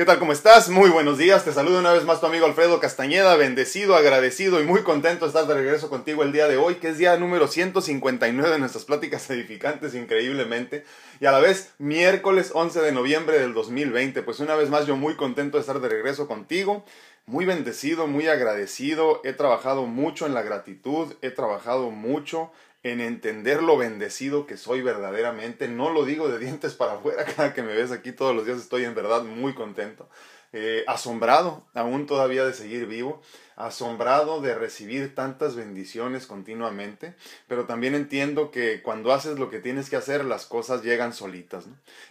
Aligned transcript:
¿Qué 0.00 0.06
tal? 0.06 0.18
¿Cómo 0.18 0.32
estás? 0.32 0.70
Muy 0.70 0.88
buenos 0.88 1.18
días. 1.18 1.44
Te 1.44 1.52
saludo 1.52 1.78
una 1.78 1.92
vez 1.92 2.06
más 2.06 2.20
tu 2.20 2.26
amigo 2.26 2.46
Alfredo 2.46 2.80
Castañeda, 2.80 3.36
bendecido, 3.36 3.96
agradecido 3.96 4.58
y 4.58 4.64
muy 4.64 4.82
contento 4.82 5.26
de 5.26 5.28
estar 5.28 5.46
de 5.46 5.52
regreso 5.52 5.90
contigo 5.90 6.22
el 6.22 6.32
día 6.32 6.48
de 6.48 6.56
hoy, 6.56 6.76
que 6.76 6.88
es 6.88 6.96
día 6.96 7.18
número 7.18 7.48
159 7.48 8.48
de 8.48 8.58
nuestras 8.58 8.86
pláticas 8.86 9.28
edificantes 9.28 9.94
increíblemente, 9.94 10.86
y 11.20 11.26
a 11.26 11.32
la 11.32 11.40
vez 11.40 11.74
miércoles 11.76 12.50
11 12.54 12.80
de 12.80 12.92
noviembre 12.92 13.38
del 13.40 13.52
2020. 13.52 14.22
Pues 14.22 14.40
una 14.40 14.54
vez 14.54 14.70
más 14.70 14.86
yo 14.86 14.96
muy 14.96 15.16
contento 15.16 15.58
de 15.58 15.60
estar 15.60 15.80
de 15.80 15.90
regreso 15.90 16.26
contigo, 16.26 16.82
muy 17.26 17.44
bendecido, 17.44 18.06
muy 18.06 18.26
agradecido. 18.26 19.20
He 19.22 19.34
trabajado 19.34 19.84
mucho 19.84 20.24
en 20.24 20.32
la 20.32 20.40
gratitud, 20.40 21.12
he 21.20 21.30
trabajado 21.30 21.90
mucho 21.90 22.50
en 22.82 23.00
entender 23.00 23.62
lo 23.62 23.76
bendecido 23.76 24.46
que 24.46 24.56
soy 24.56 24.82
verdaderamente. 24.82 25.68
No 25.68 25.90
lo 25.90 26.04
digo 26.04 26.28
de 26.28 26.38
dientes 26.38 26.74
para 26.74 26.94
afuera, 26.94 27.24
cada 27.36 27.52
que 27.54 27.62
me 27.62 27.74
ves 27.74 27.92
aquí 27.92 28.12
todos 28.12 28.34
los 28.34 28.46
días 28.46 28.58
estoy 28.58 28.84
en 28.84 28.94
verdad 28.94 29.22
muy 29.22 29.54
contento. 29.54 30.08
Eh, 30.52 30.82
asombrado 30.88 31.64
aún 31.74 32.06
todavía 32.06 32.44
de 32.44 32.52
seguir 32.52 32.86
vivo, 32.86 33.22
asombrado 33.54 34.40
de 34.40 34.52
recibir 34.56 35.14
tantas 35.14 35.54
bendiciones 35.54 36.26
continuamente, 36.26 37.14
pero 37.46 37.66
también 37.66 37.94
entiendo 37.94 38.50
que 38.50 38.82
cuando 38.82 39.12
haces 39.12 39.38
lo 39.38 39.48
que 39.48 39.60
tienes 39.60 39.88
que 39.88 39.94
hacer, 39.94 40.24
las 40.24 40.46
cosas 40.46 40.82
llegan 40.82 41.12
solitas. 41.12 41.66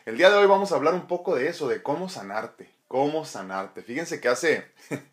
El 0.06 0.18
día 0.18 0.30
de 0.30 0.38
hoy 0.38 0.48
vamos 0.48 0.72
a 0.72 0.76
hablar 0.76 0.94
un 0.94 1.08
poco 1.08 1.36
de 1.36 1.50
eso, 1.50 1.68
de 1.68 1.84
cómo 1.84 2.08
sanarte, 2.08 2.70
cómo 2.88 3.26
sanarte. 3.26 3.82
Fíjense 3.82 4.22
que 4.22 4.30
hace, 4.30 4.66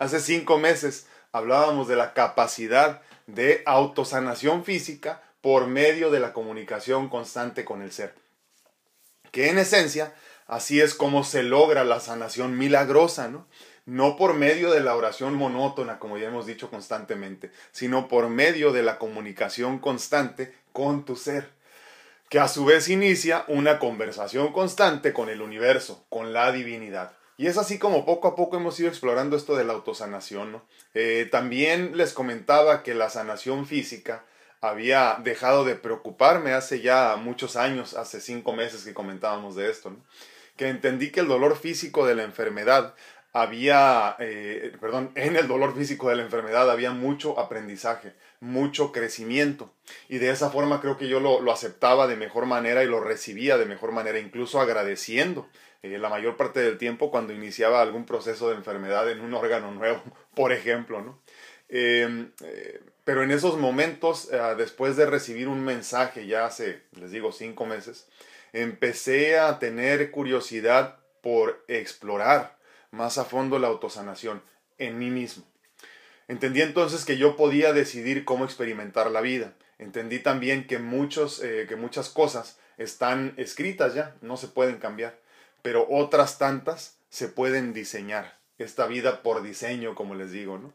hace 0.00 0.18
cinco 0.18 0.58
meses 0.58 1.06
hablábamos 1.30 1.86
de 1.86 1.94
la 1.94 2.14
capacidad 2.14 3.00
de 3.26 3.62
autosanación 3.66 4.64
física 4.64 5.22
por 5.40 5.66
medio 5.66 6.10
de 6.10 6.20
la 6.20 6.32
comunicación 6.32 7.08
constante 7.08 7.64
con 7.64 7.82
el 7.82 7.92
ser. 7.92 8.14
Que 9.30 9.48
en 9.48 9.58
esencia, 9.58 10.14
así 10.46 10.80
es 10.80 10.94
como 10.94 11.24
se 11.24 11.42
logra 11.42 11.84
la 11.84 12.00
sanación 12.00 12.56
milagrosa, 12.56 13.28
¿no? 13.28 13.46
No 13.84 14.16
por 14.16 14.34
medio 14.34 14.70
de 14.70 14.80
la 14.80 14.94
oración 14.94 15.34
monótona, 15.34 15.98
como 15.98 16.16
ya 16.16 16.28
hemos 16.28 16.46
dicho 16.46 16.70
constantemente, 16.70 17.50
sino 17.72 18.06
por 18.06 18.28
medio 18.28 18.72
de 18.72 18.84
la 18.84 18.98
comunicación 18.98 19.80
constante 19.80 20.54
con 20.72 21.04
tu 21.04 21.16
ser, 21.16 21.50
que 22.28 22.38
a 22.38 22.46
su 22.46 22.64
vez 22.64 22.88
inicia 22.88 23.44
una 23.48 23.80
conversación 23.80 24.52
constante 24.52 25.12
con 25.12 25.28
el 25.28 25.42
universo, 25.42 26.04
con 26.08 26.32
la 26.32 26.52
divinidad. 26.52 27.12
Y 27.36 27.46
es 27.46 27.58
así 27.58 27.78
como 27.78 28.04
poco 28.04 28.28
a 28.28 28.36
poco 28.36 28.56
hemos 28.56 28.78
ido 28.78 28.88
explorando 28.88 29.36
esto 29.36 29.56
de 29.56 29.64
la 29.64 29.72
autosanación. 29.72 30.52
¿no? 30.52 30.62
Eh, 30.94 31.28
también 31.30 31.96
les 31.96 32.12
comentaba 32.12 32.82
que 32.82 32.94
la 32.94 33.10
sanación 33.10 33.66
física 33.66 34.24
había 34.60 35.18
dejado 35.22 35.64
de 35.64 35.74
preocuparme 35.74 36.52
hace 36.52 36.80
ya 36.80 37.16
muchos 37.16 37.56
años, 37.56 37.94
hace 37.94 38.20
cinco 38.20 38.52
meses 38.52 38.84
que 38.84 38.94
comentábamos 38.94 39.56
de 39.56 39.70
esto, 39.70 39.90
¿no? 39.90 40.04
que 40.56 40.68
entendí 40.68 41.10
que 41.10 41.20
el 41.20 41.28
dolor 41.28 41.56
físico 41.56 42.06
de 42.06 42.14
la 42.14 42.22
enfermedad 42.22 42.94
había, 43.32 44.16
eh, 44.18 44.72
perdón, 44.80 45.12
en 45.16 45.36
el 45.36 45.48
dolor 45.48 45.74
físico 45.74 46.08
de 46.08 46.16
la 46.16 46.22
enfermedad 46.22 46.70
había 46.70 46.92
mucho 46.92 47.38
aprendizaje, 47.38 48.12
mucho 48.40 48.92
crecimiento. 48.92 49.72
Y 50.08 50.18
de 50.18 50.30
esa 50.30 50.50
forma 50.50 50.80
creo 50.80 50.96
que 50.96 51.08
yo 51.08 51.20
lo, 51.20 51.40
lo 51.40 51.52
aceptaba 51.52 52.06
de 52.06 52.16
mejor 52.16 52.46
manera 52.46 52.82
y 52.84 52.86
lo 52.86 53.00
recibía 53.00 53.58
de 53.58 53.66
mejor 53.66 53.92
manera, 53.92 54.18
incluso 54.18 54.60
agradeciendo 54.60 55.48
eh, 55.82 55.98
la 55.98 56.08
mayor 56.08 56.36
parte 56.36 56.60
del 56.60 56.78
tiempo 56.78 57.10
cuando 57.10 57.32
iniciaba 57.32 57.82
algún 57.82 58.06
proceso 58.06 58.48
de 58.48 58.56
enfermedad 58.56 59.10
en 59.10 59.20
un 59.20 59.34
órgano 59.34 59.72
nuevo, 59.72 60.00
por 60.34 60.52
ejemplo, 60.52 61.02
¿no? 61.02 61.20
Em, 61.68 62.30
eh, 62.44 62.80
pero 63.04 63.24
en 63.24 63.32
esos 63.32 63.58
momentos, 63.58 64.28
eh, 64.32 64.38
después 64.56 64.96
de 64.96 65.06
recibir 65.06 65.48
un 65.48 65.64
mensaje 65.64 66.26
ya 66.26 66.46
hace, 66.46 66.82
les 66.92 67.10
digo, 67.10 67.32
cinco 67.32 67.66
meses, 67.66 68.06
empecé 68.52 69.38
a 69.38 69.58
tener 69.58 70.10
curiosidad 70.10 70.98
por 71.20 71.64
explorar 71.66 72.58
más 72.92 73.18
a 73.18 73.24
fondo 73.24 73.58
la 73.58 73.66
autosanación 73.66 74.40
en 74.78 74.98
mí 74.98 75.10
mismo. 75.10 75.44
Entendí 76.28 76.62
entonces 76.62 77.04
que 77.04 77.18
yo 77.18 77.36
podía 77.36 77.72
decidir 77.72 78.24
cómo 78.24 78.44
experimentar 78.44 79.10
la 79.10 79.20
vida. 79.20 79.54
Entendí 79.78 80.20
también 80.20 80.68
que, 80.68 80.78
muchos, 80.78 81.40
que 81.40 81.76
muchas 81.76 82.08
cosas 82.08 82.58
están 82.78 83.34
escritas 83.36 83.94
ya, 83.94 84.14
no 84.20 84.36
se 84.36 84.46
pueden 84.46 84.78
cambiar 84.78 85.18
pero 85.62 85.86
otras 85.88 86.38
tantas 86.38 86.98
se 87.08 87.28
pueden 87.28 87.72
diseñar. 87.72 88.38
Esta 88.58 88.86
vida 88.86 89.22
por 89.22 89.42
diseño, 89.42 89.94
como 89.94 90.14
les 90.14 90.30
digo, 90.30 90.58
¿no? 90.58 90.72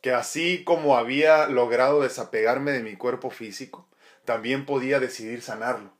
Que 0.00 0.12
así 0.12 0.64
como 0.64 0.96
había 0.96 1.46
logrado 1.46 2.02
desapegarme 2.02 2.72
de 2.72 2.82
mi 2.82 2.96
cuerpo 2.96 3.30
físico, 3.30 3.88
también 4.24 4.66
podía 4.66 5.00
decidir 5.00 5.42
sanarlo. 5.42 5.92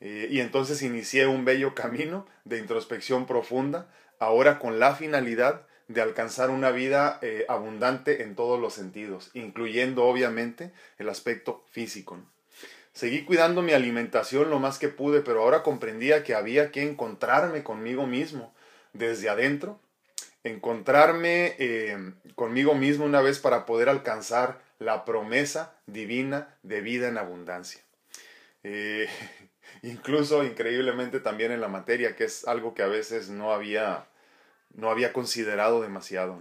Eh, 0.00 0.28
y 0.30 0.40
entonces 0.40 0.82
inicié 0.82 1.26
un 1.26 1.44
bello 1.44 1.74
camino 1.74 2.26
de 2.44 2.58
introspección 2.58 3.26
profunda, 3.26 3.90
ahora 4.20 4.60
con 4.60 4.78
la 4.78 4.94
finalidad 4.94 5.66
de 5.88 6.00
alcanzar 6.00 6.50
una 6.50 6.70
vida 6.70 7.18
eh, 7.20 7.44
abundante 7.48 8.22
en 8.22 8.36
todos 8.36 8.60
los 8.60 8.74
sentidos, 8.74 9.30
incluyendo 9.34 10.04
obviamente 10.04 10.70
el 10.98 11.08
aspecto 11.08 11.64
físico. 11.70 12.20
Seguí 12.92 13.24
cuidando 13.24 13.62
mi 13.62 13.72
alimentación 13.72 14.50
lo 14.50 14.60
más 14.60 14.78
que 14.78 14.88
pude, 14.88 15.20
pero 15.20 15.42
ahora 15.42 15.64
comprendía 15.64 16.22
que 16.22 16.34
había 16.34 16.70
que 16.70 16.82
encontrarme 16.82 17.64
conmigo 17.64 18.06
mismo 18.06 18.54
desde 18.92 19.28
adentro, 19.28 19.80
encontrarme 20.44 21.56
eh, 21.58 22.12
conmigo 22.34 22.74
mismo 22.74 23.04
una 23.04 23.20
vez 23.20 23.38
para 23.38 23.66
poder 23.66 23.88
alcanzar 23.88 24.60
la 24.78 25.04
promesa 25.04 25.74
divina 25.86 26.54
de 26.62 26.80
vida 26.80 27.08
en 27.08 27.18
abundancia. 27.18 27.80
Eh, 28.62 29.08
incluso 29.82 30.42
increíblemente 30.44 31.20
también 31.20 31.52
en 31.52 31.60
la 31.60 31.68
materia, 31.68 32.16
que 32.16 32.24
es 32.24 32.46
algo 32.46 32.74
que 32.74 32.82
a 32.82 32.88
veces 32.88 33.28
no 33.28 33.52
había, 33.52 34.06
no 34.74 34.90
había 34.90 35.12
considerado 35.12 35.80
demasiado. 35.82 36.38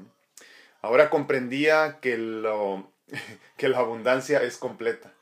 Ahora 0.81 1.09
comprendía 1.09 1.99
que, 2.01 2.17
lo, 2.17 2.91
que 3.57 3.69
la 3.69 3.79
abundancia 3.79 4.41
es 4.43 4.57
completa 4.57 5.13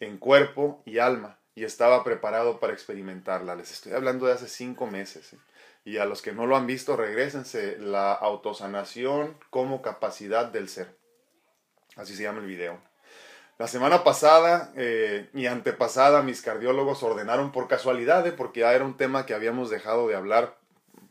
en 0.00 0.18
cuerpo 0.18 0.82
y 0.84 0.98
alma 0.98 1.38
y 1.54 1.64
estaba 1.64 2.04
preparado 2.04 2.60
para 2.60 2.72
experimentarla. 2.72 3.56
Les 3.56 3.72
estoy 3.72 3.92
hablando 3.92 4.26
de 4.26 4.32
hace 4.34 4.48
cinco 4.48 4.86
meses. 4.86 5.32
¿eh? 5.32 5.38
Y 5.84 5.98
a 5.98 6.04
los 6.04 6.22
que 6.22 6.32
no 6.32 6.46
lo 6.46 6.56
han 6.56 6.66
visto, 6.66 6.96
regresense. 6.96 7.78
La 7.78 8.12
autosanación 8.12 9.36
como 9.50 9.82
capacidad 9.82 10.46
del 10.46 10.68
ser. 10.68 10.96
Así 11.96 12.14
se 12.14 12.22
llama 12.22 12.40
el 12.40 12.46
video. 12.46 12.80
La 13.58 13.66
semana 13.66 14.04
pasada 14.04 14.72
eh, 14.76 15.30
y 15.34 15.46
antepasada 15.46 16.22
mis 16.22 16.42
cardiólogos 16.42 17.02
ordenaron 17.02 17.50
por 17.50 17.66
casualidad, 17.66 18.24
¿eh? 18.24 18.32
porque 18.32 18.60
ya 18.60 18.72
era 18.72 18.84
un 18.84 18.96
tema 18.96 19.26
que 19.26 19.34
habíamos 19.34 19.68
dejado 19.68 20.06
de 20.06 20.14
hablar 20.14 20.56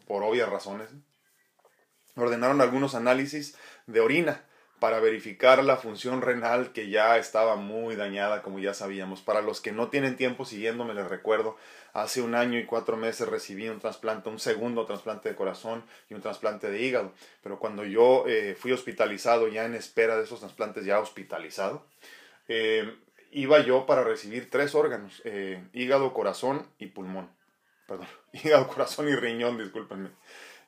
por 0.08 0.24
obvias 0.24 0.48
razones. 0.48 0.88
Ordenaron 2.18 2.62
algunos 2.62 2.96
análisis 2.96 3.56
de 3.86 4.02
orina 4.02 4.44
para 4.80 5.00
verificar 5.00 5.64
la 5.64 5.78
función 5.78 6.22
renal 6.22 6.72
que 6.72 6.90
ya 6.90 7.18
estaba 7.18 7.56
muy 7.56 7.96
dañada, 7.96 8.44
como 8.44 8.60
ya 8.60 8.74
sabíamos. 8.74 9.22
Para 9.22 9.42
los 9.42 9.60
que 9.60 9.72
no 9.72 9.90
tienen 9.90 10.18
tiempo 10.18 10.46
siguiéndome, 10.46 10.94
les 10.94 11.08
recuerdo, 11.08 11.58
hace 11.94 12.22
un 12.22 12.36
año 12.36 12.60
y 12.60 12.66
cuatro 12.66 12.96
meses 12.96 13.28
recibí 13.28 13.68
un 13.70 13.80
trasplante, 13.80 14.30
un 14.30 14.40
segundo 14.40 14.86
trasplante 14.86 15.30
de 15.30 15.36
corazón 15.36 15.84
y 16.10 16.14
un 16.14 16.22
trasplante 16.22 16.70
de 16.70 16.82
hígado. 16.82 17.12
Pero 17.42 17.58
cuando 17.58 17.86
yo 17.86 18.26
eh, 18.28 18.56
fui 18.60 18.72
hospitalizado, 18.72 19.48
ya 19.48 19.66
en 19.66 19.74
espera 19.74 20.16
de 20.16 20.26
esos 20.26 20.42
trasplantes, 20.42 20.86
ya 20.86 21.00
hospitalizado, 21.00 21.84
eh, 22.48 22.96
iba 23.32 23.60
yo 23.62 23.88
para 23.88 24.04
recibir 24.04 24.50
tres 24.50 24.76
órganos, 24.76 25.22
eh, 25.26 25.64
hígado, 25.74 26.14
corazón 26.14 26.68
y 26.78 26.88
pulmón. 26.88 27.30
Perdón, 27.88 28.08
hígado, 28.32 28.68
corazón 28.68 29.10
y 29.10 29.16
riñón, 29.16 29.58
discúlpenme. 29.58 30.10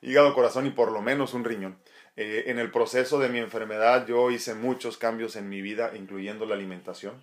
Hígado, 0.02 0.34
corazón 0.34 0.66
y 0.66 0.70
por 0.70 0.92
lo 0.92 1.02
menos 1.02 1.34
un 1.34 1.44
riñón. 1.44 1.78
Eh, 2.16 2.44
en 2.46 2.58
el 2.58 2.70
proceso 2.70 3.18
de 3.18 3.28
mi 3.28 3.38
enfermedad 3.38 4.06
yo 4.06 4.30
hice 4.30 4.54
muchos 4.54 4.98
cambios 4.98 5.36
en 5.36 5.48
mi 5.48 5.62
vida, 5.62 5.92
incluyendo 5.94 6.46
la 6.46 6.54
alimentación, 6.54 7.22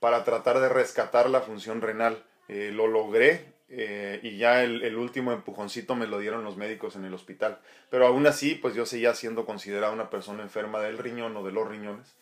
para 0.00 0.24
tratar 0.24 0.60
de 0.60 0.68
rescatar 0.68 1.30
la 1.30 1.40
función 1.40 1.80
renal. 1.80 2.24
Eh, 2.48 2.70
lo 2.72 2.86
logré 2.86 3.52
eh, 3.70 4.20
y 4.22 4.38
ya 4.38 4.64
el, 4.64 4.96
último 4.96 5.32
empujoncito 5.32 5.94
me 5.94 6.06
lo 6.06 6.18
dieron 6.18 6.42
los 6.42 6.56
médicos 6.56 6.96
en 6.96 7.04
el 7.04 7.14
hospital. 7.14 7.58
Pero 7.90 8.06
aún 8.06 8.26
así, 8.26 8.54
pues 8.54 8.74
yo 8.74 8.86
seguía 8.86 9.14
siendo 9.14 9.44
considerada 9.44 9.92
una 9.92 10.10
persona 10.10 10.42
enferma 10.42 10.80
del 10.80 10.98
riñón 10.98 11.36
o 11.36 11.44
de 11.44 11.52
los 11.52 11.68
riñones. 11.68 12.14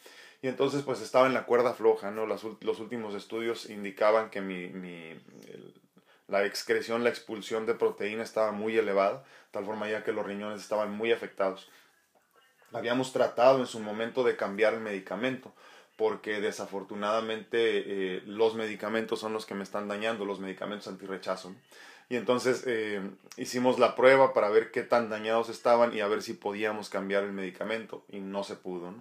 Y 0.43 0.49
entonces 0.49 0.83
pues 0.83 1.01
estaba 1.01 1.27
en 1.27 1.35
la 1.35 1.47
cuerda 1.47 1.73
floja, 1.73 2.11
¿no? 2.11 2.27
Los, 2.27 2.45
últimos 2.45 3.15
estudios 3.15 3.71
indicaban 3.71 4.31
que 4.31 4.41
mi, 4.41 4.71
la 6.29 6.45
excreción, 6.45 7.05
la 7.05 7.11
expulsión 7.11 7.67
de 7.67 7.75
proteína 7.75 8.23
estaba 8.23 8.53
muy 8.53 8.77
elevada, 8.77 9.25
tal 9.51 9.65
forma 9.65 9.89
ya 9.89 10.03
que 10.03 10.13
los 10.13 10.27
riñones 10.27 10.61
estaban 10.61 10.93
muy 10.93 11.13
afectados. 11.13 11.71
Habíamos 12.73 13.13
tratado 13.13 13.61
en 13.61 13.67
su 13.67 13.79
momento 13.79 14.25
de 14.25 14.37
cambiar 14.37 14.75
el 14.75 14.81
medicamento, 14.81 15.55
porque 15.97 16.41
desafortunadamente 16.41 18.17
eh, 18.17 18.23
los 18.27 18.55
medicamentos 18.55 19.21
son 19.21 19.33
los 19.33 19.47
que 19.47 19.55
me 19.55 19.63
están 19.63 19.89
dañando, 19.89 20.25
los 20.25 20.41
medicamentos 20.41 20.89
antirrechazo. 20.89 21.55
Y 22.09 22.17
entonces 22.17 22.65
eh, 22.67 23.01
hicimos 23.37 23.79
la 23.79 23.95
prueba 23.95 24.33
para 24.33 24.51
ver 24.51 24.71
qué 24.71 24.83
tan 24.83 25.09
dañados 25.09 25.49
estaban 25.49 25.97
y 25.97 26.01
a 26.01 26.07
ver 26.07 26.23
si 26.23 26.35
podíamos 26.35 26.89
cambiar 26.89 27.25
el 27.25 27.33
medicamento 27.33 28.05
y 28.09 28.21
no 28.21 28.45
se 28.45 28.57
pudo. 28.57 28.95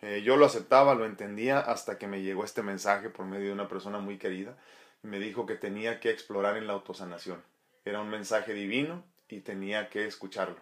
Eh, 0.00 0.22
yo 0.24 0.36
lo 0.36 0.46
aceptaba, 0.46 0.94
lo 0.94 1.04
entendía 1.04 1.58
hasta 1.58 1.98
que 1.98 2.06
me 2.06 2.22
llegó 2.22 2.44
este 2.44 2.62
mensaje 2.62 3.10
por 3.10 3.26
medio 3.26 3.48
de 3.48 3.52
una 3.52 3.68
persona 3.68 3.98
muy 3.98 4.16
querida 4.16 4.56
me 5.02 5.18
dijo 5.18 5.46
que 5.46 5.54
tenía 5.54 6.00
que 6.00 6.10
explorar 6.10 6.56
en 6.56 6.66
la 6.66 6.74
autosanación. 6.74 7.42
Era 7.84 8.00
un 8.00 8.10
mensaje 8.10 8.52
divino 8.54 9.04
y 9.28 9.40
tenía 9.40 9.88
que 9.88 10.06
escucharlo. 10.06 10.60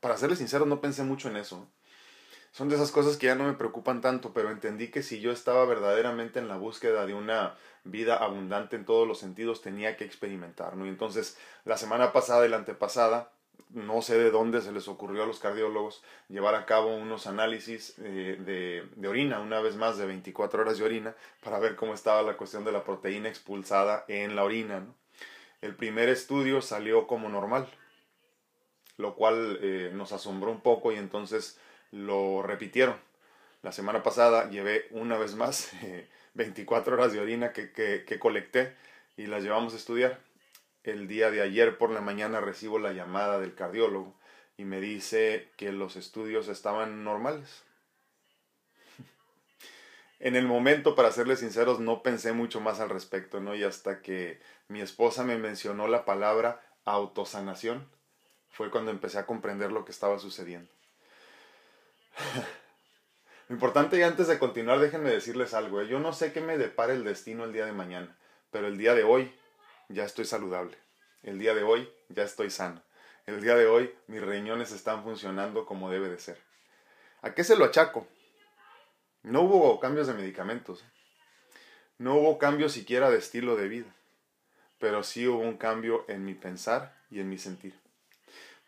para 0.00 0.16
serles 0.16 0.38
sincero, 0.38 0.64
no 0.64 0.80
pensé 0.80 1.02
mucho 1.04 1.28
en 1.28 1.36
eso. 1.36 1.68
Son 2.52 2.68
de 2.68 2.76
esas 2.76 2.90
cosas 2.90 3.16
que 3.16 3.26
ya 3.26 3.34
no 3.34 3.44
me 3.44 3.52
preocupan 3.52 4.00
tanto, 4.00 4.32
pero 4.32 4.50
entendí 4.50 4.88
que 4.90 5.02
si 5.02 5.20
yo 5.20 5.30
estaba 5.30 5.64
verdaderamente 5.66 6.38
en 6.38 6.48
la 6.48 6.56
búsqueda 6.56 7.06
de 7.06 7.14
una 7.14 7.56
vida 7.84 8.16
abundante 8.16 8.76
en 8.76 8.84
todos 8.84 9.06
los 9.06 9.18
sentidos, 9.18 9.62
tenía 9.62 9.96
que 9.96 10.04
experimentar, 10.04 10.76
¿no? 10.76 10.86
Y 10.86 10.88
entonces, 10.88 11.38
la 11.64 11.76
semana 11.76 12.12
pasada 12.12 12.46
y 12.46 12.48
la 12.48 12.56
antepasada, 12.56 13.32
no 13.70 14.02
sé 14.02 14.18
de 14.18 14.30
dónde 14.30 14.62
se 14.62 14.72
les 14.72 14.88
ocurrió 14.88 15.22
a 15.22 15.26
los 15.26 15.38
cardiólogos 15.38 16.02
llevar 16.28 16.54
a 16.54 16.66
cabo 16.66 16.94
unos 16.96 17.26
análisis 17.26 17.94
eh, 17.98 18.36
de, 18.38 18.88
de, 18.96 19.08
orina, 19.08 19.40
una 19.40 19.60
vez 19.60 19.76
más 19.76 19.98
de 19.98 20.06
24 20.06 20.62
horas 20.62 20.78
de 20.78 20.84
orina, 20.84 21.14
para 21.42 21.58
ver 21.58 21.76
cómo 21.76 21.94
estaba 21.94 22.22
la 22.22 22.36
cuestión 22.36 22.64
de 22.64 22.72
la 22.72 22.84
proteína 22.84 23.28
expulsada 23.28 24.04
en 24.08 24.36
la 24.36 24.44
orina. 24.44 24.86
El 25.60 25.76
primer 25.76 26.08
estudio 26.08 26.62
salió 26.62 27.06
como 27.06 27.28
normal, 27.28 27.68
lo 28.96 29.14
cual 29.14 29.58
eh, 29.62 29.90
nos 29.94 30.12
asombró 30.12 30.50
un 30.50 30.60
poco 30.60 30.92
y 30.92 30.96
entonces 30.96 31.58
lo 31.90 32.42
repitieron. 32.42 32.96
La 33.62 33.72
semana 33.72 34.02
pasada 34.02 34.48
llevé 34.48 34.86
una 34.90 35.18
vez 35.18 35.34
más 35.34 35.70
24 36.34 36.94
horas 36.94 37.12
de 37.12 37.20
orina 37.20 37.52
que, 37.52 37.72
que, 37.72 38.04
que 38.04 38.18
colecté 38.18 38.74
y 39.16 39.26
las 39.26 39.42
llevamos 39.42 39.74
a 39.74 39.76
estudiar. 39.76 40.29
El 40.82 41.08
día 41.08 41.30
de 41.30 41.42
ayer 41.42 41.76
por 41.76 41.90
la 41.90 42.00
mañana 42.00 42.40
recibo 42.40 42.78
la 42.78 42.92
llamada 42.92 43.38
del 43.38 43.54
cardiólogo 43.54 44.14
y 44.56 44.64
me 44.64 44.80
dice 44.80 45.50
que 45.56 45.72
los 45.72 45.96
estudios 45.96 46.48
estaban 46.48 47.04
normales. 47.04 47.62
En 50.22 50.36
el 50.36 50.46
momento, 50.46 50.94
para 50.94 51.12
serles 51.12 51.40
sinceros, 51.40 51.80
no 51.80 52.02
pensé 52.02 52.34
mucho 52.34 52.60
más 52.60 52.78
al 52.78 52.90
respecto, 52.90 53.40
¿no? 53.40 53.54
Y 53.54 53.64
hasta 53.64 54.02
que 54.02 54.38
mi 54.68 54.82
esposa 54.82 55.24
me 55.24 55.38
mencionó 55.38 55.88
la 55.88 56.04
palabra 56.04 56.60
autosanación, 56.84 57.88
fue 58.50 58.70
cuando 58.70 58.90
empecé 58.90 59.18
a 59.18 59.24
comprender 59.24 59.72
lo 59.72 59.86
que 59.86 59.92
estaba 59.92 60.18
sucediendo. 60.18 60.70
Lo 63.48 63.54
importante 63.54 63.98
y 63.98 64.02
antes 64.02 64.28
de 64.28 64.38
continuar, 64.38 64.78
déjenme 64.78 65.10
decirles 65.10 65.54
algo. 65.54 65.80
¿eh? 65.80 65.88
Yo 65.88 65.98
no 65.98 66.12
sé 66.12 66.32
qué 66.32 66.40
me 66.40 66.56
depara 66.56 66.92
el 66.92 67.02
destino 67.02 67.42
el 67.42 67.52
día 67.52 67.66
de 67.66 67.72
mañana, 67.72 68.16
pero 68.52 68.68
el 68.68 68.78
día 68.78 68.94
de 68.94 69.02
hoy 69.02 69.32
ya 69.90 70.04
estoy 70.04 70.24
saludable. 70.24 70.76
El 71.22 71.38
día 71.38 71.54
de 71.54 71.62
hoy 71.62 71.88
ya 72.08 72.22
estoy 72.22 72.50
sano. 72.50 72.82
El 73.26 73.42
día 73.42 73.54
de 73.54 73.66
hoy 73.66 73.94
mis 74.06 74.22
riñones 74.22 74.72
están 74.72 75.04
funcionando 75.04 75.66
como 75.66 75.90
debe 75.90 76.08
de 76.08 76.18
ser. 76.18 76.38
¿A 77.22 77.34
qué 77.34 77.44
se 77.44 77.56
lo 77.56 77.64
achaco? 77.66 78.08
No 79.22 79.42
hubo 79.42 79.78
cambios 79.78 80.06
de 80.06 80.14
medicamentos. 80.14 80.84
No 81.98 82.14
hubo 82.14 82.38
cambio 82.38 82.68
siquiera 82.68 83.10
de 83.10 83.18
estilo 83.18 83.56
de 83.56 83.68
vida. 83.68 83.94
Pero 84.78 85.02
sí 85.02 85.26
hubo 85.26 85.40
un 85.40 85.58
cambio 85.58 86.06
en 86.08 86.24
mi 86.24 86.34
pensar 86.34 86.96
y 87.10 87.20
en 87.20 87.28
mi 87.28 87.36
sentir 87.36 87.74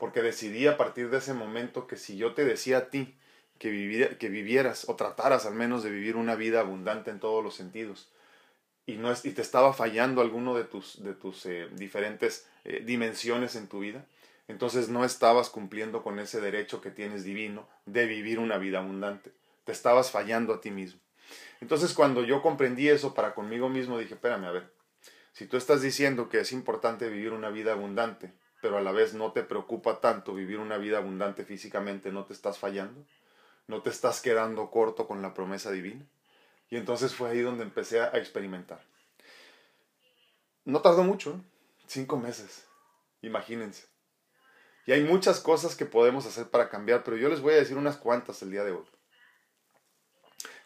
porque 0.02 0.20
decidí 0.20 0.66
a 0.66 0.76
partir 0.76 1.10
de 1.10 1.18
ese 1.18 1.32
momento 1.32 1.86
que 1.86 1.96
si 1.96 2.16
yo 2.16 2.34
te 2.34 2.44
decía 2.44 2.78
a 2.78 2.90
ti 2.90 3.14
que, 3.60 4.16
que 4.18 4.28
vivieras 4.28 4.88
o 4.88 4.96
trataras 4.96 5.46
al 5.46 5.54
menos 5.54 5.84
de 5.84 5.90
vivir 5.90 6.16
una 6.16 6.34
vida 6.34 6.58
abundante 6.58 7.12
en 7.12 7.20
todos 7.20 7.44
los 7.44 7.54
sentidos 7.54 8.10
y, 8.86 8.96
no 8.96 9.10
es, 9.10 9.24
y 9.24 9.32
te 9.32 9.42
estaba 9.42 9.72
fallando 9.72 10.20
alguno 10.20 10.54
de 10.54 10.64
tus, 10.64 11.02
de 11.02 11.14
tus 11.14 11.46
eh, 11.46 11.68
diferentes 11.72 12.48
eh, 12.64 12.82
dimensiones 12.84 13.56
en 13.56 13.68
tu 13.68 13.80
vida, 13.80 14.04
entonces 14.48 14.88
no 14.88 15.04
estabas 15.04 15.50
cumpliendo 15.50 16.02
con 16.02 16.18
ese 16.18 16.40
derecho 16.40 16.80
que 16.80 16.90
tienes 16.90 17.24
divino 17.24 17.68
de 17.86 18.06
vivir 18.06 18.38
una 18.38 18.58
vida 18.58 18.80
abundante. 18.80 19.32
Te 19.64 19.72
estabas 19.72 20.10
fallando 20.10 20.52
a 20.52 20.60
ti 20.60 20.70
mismo. 20.70 21.00
Entonces 21.60 21.94
cuando 21.94 22.24
yo 22.24 22.42
comprendí 22.42 22.88
eso 22.88 23.14
para 23.14 23.34
conmigo 23.34 23.68
mismo 23.68 23.98
dije, 23.98 24.14
espérame, 24.14 24.44
a 24.44 24.50
ver, 24.50 24.72
si 25.32 25.46
tú 25.46 25.56
estás 25.56 25.80
diciendo 25.80 26.28
que 26.28 26.40
es 26.40 26.52
importante 26.52 27.08
vivir 27.08 27.32
una 27.32 27.50
vida 27.50 27.72
abundante, 27.72 28.32
pero 28.60 28.76
a 28.76 28.80
la 28.80 28.92
vez 28.92 29.14
no 29.14 29.32
te 29.32 29.42
preocupa 29.42 30.00
tanto 30.00 30.34
vivir 30.34 30.58
una 30.58 30.76
vida 30.76 30.98
abundante 30.98 31.44
físicamente, 31.44 32.12
no 32.12 32.24
te 32.24 32.32
estás 32.32 32.58
fallando, 32.58 33.04
no 33.66 33.82
te 33.82 33.90
estás 33.90 34.20
quedando 34.20 34.70
corto 34.70 35.06
con 35.06 35.22
la 35.22 35.34
promesa 35.34 35.70
divina. 35.70 36.04
Y 36.72 36.78
entonces 36.78 37.14
fue 37.14 37.28
ahí 37.28 37.42
donde 37.42 37.64
empecé 37.64 38.00
a 38.00 38.16
experimentar. 38.16 38.80
No 40.64 40.80
tardó 40.80 41.04
mucho, 41.04 41.32
¿eh? 41.32 41.40
cinco 41.86 42.16
meses, 42.16 42.66
imagínense. 43.20 43.84
Y 44.86 44.92
hay 44.92 45.04
muchas 45.04 45.40
cosas 45.40 45.76
que 45.76 45.84
podemos 45.84 46.24
hacer 46.24 46.48
para 46.48 46.70
cambiar, 46.70 47.04
pero 47.04 47.18
yo 47.18 47.28
les 47.28 47.42
voy 47.42 47.52
a 47.52 47.58
decir 47.58 47.76
unas 47.76 47.98
cuantas 47.98 48.40
el 48.40 48.52
día 48.52 48.64
de 48.64 48.72
hoy. 48.72 48.86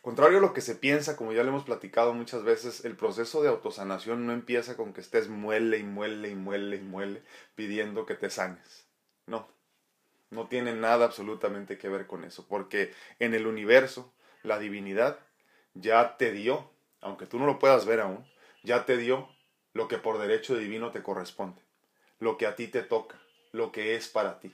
Contrario 0.01 0.39
a 0.39 0.41
lo 0.41 0.53
que 0.53 0.61
se 0.61 0.77
piensa, 0.77 1.17
como 1.17 1.33
ya 1.33 1.43
le 1.43 1.49
hemos 1.49 1.65
platicado 1.65 2.15
muchas 2.15 2.45
veces, 2.45 2.85
el 2.85 2.95
proceso 2.97 3.43
de 3.43 3.49
autosanación 3.49 4.29
no 4.29 4.33
empieza 4.33 4.77
con 4.77 4.93
que 4.93 5.01
estés 5.01 5.29
muele 5.29 5.79
y 5.79 5.83
muele 5.83 6.29
y 6.29 6.37
muele 6.37 6.77
y 6.77 6.83
muele 6.83 7.25
pidiendo 7.57 8.07
que 8.07 8.15
te 8.15 8.31
sanes. 8.31 8.87
No, 9.27 9.49
no 10.31 10.47
tiene 10.47 10.73
nada 10.73 11.05
absolutamente 11.05 11.79
que 11.79 11.89
ver 11.89 12.07
con 12.07 12.23
eso, 12.23 12.47
porque 12.47 12.95
en 13.19 13.35
el 13.35 13.49
universo 13.49 14.15
la 14.45 14.61
divinidad 14.61 15.26
ya 15.81 16.17
te 16.17 16.33
dio, 16.33 16.71
aunque 17.01 17.27
tú 17.27 17.39
no 17.39 17.47
lo 17.47 17.59
puedas 17.59 17.87
ver 17.87 18.01
aún, 18.01 18.25
ya 18.63 18.85
te 18.85 18.97
dio 18.97 19.29
lo 19.73 19.89
que 19.89 19.99
por 19.99 20.19
derecho 20.19 20.57
divino 20.57 20.91
te 20.91 21.03
corresponde, 21.03 21.61
lo 22.19 22.37
que 22.37 22.47
a 22.47 22.57
ti 22.57 22.69
te 22.69 22.83
toca, 22.83 23.21
lo 23.53 23.73
que 23.73 23.95
es 23.95 24.09
para 24.09 24.41
ti. 24.41 24.53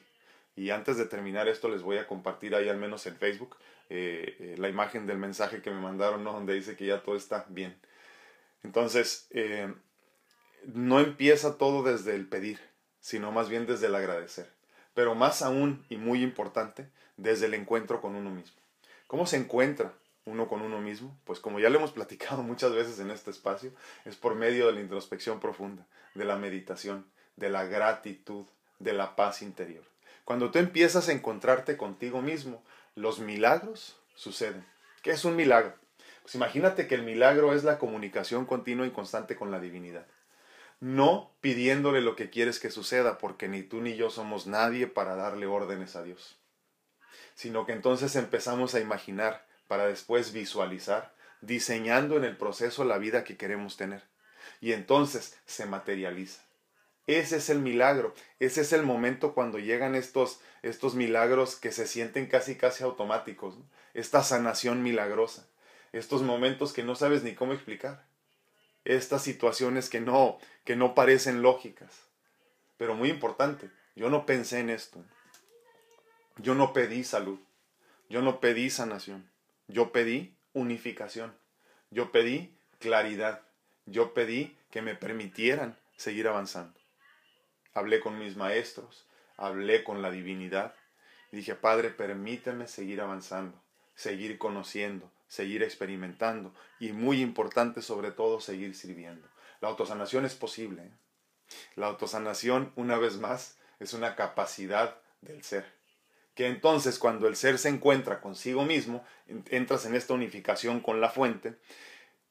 Y 0.54 0.70
antes 0.70 0.96
de 0.98 1.06
terminar 1.06 1.48
esto 1.48 1.68
les 1.68 1.82
voy 1.82 1.96
a 1.98 2.06
compartir 2.06 2.54
ahí 2.54 2.68
al 2.68 2.76
menos 2.76 3.06
en 3.06 3.16
Facebook 3.16 3.56
eh, 3.88 4.36
eh, 4.38 4.54
la 4.58 4.68
imagen 4.68 5.06
del 5.06 5.18
mensaje 5.18 5.62
que 5.62 5.70
me 5.70 5.80
mandaron, 5.80 6.24
¿no? 6.24 6.32
donde 6.32 6.54
dice 6.54 6.76
que 6.76 6.86
ya 6.86 7.02
todo 7.02 7.16
está 7.16 7.46
bien. 7.48 7.78
Entonces, 8.62 9.26
eh, 9.30 9.72
no 10.64 11.00
empieza 11.00 11.58
todo 11.58 11.82
desde 11.82 12.14
el 12.14 12.28
pedir, 12.28 12.60
sino 13.00 13.32
más 13.32 13.48
bien 13.48 13.66
desde 13.66 13.86
el 13.86 13.94
agradecer. 13.94 14.50
Pero 14.94 15.14
más 15.14 15.42
aún 15.42 15.84
y 15.88 15.96
muy 15.96 16.22
importante, 16.22 16.88
desde 17.16 17.46
el 17.46 17.54
encuentro 17.54 18.00
con 18.00 18.14
uno 18.14 18.30
mismo. 18.30 18.56
¿Cómo 19.06 19.26
se 19.26 19.36
encuentra 19.36 19.92
uno 20.24 20.48
con 20.48 20.62
uno 20.62 20.80
mismo? 20.80 21.18
Pues 21.24 21.40
como 21.40 21.60
ya 21.60 21.70
lo 21.70 21.78
hemos 21.78 21.92
platicado 21.92 22.42
muchas 22.42 22.72
veces 22.72 22.98
en 23.00 23.10
este 23.10 23.30
espacio, 23.30 23.72
es 24.04 24.16
por 24.16 24.34
medio 24.34 24.66
de 24.66 24.72
la 24.72 24.80
introspección 24.80 25.40
profunda, 25.40 25.86
de 26.14 26.24
la 26.24 26.36
meditación, 26.36 27.06
de 27.36 27.50
la 27.50 27.64
gratitud, 27.64 28.46
de 28.78 28.92
la 28.92 29.16
paz 29.16 29.42
interior. 29.42 29.84
Cuando 30.24 30.50
tú 30.50 30.58
empiezas 30.58 31.08
a 31.08 31.12
encontrarte 31.12 31.76
contigo 31.76 32.22
mismo, 32.22 32.62
los 32.94 33.18
milagros 33.18 33.98
suceden. 34.14 34.64
¿Qué 35.02 35.10
es 35.10 35.24
un 35.24 35.34
milagro? 35.34 35.74
Pues 36.22 36.34
imagínate 36.36 36.86
que 36.86 36.94
el 36.94 37.02
milagro 37.02 37.52
es 37.54 37.64
la 37.64 37.78
comunicación 37.78 38.46
continua 38.46 38.86
y 38.86 38.90
constante 38.90 39.36
con 39.36 39.50
la 39.50 39.58
divinidad. 39.58 40.06
No 40.78 41.32
pidiéndole 41.40 42.00
lo 42.00 42.16
que 42.16 42.30
quieres 42.30 42.60
que 42.60 42.70
suceda, 42.70 43.18
porque 43.18 43.48
ni 43.48 43.62
tú 43.62 43.80
ni 43.80 43.96
yo 43.96 44.10
somos 44.10 44.46
nadie 44.46 44.86
para 44.86 45.16
darle 45.16 45.46
órdenes 45.46 45.96
a 45.96 46.02
Dios. 46.02 46.38
Sino 47.34 47.66
que 47.66 47.72
entonces 47.72 48.14
empezamos 48.14 48.74
a 48.74 48.80
imaginar 48.80 49.46
para 49.72 49.86
después 49.86 50.34
visualizar, 50.34 51.14
diseñando 51.40 52.18
en 52.18 52.24
el 52.24 52.36
proceso 52.36 52.84
la 52.84 52.98
vida 52.98 53.24
que 53.24 53.38
queremos 53.38 53.78
tener. 53.78 54.02
Y 54.60 54.74
entonces 54.74 55.34
se 55.46 55.64
materializa. 55.64 56.42
Ese 57.06 57.38
es 57.38 57.48
el 57.48 57.58
milagro, 57.58 58.14
ese 58.38 58.60
es 58.60 58.74
el 58.74 58.82
momento 58.82 59.32
cuando 59.32 59.58
llegan 59.58 59.94
estos, 59.94 60.40
estos 60.60 60.94
milagros 60.94 61.56
que 61.56 61.72
se 61.72 61.86
sienten 61.86 62.26
casi 62.26 62.56
casi 62.56 62.84
automáticos, 62.84 63.54
esta 63.94 64.22
sanación 64.22 64.82
milagrosa, 64.82 65.46
estos 65.92 66.20
momentos 66.20 66.74
que 66.74 66.82
no 66.82 66.94
sabes 66.94 67.22
ni 67.22 67.34
cómo 67.34 67.54
explicar, 67.54 68.04
estas 68.84 69.22
situaciones 69.22 69.88
que 69.88 70.02
no, 70.02 70.36
que 70.66 70.76
no 70.76 70.94
parecen 70.94 71.40
lógicas. 71.40 72.02
Pero 72.76 72.94
muy 72.94 73.08
importante, 73.08 73.70
yo 73.96 74.10
no 74.10 74.26
pensé 74.26 74.58
en 74.58 74.68
esto, 74.68 75.02
yo 76.36 76.54
no 76.54 76.74
pedí 76.74 77.04
salud, 77.04 77.40
yo 78.10 78.20
no 78.20 78.38
pedí 78.38 78.68
sanación, 78.68 79.31
yo 79.72 79.92
pedí 79.92 80.36
unificación, 80.52 81.34
yo 81.90 82.12
pedí 82.12 82.56
claridad, 82.78 83.42
yo 83.86 84.14
pedí 84.14 84.56
que 84.70 84.82
me 84.82 84.94
permitieran 84.94 85.76
seguir 85.96 86.28
avanzando 86.28 86.82
hablé 87.74 88.00
con 88.00 88.18
mis 88.18 88.36
maestros, 88.36 89.06
hablé 89.36 89.84
con 89.84 90.02
la 90.02 90.10
divinidad 90.10 90.74
dije, 91.30 91.54
Padre, 91.54 91.88
permíteme 91.88 92.68
seguir 92.68 93.00
avanzando, 93.00 93.58
seguir 93.94 94.36
conociendo, 94.36 95.10
seguir 95.28 95.62
experimentando 95.62 96.52
y 96.78 96.92
muy 96.92 97.22
importante 97.22 97.80
sobre 97.80 98.10
todo, 98.10 98.40
seguir 98.40 98.74
sirviendo. 98.74 99.26
La 99.62 99.68
autosanación 99.68 100.26
es 100.26 100.34
posible. 100.34 100.82
¿eh? 100.82 100.90
La 101.74 101.86
autosanación, 101.86 102.72
una 102.76 102.98
vez 102.98 103.16
más, 103.16 103.56
es 103.80 103.94
una 103.94 104.14
capacidad 104.14 104.98
del 105.22 105.42
ser. 105.42 105.64
Que 106.34 106.46
entonces 106.46 106.98
cuando 106.98 107.28
el 107.28 107.36
ser 107.36 107.58
se 107.58 107.68
encuentra 107.68 108.20
consigo 108.20 108.64
mismo, 108.64 109.04
entras 109.50 109.84
en 109.86 109.94
esta 109.94 110.14
unificación 110.14 110.80
con 110.80 111.00
la 111.00 111.10
fuente, 111.10 111.56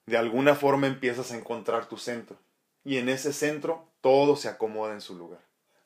de 0.05 0.17
alguna 0.17 0.55
forma 0.55 0.87
empiezas 0.87 1.31
a 1.31 1.37
encontrar 1.37 1.87
tu 1.87 1.97
centro. 1.97 2.37
Y 2.83 2.97
en 2.97 3.09
ese 3.09 3.31
centro 3.33 3.87
todo 4.01 4.35
se 4.35 4.49
acomoda 4.49 4.93
en 4.93 5.01
su 5.01 5.15
lugar. 5.15 5.41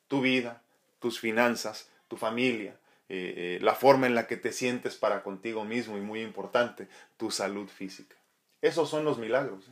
Tu 0.07 0.21
vida, 0.21 0.61
tus 0.99 1.19
finanzas, 1.19 1.89
tu 2.07 2.17
familia, 2.17 2.77
eh, 3.07 3.57
eh, 3.57 3.59
la 3.61 3.75
forma 3.75 4.07
en 4.07 4.15
la 4.15 4.27
que 4.27 4.37
te 4.37 4.51
sientes 4.51 4.95
para 4.95 5.21
contigo 5.21 5.63
mismo 5.65 5.97
y 5.97 6.01
muy 6.01 6.21
importante, 6.21 6.87
tu 7.17 7.31
salud 7.31 7.67
física. 7.67 8.15
Esos 8.61 8.89
son 8.89 9.03
los 9.05 9.19
milagros. 9.19 9.67
¿eh? 9.67 9.71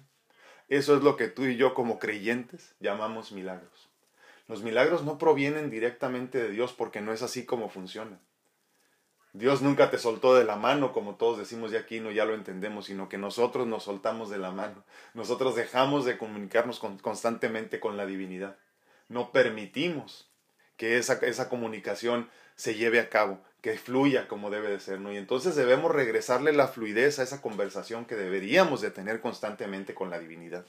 Eso 0.69 0.95
es 0.95 1.03
lo 1.03 1.17
que 1.17 1.27
tú 1.27 1.45
y 1.45 1.55
yo 1.55 1.73
como 1.73 1.97
creyentes 1.99 2.75
llamamos 2.79 3.31
milagros. 3.31 3.89
Los 4.47 4.61
milagros 4.61 5.03
no 5.03 5.17
provienen 5.17 5.69
directamente 5.69 6.41
de 6.41 6.49
Dios 6.49 6.73
porque 6.73 7.01
no 7.01 7.13
es 7.13 7.21
así 7.21 7.45
como 7.45 7.69
funciona. 7.69 8.19
Dios 9.33 9.63
nunca 9.63 9.89
te 9.89 9.97
soltó 9.97 10.35
de 10.35 10.43
la 10.43 10.55
mano, 10.55 10.93
como 10.93 11.15
todos 11.15 11.39
decimos 11.39 11.71
ya 11.71 11.79
aquí, 11.79 11.99
no 11.99 12.11
ya 12.11 12.23
lo 12.23 12.35
entendemos, 12.35 12.85
sino 12.85 13.09
que 13.09 13.17
nosotros 13.17 13.65
nos 13.65 13.83
soltamos 13.83 14.29
de 14.29 14.37
la 14.37 14.51
mano. 14.51 14.83
Nosotros 15.15 15.55
dejamos 15.55 16.05
de 16.05 16.19
comunicarnos 16.19 16.79
constantemente 16.79 17.79
con 17.79 17.97
la 17.97 18.05
divinidad. 18.05 18.57
No 19.09 19.31
permitimos 19.31 20.29
que 20.77 20.97
esa, 20.97 21.13
esa 21.13 21.49
comunicación 21.49 22.29
se 22.55 22.75
lleve 22.75 22.99
a 22.99 23.09
cabo, 23.09 23.41
que 23.61 23.75
fluya 23.77 24.27
como 24.27 24.51
debe 24.51 24.69
de 24.69 24.79
ser, 24.79 24.99
¿no? 24.99 25.11
Y 25.11 25.17
entonces 25.17 25.55
debemos 25.55 25.91
regresarle 25.91 26.53
la 26.53 26.67
fluidez 26.67 27.17
a 27.17 27.23
esa 27.23 27.41
conversación 27.41 28.05
que 28.05 28.15
deberíamos 28.15 28.81
de 28.81 28.91
tener 28.91 29.19
constantemente 29.19 29.95
con 29.95 30.11
la 30.11 30.19
divinidad 30.19 30.63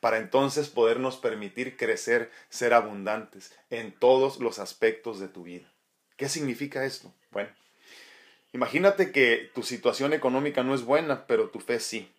para 0.00 0.18
entonces 0.18 0.68
podernos 0.68 1.16
permitir 1.16 1.76
crecer, 1.78 2.30
ser 2.50 2.74
abundantes 2.74 3.54
en 3.70 3.92
todos 3.92 4.38
los 4.40 4.58
aspectos 4.58 5.18
de 5.18 5.28
tu 5.28 5.44
vida. 5.44 5.72
¿Qué 6.16 6.28
significa 6.28 6.84
esto? 6.84 7.12
Bueno, 7.30 7.48
imagínate 8.54 9.12
que 9.12 9.50
tu 9.54 9.62
situación 9.62 10.14
económica 10.14 10.62
no 10.62 10.74
es 10.74 10.82
buena, 10.82 11.26
pero 11.26 11.50
tu 11.50 11.60
fe 11.60 11.78
sí. 11.78 12.10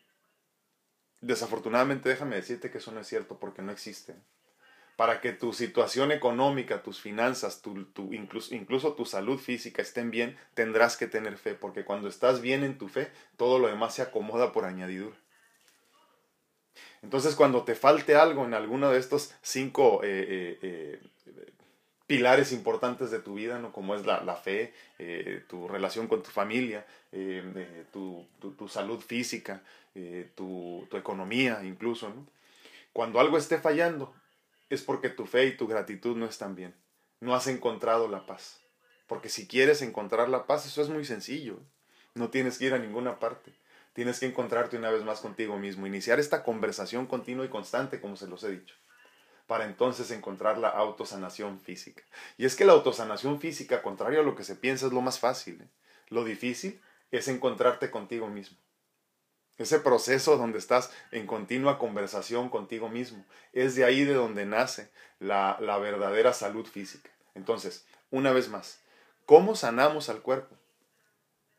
Desafortunadamente 1.21 2.09
déjame 2.09 2.35
decirte 2.35 2.69
que 2.69 2.77
eso 2.77 2.91
no 2.91 2.99
es 2.99 3.07
cierto 3.07 3.39
porque 3.39 3.63
no 3.63 3.71
existe. 3.71 4.13
Para 4.95 5.21
que 5.21 5.33
tu 5.33 5.53
situación 5.53 6.11
económica, 6.11 6.83
tus 6.83 7.01
finanzas, 7.01 7.61
tu, 7.61 7.87
incluso, 8.13 8.53
incluso 8.53 8.93
tu 8.93 9.05
salud 9.05 9.39
física 9.39 9.81
estén 9.81 10.11
bien, 10.11 10.37
tendrás 10.53 10.97
que 10.97 11.07
tener 11.07 11.37
fe, 11.37 11.55
porque 11.55 11.83
cuando 11.83 12.07
estás 12.07 12.41
bien 12.41 12.63
en 12.63 12.77
tu 12.77 12.89
fe, 12.89 13.11
todo 13.37 13.57
lo 13.57 13.67
demás 13.67 13.95
se 13.95 14.03
acomoda 14.03 14.51
por 14.51 14.65
añadidura. 14.65 15.17
Entonces, 17.01 17.35
cuando 17.35 17.63
te 17.63 17.75
falte 17.75 18.15
algo 18.15 18.45
en 18.45 18.53
alguno 18.53 18.91
de 18.91 18.99
estos 18.99 19.33
cinco 19.41 20.01
eh, 20.03 20.59
eh, 20.61 20.99
eh, 21.25 21.53
pilares 22.07 22.51
importantes 22.51 23.11
de 23.11 23.19
tu 23.19 23.35
vida, 23.35 23.59
¿no? 23.59 23.71
como 23.71 23.95
es 23.95 24.05
la, 24.05 24.35
fe, 24.35 24.73
tu 25.47 25.67
relación 25.67 26.07
con 26.07 26.21
tu 26.23 26.29
familia, 26.29 26.85
tu, 27.91 28.27
salud 28.69 28.99
física, 28.99 29.61
tu, 30.35 30.87
economía 30.93 31.61
incluso, 31.63 32.13
cuando 32.93 33.19
algo 33.19 33.37
esté 33.37 33.57
fallando, 33.57 34.13
es 34.69 34.81
porque 34.81 35.09
tu 35.09 35.25
fe 35.25 35.47
y 35.47 35.57
tu 35.57 35.67
gratitud 35.67 36.15
no 36.15 36.25
están 36.25 36.55
bien. 36.55 36.73
No 37.19 37.35
has 37.35 37.47
encontrado 37.47 38.07
la 38.07 38.25
paz. 38.25 38.59
Porque 39.07 39.29
si 39.29 39.47
quieres 39.47 39.81
encontrar 39.81 40.29
la 40.29 40.47
paz, 40.47 40.65
eso 40.65 40.81
es 40.81 40.89
muy 40.89 41.05
sencillo. 41.05 41.59
No 42.13 42.29
tienes 42.29 42.57
que 42.57 42.65
ir 42.65 42.73
a 42.73 42.79
ninguna 42.79 43.19
parte. 43.19 43.53
Tienes 43.93 44.19
que 44.19 44.25
encontrarte 44.25 44.77
una 44.77 44.91
vez 44.91 45.03
más 45.03 45.21
contigo 45.21 45.57
mismo, 45.57 45.87
iniciar 45.87 46.19
esta 46.19 46.43
conversación 46.43 47.05
continua 47.05 47.45
y 47.45 47.49
constante, 47.49 48.01
como 48.01 48.17
se 48.17 48.27
los 48.27 48.43
he 48.43 48.51
dicho, 48.51 48.75
para 49.47 49.65
entonces 49.65 50.11
encontrar 50.11 50.57
la 50.57 50.69
autosanación 50.69 51.59
física. 51.59 52.03
Y 52.37 52.45
es 52.45 52.55
que 52.55 52.65
la 52.65 52.73
autosanación 52.73 53.39
física, 53.39 53.81
contrario 53.81 54.21
a 54.21 54.23
lo 54.23 54.35
que 54.35 54.43
se 54.43 54.55
piensa, 54.55 54.87
es 54.87 54.93
lo 54.93 55.01
más 55.01 55.19
fácil. 55.19 55.61
¿eh? 55.61 55.67
Lo 56.09 56.23
difícil 56.23 56.81
es 57.11 57.27
encontrarte 57.27 57.91
contigo 57.91 58.27
mismo. 58.27 58.57
Ese 59.57 59.79
proceso 59.79 60.37
donde 60.37 60.57
estás 60.57 60.91
en 61.11 61.27
continua 61.27 61.79
conversación 61.79 62.49
contigo 62.49 62.89
mismo, 62.89 63.25
es 63.53 63.75
de 63.75 63.85
ahí 63.85 64.03
de 64.03 64.13
donde 64.13 64.45
nace 64.45 64.91
la, 65.19 65.57
la 65.61 65.77
verdadera 65.77 66.33
salud 66.33 66.65
física. 66.65 67.09
Entonces, 67.35 67.85
una 68.11 68.33
vez 68.33 68.49
más, 68.49 68.81
¿cómo 69.25 69.55
sanamos 69.55 70.09
al 70.09 70.21
cuerpo? 70.21 70.57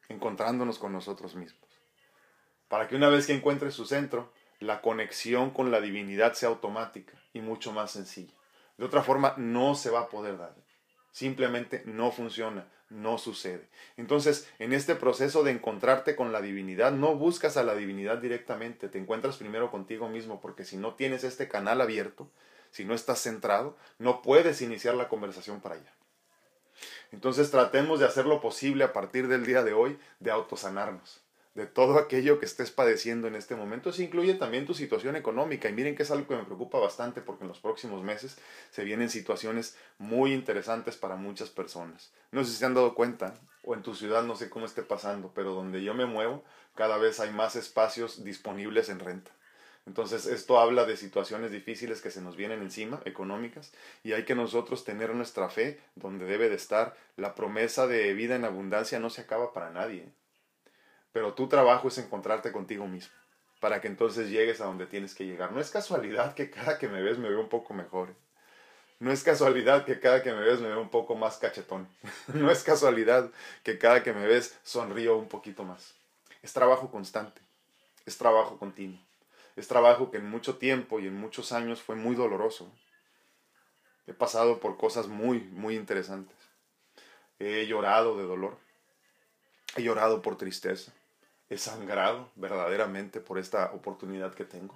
Encontrándonos 0.08 0.78
con 0.78 0.92
nosotros 0.92 1.34
mismos 1.36 1.66
para 2.68 2.88
que 2.88 2.96
una 2.96 3.08
vez 3.08 3.26
que 3.26 3.34
encuentre 3.34 3.70
su 3.70 3.86
centro, 3.86 4.32
la 4.60 4.80
conexión 4.80 5.50
con 5.50 5.70
la 5.70 5.80
divinidad 5.80 6.34
sea 6.34 6.48
automática 6.48 7.12
y 7.32 7.40
mucho 7.40 7.72
más 7.72 7.90
sencilla. 7.90 8.34
De 8.78 8.84
otra 8.84 9.02
forma, 9.02 9.34
no 9.36 9.74
se 9.74 9.90
va 9.90 10.00
a 10.00 10.08
poder 10.08 10.38
dar. 10.38 10.54
Simplemente 11.10 11.82
no 11.86 12.10
funciona, 12.10 12.66
no 12.90 13.18
sucede. 13.18 13.68
Entonces, 13.96 14.48
en 14.58 14.72
este 14.72 14.94
proceso 14.94 15.42
de 15.42 15.52
encontrarte 15.52 16.14
con 16.14 16.32
la 16.32 16.40
divinidad, 16.40 16.92
no 16.92 17.14
buscas 17.14 17.56
a 17.56 17.64
la 17.64 17.74
divinidad 17.74 18.18
directamente, 18.18 18.88
te 18.88 18.98
encuentras 18.98 19.36
primero 19.36 19.70
contigo 19.70 20.08
mismo, 20.08 20.40
porque 20.40 20.64
si 20.64 20.76
no 20.76 20.94
tienes 20.94 21.24
este 21.24 21.48
canal 21.48 21.80
abierto, 21.80 22.30
si 22.70 22.84
no 22.84 22.94
estás 22.94 23.20
centrado, 23.20 23.76
no 23.98 24.20
puedes 24.20 24.60
iniciar 24.60 24.94
la 24.94 25.08
conversación 25.08 25.60
para 25.60 25.76
allá. 25.76 25.92
Entonces 27.12 27.50
tratemos 27.50 28.00
de 28.00 28.06
hacer 28.06 28.26
lo 28.26 28.40
posible 28.40 28.84
a 28.84 28.92
partir 28.92 29.28
del 29.28 29.46
día 29.46 29.62
de 29.62 29.72
hoy 29.72 29.98
de 30.20 30.30
autosanarnos 30.30 31.25
de 31.56 31.66
todo 31.66 31.98
aquello 31.98 32.38
que 32.38 32.44
estés 32.44 32.70
padeciendo 32.70 33.28
en 33.28 33.34
este 33.34 33.56
momento. 33.56 33.88
Eso 33.88 34.02
incluye 34.02 34.34
también 34.34 34.66
tu 34.66 34.74
situación 34.74 35.16
económica. 35.16 35.70
Y 35.70 35.72
miren 35.72 35.96
que 35.96 36.02
es 36.02 36.10
algo 36.10 36.28
que 36.28 36.36
me 36.36 36.44
preocupa 36.44 36.78
bastante 36.78 37.22
porque 37.22 37.44
en 37.44 37.48
los 37.48 37.60
próximos 37.60 38.04
meses 38.04 38.36
se 38.70 38.84
vienen 38.84 39.08
situaciones 39.08 39.74
muy 39.96 40.34
interesantes 40.34 40.98
para 40.98 41.16
muchas 41.16 41.48
personas. 41.48 42.12
No 42.30 42.44
sé 42.44 42.50
si 42.50 42.58
se 42.58 42.66
han 42.66 42.74
dado 42.74 42.94
cuenta, 42.94 43.34
o 43.64 43.74
en 43.74 43.82
tu 43.82 43.94
ciudad 43.94 44.22
no 44.22 44.36
sé 44.36 44.50
cómo 44.50 44.66
esté 44.66 44.82
pasando, 44.82 45.32
pero 45.34 45.54
donde 45.54 45.82
yo 45.82 45.94
me 45.94 46.04
muevo, 46.04 46.44
cada 46.74 46.98
vez 46.98 47.20
hay 47.20 47.30
más 47.30 47.56
espacios 47.56 48.22
disponibles 48.22 48.90
en 48.90 49.00
renta. 49.00 49.30
Entonces, 49.86 50.26
esto 50.26 50.58
habla 50.58 50.84
de 50.84 50.98
situaciones 50.98 51.52
difíciles 51.52 52.02
que 52.02 52.10
se 52.10 52.20
nos 52.20 52.36
vienen 52.36 52.60
encima, 52.60 53.00
económicas, 53.06 53.72
y 54.04 54.12
hay 54.12 54.24
que 54.24 54.34
nosotros 54.34 54.84
tener 54.84 55.14
nuestra 55.14 55.48
fe 55.48 55.80
donde 55.94 56.26
debe 56.26 56.50
de 56.50 56.56
estar. 56.56 56.96
La 57.16 57.34
promesa 57.34 57.86
de 57.86 58.12
vida 58.12 58.34
en 58.36 58.44
abundancia 58.44 58.98
no 58.98 59.08
se 59.08 59.22
acaba 59.22 59.54
para 59.54 59.70
nadie. 59.70 60.06
Pero 61.16 61.32
tu 61.32 61.48
trabajo 61.48 61.88
es 61.88 61.96
encontrarte 61.96 62.52
contigo 62.52 62.86
mismo, 62.86 63.14
para 63.58 63.80
que 63.80 63.88
entonces 63.88 64.28
llegues 64.28 64.60
a 64.60 64.66
donde 64.66 64.84
tienes 64.84 65.14
que 65.14 65.24
llegar. 65.24 65.50
No 65.50 65.62
es 65.62 65.70
casualidad 65.70 66.34
que 66.34 66.50
cada 66.50 66.76
que 66.76 66.88
me 66.88 67.00
ves 67.00 67.16
me 67.16 67.30
veo 67.30 67.40
un 67.40 67.48
poco 67.48 67.72
mejor. 67.72 68.14
No 69.00 69.10
es 69.10 69.24
casualidad 69.24 69.86
que 69.86 69.98
cada 69.98 70.22
que 70.22 70.30
me 70.34 70.42
ves 70.42 70.60
me 70.60 70.68
veo 70.68 70.82
un 70.82 70.90
poco 70.90 71.14
más 71.14 71.38
cachetón. 71.38 71.88
No 72.34 72.50
es 72.50 72.62
casualidad 72.62 73.30
que 73.62 73.78
cada 73.78 74.02
que 74.02 74.12
me 74.12 74.26
ves 74.26 74.58
sonrío 74.62 75.16
un 75.16 75.26
poquito 75.26 75.64
más. 75.64 75.94
Es 76.42 76.52
trabajo 76.52 76.90
constante, 76.90 77.40
es 78.04 78.18
trabajo 78.18 78.58
continuo, 78.58 79.00
es 79.56 79.66
trabajo 79.68 80.10
que 80.10 80.18
en 80.18 80.28
mucho 80.28 80.58
tiempo 80.58 81.00
y 81.00 81.06
en 81.06 81.16
muchos 81.16 81.50
años 81.52 81.80
fue 81.80 81.96
muy 81.96 82.14
doloroso. 82.14 82.70
He 84.06 84.12
pasado 84.12 84.60
por 84.60 84.76
cosas 84.76 85.08
muy, 85.08 85.40
muy 85.40 85.76
interesantes. 85.76 86.36
He 87.38 87.66
llorado 87.66 88.18
de 88.18 88.24
dolor, 88.24 88.58
he 89.76 89.82
llorado 89.82 90.20
por 90.20 90.36
tristeza, 90.36 90.92
he 91.48 91.58
sangrado 91.58 92.30
verdaderamente 92.34 93.20
por 93.20 93.38
esta 93.38 93.72
oportunidad 93.72 94.34
que 94.34 94.44
tengo. 94.44 94.74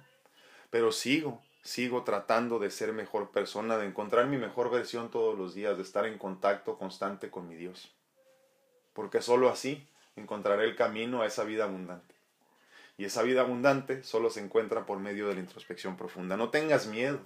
Pero 0.69 0.91
sigo, 0.91 1.41
sigo 1.63 2.03
tratando 2.03 2.59
de 2.59 2.71
ser 2.71 2.93
mejor 2.93 3.31
persona, 3.31 3.77
de 3.77 3.87
encontrar 3.87 4.27
mi 4.27 4.37
mejor 4.37 4.71
versión 4.71 5.11
todos 5.11 5.37
los 5.37 5.53
días, 5.53 5.75
de 5.77 5.83
estar 5.83 6.05
en 6.05 6.17
contacto 6.17 6.77
constante 6.77 7.29
con 7.29 7.47
mi 7.47 7.55
Dios. 7.55 7.91
Porque 8.93 9.21
sólo 9.21 9.49
así 9.49 9.87
encontraré 10.15 10.65
el 10.65 10.75
camino 10.75 11.21
a 11.21 11.25
esa 11.25 11.43
vida 11.43 11.65
abundante. 11.65 12.15
Y 12.97 13.05
esa 13.05 13.23
vida 13.23 13.41
abundante 13.41 14.03
solo 14.03 14.29
se 14.29 14.41
encuentra 14.41 14.85
por 14.85 14.99
medio 14.99 15.27
de 15.27 15.33
la 15.33 15.39
introspección 15.39 15.97
profunda. 15.97 16.37
No 16.37 16.49
tengas 16.49 16.87
miedo 16.87 17.19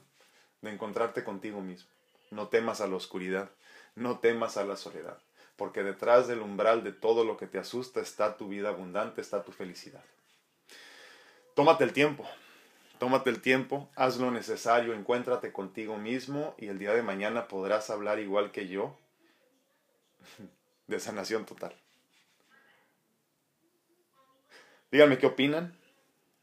de 0.62 0.72
encontrarte 0.72 1.24
contigo 1.24 1.62
mismo. 1.62 1.90
No 2.32 2.48
temas 2.48 2.82
a 2.82 2.88
la 2.88 2.96
oscuridad. 2.96 3.52
No 3.96 4.20
temas 4.20 4.58
a 4.58 4.66
la 4.66 4.78
soledad 4.78 5.20
porque 5.56 5.84
detrás 5.84 6.28
del 6.28 6.42
umbral 6.42 6.84
de 6.84 6.92
todo 6.92 7.24
lo 7.24 7.38
que 7.38 7.48
te 7.48 7.58
asusta 7.58 8.02
está 8.02 8.38
tu 8.38 8.48
vida 8.50 8.70
abundante, 8.70 9.22
está 9.22 9.44
tu 9.44 9.52
felicidad. 9.52 10.04
Tómate 11.54 11.86
el 11.86 11.94
tiempo, 11.94 12.28
tómate 13.00 13.30
el 13.30 13.42
tiempo, 13.42 13.90
haz 13.96 14.18
lo 14.18 14.32
necesario, 14.32 14.94
encuéntrate 14.94 15.54
contigo 15.54 15.98
mismo 15.98 16.56
y 16.58 16.68
el 16.68 16.80
día 16.80 16.94
de 16.94 17.02
mañana 17.02 17.48
podrás 17.48 17.90
hablar 17.90 18.20
igual 18.20 18.52
que 18.52 18.68
yo 18.68 18.98
de 20.88 21.00
sanación 21.00 21.46
total. 21.46 21.74
Díganme 24.92 25.18
qué 25.18 25.28
opinan. 25.28 25.78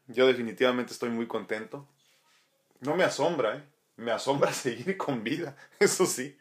Yo 0.07 0.27
definitivamente 0.27 0.91
estoy 0.91 1.09
muy 1.09 1.27
contento. 1.27 1.87
No 2.81 2.95
me 2.95 3.03
asombra, 3.03 3.57
¿eh? 3.57 3.63
me 3.95 4.11
asombra 4.11 4.51
seguir 4.53 4.97
con 4.97 5.23
vida, 5.23 5.55
eso 5.79 6.05
sí 6.05 6.37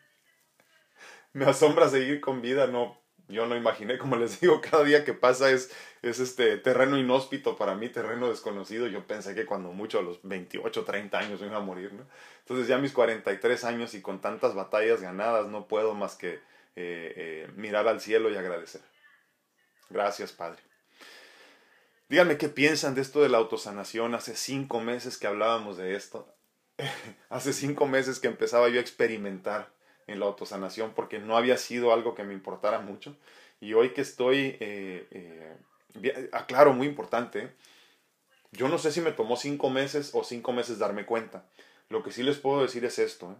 me 1.32 1.44
asombra 1.46 1.88
seguir 1.88 2.20
con 2.20 2.42
vida, 2.42 2.66
no, 2.66 3.02
yo 3.28 3.46
no 3.46 3.56
imaginé, 3.56 3.98
como 3.98 4.16
les 4.16 4.40
digo, 4.40 4.60
cada 4.60 4.84
día 4.84 5.04
que 5.04 5.14
pasa 5.14 5.50
es, 5.50 5.72
es 6.02 6.20
este 6.20 6.58
terreno 6.58 6.98
inhóspito 6.98 7.56
para 7.56 7.74
mí, 7.74 7.88
terreno 7.88 8.28
desconocido. 8.28 8.86
Yo 8.86 9.06
pensé 9.06 9.34
que 9.34 9.46
cuando 9.46 9.72
mucho 9.72 9.98
a 9.98 10.02
los 10.02 10.20
28, 10.22 10.84
30 10.84 11.18
años 11.18 11.40
me 11.40 11.46
iba 11.46 11.56
a 11.56 11.60
morir, 11.60 11.92
¿no? 11.92 12.06
Entonces 12.40 12.68
ya 12.68 12.76
a 12.76 12.78
mis 12.78 12.92
43 12.92 13.64
años 13.64 13.94
y 13.94 14.02
con 14.02 14.20
tantas 14.20 14.54
batallas 14.54 15.00
ganadas 15.00 15.46
no 15.46 15.66
puedo 15.68 15.94
más 15.94 16.16
que 16.16 16.34
eh, 16.34 16.40
eh, 17.16 17.48
mirar 17.56 17.88
al 17.88 18.00
cielo 18.00 18.30
y 18.30 18.36
agradecer. 18.36 18.82
Gracias, 19.90 20.32
Padre. 20.32 20.60
Díganme 22.08 22.36
qué 22.36 22.48
piensan 22.48 22.94
de 22.94 23.00
esto 23.00 23.22
de 23.22 23.28
la 23.30 23.38
autosanación. 23.38 24.14
Hace 24.14 24.36
cinco 24.36 24.80
meses 24.80 25.16
que 25.16 25.26
hablábamos 25.26 25.78
de 25.78 25.96
esto. 25.96 26.28
Hace 27.30 27.52
cinco 27.52 27.86
meses 27.86 28.18
que 28.18 28.28
empezaba 28.28 28.68
yo 28.68 28.78
a 28.78 28.82
experimentar 28.82 29.72
en 30.06 30.20
la 30.20 30.26
autosanación 30.26 30.92
porque 30.94 31.18
no 31.18 31.36
había 31.36 31.56
sido 31.56 31.92
algo 31.92 32.14
que 32.14 32.24
me 32.24 32.34
importara 32.34 32.80
mucho. 32.80 33.16
Y 33.60 33.74
hoy 33.74 33.90
que 33.90 34.00
estoy, 34.02 34.56
eh, 34.60 35.06
eh, 35.10 36.28
aclaro, 36.32 36.72
muy 36.72 36.86
importante, 36.86 37.52
yo 38.52 38.68
no 38.68 38.78
sé 38.78 38.92
si 38.92 39.00
me 39.00 39.12
tomó 39.12 39.36
cinco 39.36 39.70
meses 39.70 40.10
o 40.14 40.24
cinco 40.24 40.52
meses 40.52 40.78
darme 40.78 41.06
cuenta. 41.06 41.46
Lo 41.88 42.02
que 42.02 42.12
sí 42.12 42.22
les 42.22 42.38
puedo 42.38 42.62
decir 42.62 42.84
es 42.84 42.98
esto. 42.98 43.36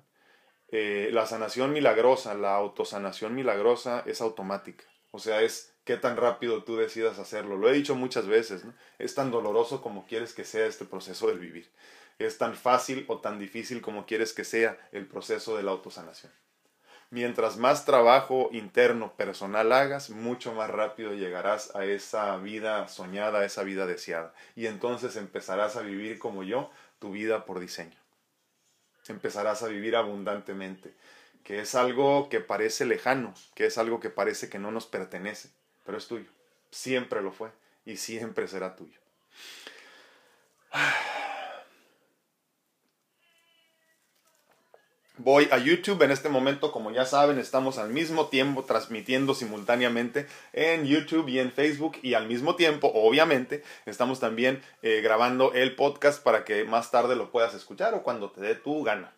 eh, 0.72 1.10
la 1.12 1.26
sanación 1.26 1.72
milagrosa, 1.72 2.34
la 2.34 2.54
autosanación 2.56 3.34
milagrosa 3.34 4.02
es 4.06 4.20
automática. 4.22 4.84
O 5.10 5.18
sea, 5.18 5.42
es 5.42 5.74
qué 5.84 5.96
tan 5.98 6.16
rápido 6.16 6.64
tú 6.64 6.76
decidas 6.76 7.18
hacerlo. 7.18 7.56
Lo 7.58 7.68
he 7.68 7.74
dicho 7.74 7.94
muchas 7.94 8.26
veces. 8.26 8.64
Es 8.98 9.14
tan 9.14 9.30
doloroso 9.30 9.82
como 9.82 10.06
quieres 10.06 10.32
que 10.34 10.44
sea 10.44 10.66
este 10.66 10.84
proceso 10.86 11.28
del 11.28 11.38
vivir. 11.38 11.70
Es 12.18 12.38
tan 12.38 12.54
fácil 12.56 13.04
o 13.08 13.20
tan 13.20 13.38
difícil 13.38 13.82
como 13.82 14.06
quieres 14.06 14.32
que 14.32 14.44
sea 14.44 14.78
el 14.92 15.06
proceso 15.06 15.56
de 15.56 15.62
la 15.64 15.72
autosanación. 15.72 16.32
Mientras 17.12 17.58
más 17.58 17.84
trabajo 17.84 18.48
interno 18.52 19.12
personal 19.12 19.70
hagas, 19.72 20.08
mucho 20.08 20.54
más 20.54 20.70
rápido 20.70 21.12
llegarás 21.12 21.76
a 21.76 21.84
esa 21.84 22.38
vida 22.38 22.88
soñada, 22.88 23.40
a 23.40 23.44
esa 23.44 23.64
vida 23.64 23.84
deseada. 23.84 24.32
Y 24.56 24.64
entonces 24.64 25.16
empezarás 25.16 25.76
a 25.76 25.82
vivir 25.82 26.18
como 26.18 26.42
yo, 26.42 26.70
tu 27.00 27.12
vida 27.12 27.44
por 27.44 27.60
diseño. 27.60 27.98
Empezarás 29.08 29.62
a 29.62 29.68
vivir 29.68 29.94
abundantemente, 29.94 30.94
que 31.44 31.60
es 31.60 31.74
algo 31.74 32.30
que 32.30 32.40
parece 32.40 32.86
lejano, 32.86 33.34
que 33.54 33.66
es 33.66 33.76
algo 33.76 34.00
que 34.00 34.08
parece 34.08 34.48
que 34.48 34.58
no 34.58 34.70
nos 34.70 34.86
pertenece, 34.86 35.50
pero 35.84 35.98
es 35.98 36.08
tuyo. 36.08 36.30
Siempre 36.70 37.20
lo 37.20 37.30
fue 37.30 37.50
y 37.84 37.98
siempre 37.98 38.48
será 38.48 38.74
tuyo. 38.74 38.98
Voy 45.18 45.46
a 45.52 45.58
YouTube 45.58 46.00
en 46.02 46.10
este 46.10 46.30
momento, 46.30 46.72
como 46.72 46.90
ya 46.90 47.04
saben, 47.04 47.38
estamos 47.38 47.76
al 47.76 47.90
mismo 47.90 48.28
tiempo 48.28 48.64
transmitiendo 48.64 49.34
simultáneamente 49.34 50.26
en 50.54 50.86
YouTube 50.86 51.28
y 51.28 51.38
en 51.38 51.52
Facebook 51.52 51.98
y 52.02 52.14
al 52.14 52.26
mismo 52.26 52.56
tiempo, 52.56 52.90
obviamente, 52.94 53.62
estamos 53.84 54.20
también 54.20 54.62
eh, 54.80 55.02
grabando 55.02 55.52
el 55.52 55.76
podcast 55.76 56.22
para 56.22 56.44
que 56.44 56.64
más 56.64 56.90
tarde 56.90 57.14
lo 57.14 57.30
puedas 57.30 57.52
escuchar 57.52 57.92
o 57.92 58.02
cuando 58.02 58.30
te 58.30 58.40
dé 58.40 58.54
tu 58.54 58.82
gana. 58.84 59.12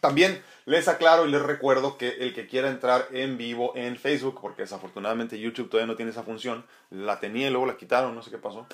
También 0.00 0.42
les 0.66 0.88
aclaro 0.88 1.26
y 1.26 1.30
les 1.30 1.40
recuerdo 1.40 1.96
que 1.96 2.08
el 2.20 2.34
que 2.34 2.46
quiera 2.46 2.68
entrar 2.68 3.08
en 3.10 3.38
vivo 3.38 3.72
en 3.76 3.96
Facebook, 3.96 4.38
porque 4.42 4.62
desafortunadamente 4.62 5.40
YouTube 5.40 5.70
todavía 5.70 5.90
no 5.90 5.96
tiene 5.96 6.10
esa 6.10 6.22
función, 6.22 6.66
la 6.90 7.18
tenía 7.18 7.48
y 7.48 7.50
luego 7.50 7.64
la 7.64 7.78
quitaron, 7.78 8.14
no 8.14 8.22
sé 8.22 8.30
qué 8.30 8.36
pasó 8.36 8.66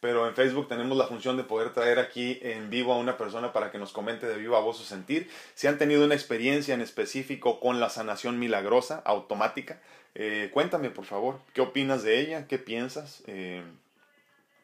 pero 0.00 0.28
en 0.28 0.34
Facebook 0.34 0.68
tenemos 0.68 0.96
la 0.96 1.06
función 1.06 1.36
de 1.36 1.44
poder 1.44 1.72
traer 1.72 1.98
aquí 1.98 2.38
en 2.42 2.70
vivo 2.70 2.92
a 2.92 2.98
una 2.98 3.16
persona 3.16 3.52
para 3.52 3.70
que 3.70 3.78
nos 3.78 3.92
comente 3.92 4.26
de 4.26 4.36
viva 4.36 4.60
voz 4.60 4.78
su 4.78 4.84
sentir. 4.84 5.28
Si 5.54 5.66
han 5.66 5.78
tenido 5.78 6.04
una 6.04 6.14
experiencia 6.14 6.74
en 6.74 6.80
específico 6.80 7.58
con 7.58 7.80
la 7.80 7.90
sanación 7.90 8.38
milagrosa, 8.38 9.02
automática, 9.04 9.80
eh, 10.14 10.50
cuéntame 10.52 10.90
por 10.90 11.04
favor, 11.04 11.40
¿qué 11.52 11.60
opinas 11.60 12.02
de 12.02 12.20
ella? 12.20 12.46
¿Qué 12.46 12.58
piensas? 12.58 13.22
Eh, 13.26 13.62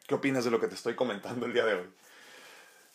¿Qué 0.07 0.15
opinas 0.15 0.45
de 0.45 0.51
lo 0.51 0.59
que 0.59 0.67
te 0.67 0.75
estoy 0.75 0.95
comentando 0.95 1.45
el 1.45 1.53
día 1.53 1.65
de 1.65 1.73
hoy? 1.75 1.87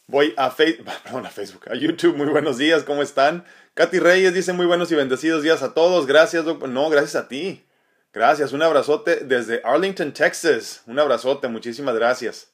Voy 0.07 0.35
a, 0.37 0.55
perdón, 1.05 1.27
a 1.27 1.31
Facebook, 1.31 1.69
a 1.71 1.75
YouTube. 1.75 2.17
Muy 2.17 2.27
buenos 2.27 2.59
días, 2.59 2.85
¿cómo 2.85 3.03
están? 3.03 3.45
Katy 3.75 3.99
Reyes 3.99 4.35
dice 4.35 4.53
muy 4.53 4.67
buenos 4.67 4.91
y 4.91 4.95
bendecidos 4.95 5.43
días 5.43 5.63
a 5.63 5.75
todos. 5.75 6.07
Gracias, 6.07 6.45
no, 6.45 6.91
gracias 6.91 7.17
a 7.17 7.29
ti. 7.29 7.65
Gracias, 8.13 8.53
un 8.53 8.63
abrazote 8.63 9.21
desde 9.25 9.61
Arlington, 9.63 10.13
Texas. 10.13 10.83
Un 10.87 10.99
abrazote, 10.99 11.47
muchísimas 11.47 11.95
gracias. 11.95 12.49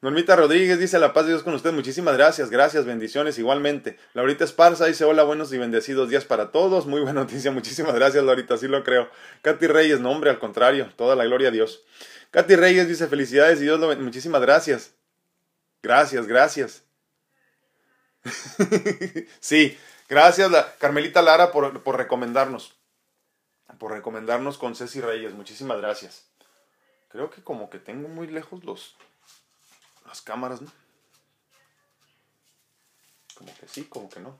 Normita 0.00 0.34
Rodríguez 0.34 0.78
dice 0.78 0.98
la 0.98 1.12
paz 1.12 1.26
de 1.26 1.32
Dios 1.32 1.42
con 1.42 1.52
usted. 1.52 1.72
Muchísimas 1.72 2.16
gracias, 2.16 2.48
gracias, 2.48 2.86
bendiciones 2.86 3.38
igualmente. 3.38 3.98
Laurita 4.14 4.44
Esparza 4.44 4.86
dice 4.86 5.04
hola, 5.04 5.24
buenos 5.24 5.52
y 5.52 5.58
bendecidos 5.58 6.08
días 6.08 6.24
para 6.24 6.50
todos. 6.52 6.86
Muy 6.86 7.02
buena 7.02 7.20
noticia, 7.20 7.50
muchísimas 7.52 7.94
gracias, 7.94 8.24
Laurita, 8.24 8.56
sí 8.56 8.66
lo 8.66 8.82
creo. 8.82 9.10
Katy 9.42 9.66
Reyes, 9.66 10.00
no 10.00 10.10
hombre, 10.10 10.30
al 10.30 10.38
contrario, 10.38 10.90
toda 10.96 11.16
la 11.16 11.24
gloria 11.24 11.48
a 11.48 11.52
Dios. 11.52 11.84
Katy 12.30 12.56
Reyes 12.56 12.88
dice 12.88 13.08
felicidades 13.08 13.60
y 13.60 13.64
Dios 13.64 13.78
lo 13.78 13.94
Muchísimas 13.96 14.40
gracias. 14.40 14.94
Gracias, 15.82 16.26
gracias. 16.26 16.82
sí, 19.40 19.76
gracias, 20.08 20.50
Carmelita 20.78 21.20
Lara, 21.20 21.52
por, 21.52 21.82
por 21.82 21.98
recomendarnos 21.98 22.81
por 23.78 23.92
recomendarnos 23.92 24.58
con 24.58 24.74
Ceci 24.74 25.00
Reyes. 25.00 25.34
Muchísimas 25.34 25.78
gracias. 25.78 26.26
Creo 27.08 27.30
que 27.30 27.42
como 27.42 27.70
que 27.70 27.78
tengo 27.78 28.08
muy 28.08 28.26
lejos 28.26 28.64
los 28.64 28.96
las 30.06 30.20
cámaras, 30.20 30.60
¿no? 30.62 30.70
Como 33.34 33.54
que 33.54 33.68
sí, 33.68 33.84
como 33.84 34.08
que 34.08 34.20
no. 34.20 34.38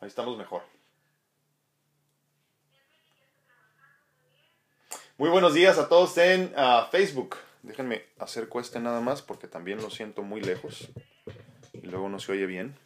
Ahí 0.00 0.08
estamos 0.08 0.36
mejor. 0.36 0.62
Muy 5.18 5.30
buenos 5.30 5.54
días 5.54 5.78
a 5.78 5.88
todos 5.88 6.16
en 6.18 6.52
ah, 6.56 6.88
Facebook. 6.90 7.36
Déjenme 7.62 8.04
hacer 8.18 8.48
cueste 8.48 8.80
nada 8.80 9.00
más 9.00 9.22
porque 9.22 9.46
también 9.46 9.80
lo 9.80 9.90
siento 9.90 10.22
muy 10.22 10.40
lejos 10.40 10.88
y 11.74 11.86
luego 11.86 12.08
no 12.08 12.18
se 12.18 12.32
oye 12.32 12.46
bien. 12.46 12.76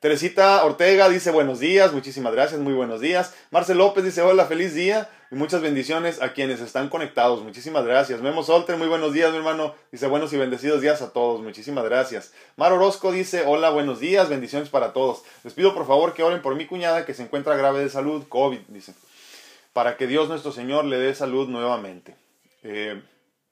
Teresita 0.00 0.64
Ortega 0.64 1.10
dice 1.10 1.30
buenos 1.30 1.60
días, 1.60 1.92
muchísimas 1.92 2.32
gracias, 2.32 2.58
muy 2.58 2.72
buenos 2.72 3.02
días. 3.02 3.34
Marcel 3.50 3.76
López 3.76 4.02
dice 4.02 4.22
hola, 4.22 4.46
feliz 4.46 4.74
día 4.74 5.10
y 5.30 5.34
muchas 5.34 5.60
bendiciones 5.60 6.22
a 6.22 6.32
quienes 6.32 6.62
están 6.62 6.88
conectados, 6.88 7.42
muchísimas 7.42 7.84
gracias. 7.84 8.22
Memo 8.22 8.42
Solter, 8.42 8.78
muy 8.78 8.88
buenos 8.88 9.12
días, 9.12 9.30
mi 9.30 9.36
hermano, 9.36 9.74
dice 9.92 10.06
buenos 10.06 10.32
y 10.32 10.38
bendecidos 10.38 10.80
días 10.80 11.02
a 11.02 11.12
todos, 11.12 11.42
muchísimas 11.42 11.84
gracias. 11.84 12.32
Mar 12.56 12.72
Orozco 12.72 13.12
dice 13.12 13.44
hola, 13.46 13.68
buenos 13.68 14.00
días, 14.00 14.30
bendiciones 14.30 14.70
para 14.70 14.94
todos. 14.94 15.22
Les 15.44 15.52
pido 15.52 15.74
por 15.74 15.86
favor 15.86 16.14
que 16.14 16.22
oren 16.22 16.40
por 16.40 16.54
mi 16.54 16.64
cuñada 16.64 17.04
que 17.04 17.12
se 17.12 17.24
encuentra 17.24 17.54
grave 17.54 17.80
de 17.80 17.90
salud, 17.90 18.24
COVID, 18.26 18.60
dice, 18.68 18.94
para 19.74 19.98
que 19.98 20.06
Dios 20.06 20.30
nuestro 20.30 20.50
Señor 20.50 20.86
le 20.86 20.96
dé 20.96 21.14
salud 21.14 21.46
nuevamente. 21.50 22.16
Eh, 22.62 23.02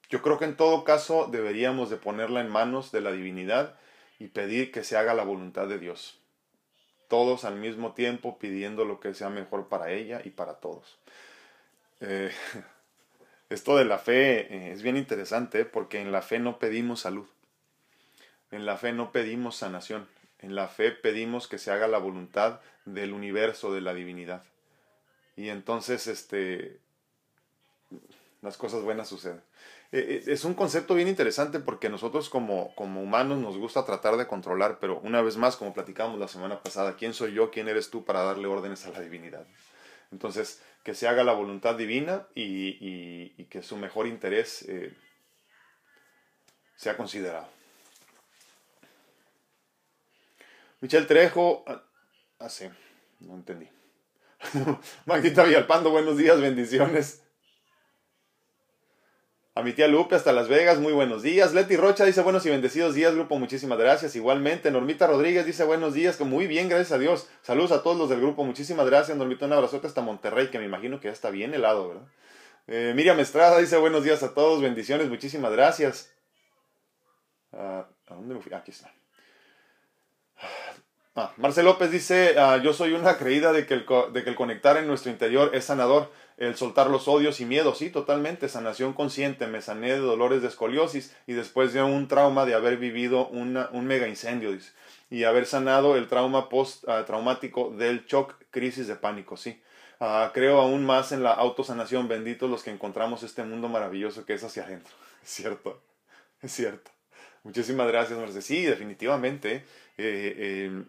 yo 0.09 0.23
creo 0.23 0.39
que 0.39 0.45
en 0.45 0.57
todo 0.57 0.83
caso 0.83 1.29
deberíamos 1.31 1.91
de 1.91 1.97
ponerla 1.97 2.41
en 2.41 2.49
manos 2.49 2.91
de 2.91 3.01
la 3.01 3.11
divinidad 3.11 3.75
y 4.17 4.29
pedir 4.29 4.71
que 4.71 4.83
se 4.83 4.97
haga 4.97 5.13
la 5.13 5.23
voluntad 5.23 5.67
de 5.67 5.77
Dios 5.77 6.18
todos 7.09 7.43
al 7.43 7.55
mismo 7.55 7.93
tiempo 7.93 8.39
pidiendo 8.39 8.85
lo 8.85 9.01
que 9.01 9.13
sea 9.13 9.29
mejor 9.29 9.67
para 9.67 9.91
ella 9.91 10.21
y 10.23 10.29
para 10.29 10.55
todos. 10.55 10.97
Eh, 11.99 12.31
esto 13.49 13.75
de 13.75 13.83
la 13.83 13.97
fe 13.97 14.41
eh, 14.53 14.71
es 14.71 14.81
bien 14.81 14.95
interesante 14.95 15.65
porque 15.65 15.99
en 15.99 16.13
la 16.13 16.21
fe 16.21 16.39
no 16.39 16.59
pedimos 16.59 17.01
salud, 17.01 17.27
en 18.51 18.65
la 18.65 18.77
fe 18.77 18.93
no 18.93 19.11
pedimos 19.11 19.57
sanación, 19.57 20.07
en 20.39 20.55
la 20.55 20.69
fe 20.69 20.91
pedimos 20.91 21.47
que 21.49 21.57
se 21.57 21.71
haga 21.71 21.87
la 21.89 21.97
voluntad 21.97 22.61
del 22.85 23.11
universo, 23.11 23.73
de 23.73 23.81
la 23.81 23.93
divinidad. 23.93 24.43
Y 25.35 25.49
entonces 25.49 26.07
este, 26.07 26.79
las 28.41 28.57
cosas 28.57 28.81
buenas 28.83 29.07
suceden. 29.09 29.41
Eh, 29.91 30.23
eh, 30.27 30.31
es 30.31 30.45
un 30.45 30.53
concepto 30.53 30.95
bien 30.95 31.07
interesante 31.07 31.59
porque 31.59 31.89
nosotros 31.89 32.29
como, 32.29 32.73
como 32.75 33.01
humanos 33.01 33.39
nos 33.39 33.57
gusta 33.57 33.85
tratar 33.85 34.17
de 34.17 34.27
controlar, 34.27 34.79
pero 34.79 34.99
una 34.99 35.21
vez 35.21 35.37
más, 35.37 35.57
como 35.57 35.73
platicamos 35.73 36.19
la 36.19 36.27
semana 36.27 36.61
pasada, 36.61 36.95
¿quién 36.95 37.13
soy 37.13 37.33
yo? 37.33 37.51
¿Quién 37.51 37.67
eres 37.67 37.89
tú 37.89 38.05
para 38.05 38.23
darle 38.23 38.47
órdenes 38.47 38.85
a 38.85 38.91
la 38.91 39.01
divinidad? 39.01 39.45
Entonces, 40.11 40.61
que 40.83 40.95
se 40.95 41.07
haga 41.07 41.23
la 41.23 41.33
voluntad 41.33 41.75
divina 41.75 42.27
y, 42.33 42.77
y, 43.37 43.45
que 43.45 43.61
su 43.61 43.77
mejor 43.77 44.07
interés 44.07 44.63
eh, 44.67 44.93
sea 46.75 46.95
considerado. 46.95 47.47
Michelle 50.81 51.05
Trejo, 51.05 51.63
ah, 51.67 51.83
ah 52.39 52.49
sí, 52.49 52.69
no 53.19 53.35
entendí. 53.35 53.67
Magdita 55.05 55.43
Villalpando, 55.43 55.89
buenos 55.89 56.17
días, 56.17 56.39
bendiciones. 56.39 57.21
A 59.59 59.61
mi 59.61 59.73
tía 59.73 59.89
Lupe 59.89 60.15
hasta 60.15 60.31
Las 60.31 60.47
Vegas, 60.47 60.79
muy 60.79 60.93
buenos 60.93 61.21
días. 61.21 61.53
Leti 61.53 61.75
Rocha 61.75 62.05
dice 62.05 62.21
buenos 62.21 62.45
y 62.45 62.49
bendecidos 62.49 62.95
días, 62.95 63.13
grupo, 63.13 63.37
muchísimas 63.37 63.77
gracias. 63.77 64.15
Igualmente, 64.15 64.71
Normita 64.71 65.05
Rodríguez 65.05 65.45
dice 65.45 65.65
buenos 65.65 65.93
días, 65.93 66.17
muy 66.21 66.47
bien, 66.47 66.69
gracias 66.69 66.93
a 66.93 66.97
Dios. 66.97 67.27
Saludos 67.41 67.73
a 67.73 67.83
todos 67.83 67.97
los 67.97 68.07
del 68.07 68.21
grupo, 68.21 68.45
muchísimas 68.45 68.85
gracias. 68.85 69.17
Normita, 69.17 69.47
un 69.47 69.51
abrazote 69.51 69.85
hasta 69.87 69.99
Monterrey, 69.99 70.47
que 70.47 70.59
me 70.59 70.63
imagino 70.63 71.01
que 71.01 71.09
ya 71.09 71.11
está 71.11 71.29
bien 71.29 71.53
helado, 71.53 71.89
¿verdad? 71.89 72.07
Eh, 72.67 72.93
Miriam 72.95 73.19
Estrada 73.19 73.59
dice 73.59 73.75
buenos 73.75 74.05
días 74.05 74.23
a 74.23 74.33
todos, 74.33 74.61
bendiciones, 74.61 75.09
muchísimas 75.09 75.51
gracias. 75.51 76.09
Ah, 77.51 77.85
¿A 78.07 78.13
dónde 78.13 78.35
me 78.35 78.39
fui? 78.39 78.53
Aquí 78.53 78.71
está. 78.71 78.93
Ah, 81.17 81.33
Marcel 81.35 81.65
López 81.65 81.91
dice, 81.91 82.35
ah, 82.39 82.61
yo 82.63 82.71
soy 82.71 82.93
una 82.93 83.17
creída 83.17 83.51
de 83.51 83.65
que 83.65 83.73
el 83.73 84.35
conectar 84.35 84.77
en 84.77 84.87
nuestro 84.87 85.11
interior 85.11 85.51
es 85.53 85.65
sanador 85.65 86.09
el 86.39 86.55
soltar 86.55 86.89
los 86.89 87.07
odios 87.07 87.41
y 87.41 87.45
miedos, 87.45 87.77
sí, 87.77 87.89
totalmente, 87.89 88.47
sanación 88.47 88.93
consciente, 88.93 89.45
me 89.45 89.61
sané 89.61 89.91
de 89.91 89.99
dolores 89.99 90.41
de 90.41 90.47
escoliosis 90.47 91.13
y 91.27 91.33
después 91.33 91.73
de 91.73 91.83
un 91.83 92.07
trauma 92.07 92.45
de 92.45 92.55
haber 92.55 92.77
vivido 92.77 93.27
un 93.27 93.85
mega 93.85 94.07
incendio, 94.07 94.53
dice, 94.53 94.71
y 95.09 95.25
haber 95.25 95.45
sanado 95.45 95.97
el 95.97 96.07
trauma 96.07 96.47
post-traumático 96.47 97.71
del 97.71 98.05
shock, 98.05 98.35
crisis 98.51 98.87
de 98.87 98.95
pánico, 98.95 99.35
sí. 99.35 99.61
Ah, 99.99 100.31
creo 100.33 100.61
aún 100.61 100.85
más 100.85 101.11
en 101.11 101.23
la 101.23 101.33
autosanación, 101.33 102.07
benditos 102.07 102.49
los 102.49 102.63
que 102.63 102.71
encontramos 102.71 103.21
este 103.23 103.43
mundo 103.43 103.67
maravilloso 103.67 104.25
que 104.25 104.33
es 104.33 104.43
hacia 104.43 104.63
adentro. 104.63 104.93
Es 105.21 105.31
cierto, 105.31 105.81
es 106.41 106.53
cierto. 106.53 106.89
Muchísimas 107.43 107.87
gracias, 107.89 108.17
Mercedes. 108.17 108.45
Sí, 108.45 108.63
definitivamente. 108.63 109.65
Eh, 109.97 110.33
eh, 110.37 110.83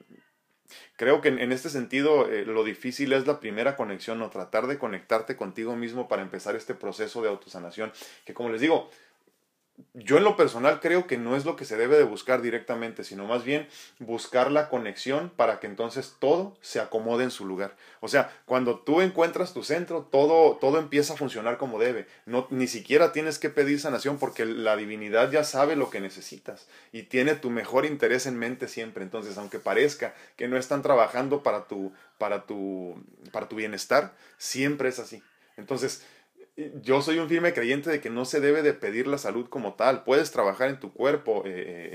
Creo 0.97 1.21
que 1.21 1.29
en, 1.29 1.53
este 1.53 1.71
sentido 1.71 2.31
eh, 2.31 2.45
lo 2.45 2.65
difícil 2.65 3.13
es 3.13 3.27
la 3.27 3.41
primera 3.41 3.77
conexión 3.77 4.23
o 4.23 4.31
tratar 4.31 4.67
de 4.67 4.79
conectarte 4.79 5.37
contigo 5.37 5.77
mismo 5.77 6.09
para 6.09 6.23
empezar 6.23 6.57
este 6.57 6.75
proceso 6.75 7.23
de 7.23 7.29
autosanación, 7.29 7.93
que 8.25 8.35
como 8.35 8.51
les 8.51 8.61
digo, 8.61 8.91
yo 9.95 10.19
en 10.19 10.25
lo 10.25 10.37
personal 10.37 10.81
creo 10.81 11.07
que 11.07 11.19
no 11.19 11.37
es 11.37 11.45
lo 11.45 11.57
que 11.57 11.65
se 11.65 11.77
debe 11.77 11.97
de 11.97 12.05
buscar 12.05 12.43
directamente, 12.43 13.05
sino 13.05 13.27
más 13.27 13.45
bien 13.45 13.69
buscar 13.99 14.51
la 14.51 14.69
conexión 14.69 15.31
para 15.35 15.61
que 15.61 15.67
entonces 15.67 16.17
todo 16.19 16.57
se 16.61 16.81
acomode 16.81 17.25
en 17.25 17.31
su 17.31 17.47
lugar. 17.47 17.77
O 18.01 18.09
sea, 18.09 18.33
cuando 18.47 18.79
tú 18.79 19.01
encuentras 19.01 19.53
tu 19.53 19.63
centro, 19.63 20.09
todo, 20.11 20.57
todo 20.57 20.79
empieza 20.79 21.15
a 21.15 21.17
funcionar 21.17 21.59
como 21.59 21.79
debe. 21.79 22.07
No, 22.27 22.47
ni 22.51 22.67
siquiera 22.67 23.13
tienes 23.13 23.39
que 23.39 23.51
pedir 23.51 23.81
sanación 23.81 24.19
porque 24.19 24.45
la 24.45 24.77
divinidad 24.77 25.31
ya 25.31 25.45
sabe 25.45 25.77
lo 25.77 25.91
que 25.91 26.01
necesitas 26.01 26.69
y 26.93 27.05
tiene 27.05 27.35
tu 27.35 27.51
mejor 27.51 27.87
interés 27.87 28.27
en 28.27 28.39
mente 28.39 28.69
siempre. 28.69 29.03
Entonces, 29.03 29.39
aunque 29.39 29.59
parezca 29.59 30.15
que 30.37 30.49
no 30.49 30.57
están 30.57 30.83
trabajando 30.83 31.43
para 31.43 31.67
tu, 31.67 31.93
para 32.19 32.47
tu, 32.47 33.03
para 33.33 33.49
tu 33.49 33.57
bienestar, 33.57 34.15
siempre 34.39 34.89
es 34.89 34.99
así. 34.99 35.23
Entonces, 35.57 36.05
yo 36.83 37.03
soy 37.03 37.19
un 37.19 37.29
firme 37.29 37.53
creyente 37.53 37.91
de 37.91 38.01
que 38.01 38.11
no 38.11 38.25
se 38.25 38.41
debe 38.41 38.63
de 38.63 38.73
pedir 38.73 39.07
la 39.07 39.19
salud 39.19 39.49
como 39.49 39.75
tal. 39.75 40.05
Puedes 40.05 40.31
trabajar 40.31 40.69
en 40.69 40.81
tu 40.81 40.93
cuerpo 40.93 41.43
eh, 41.47 41.51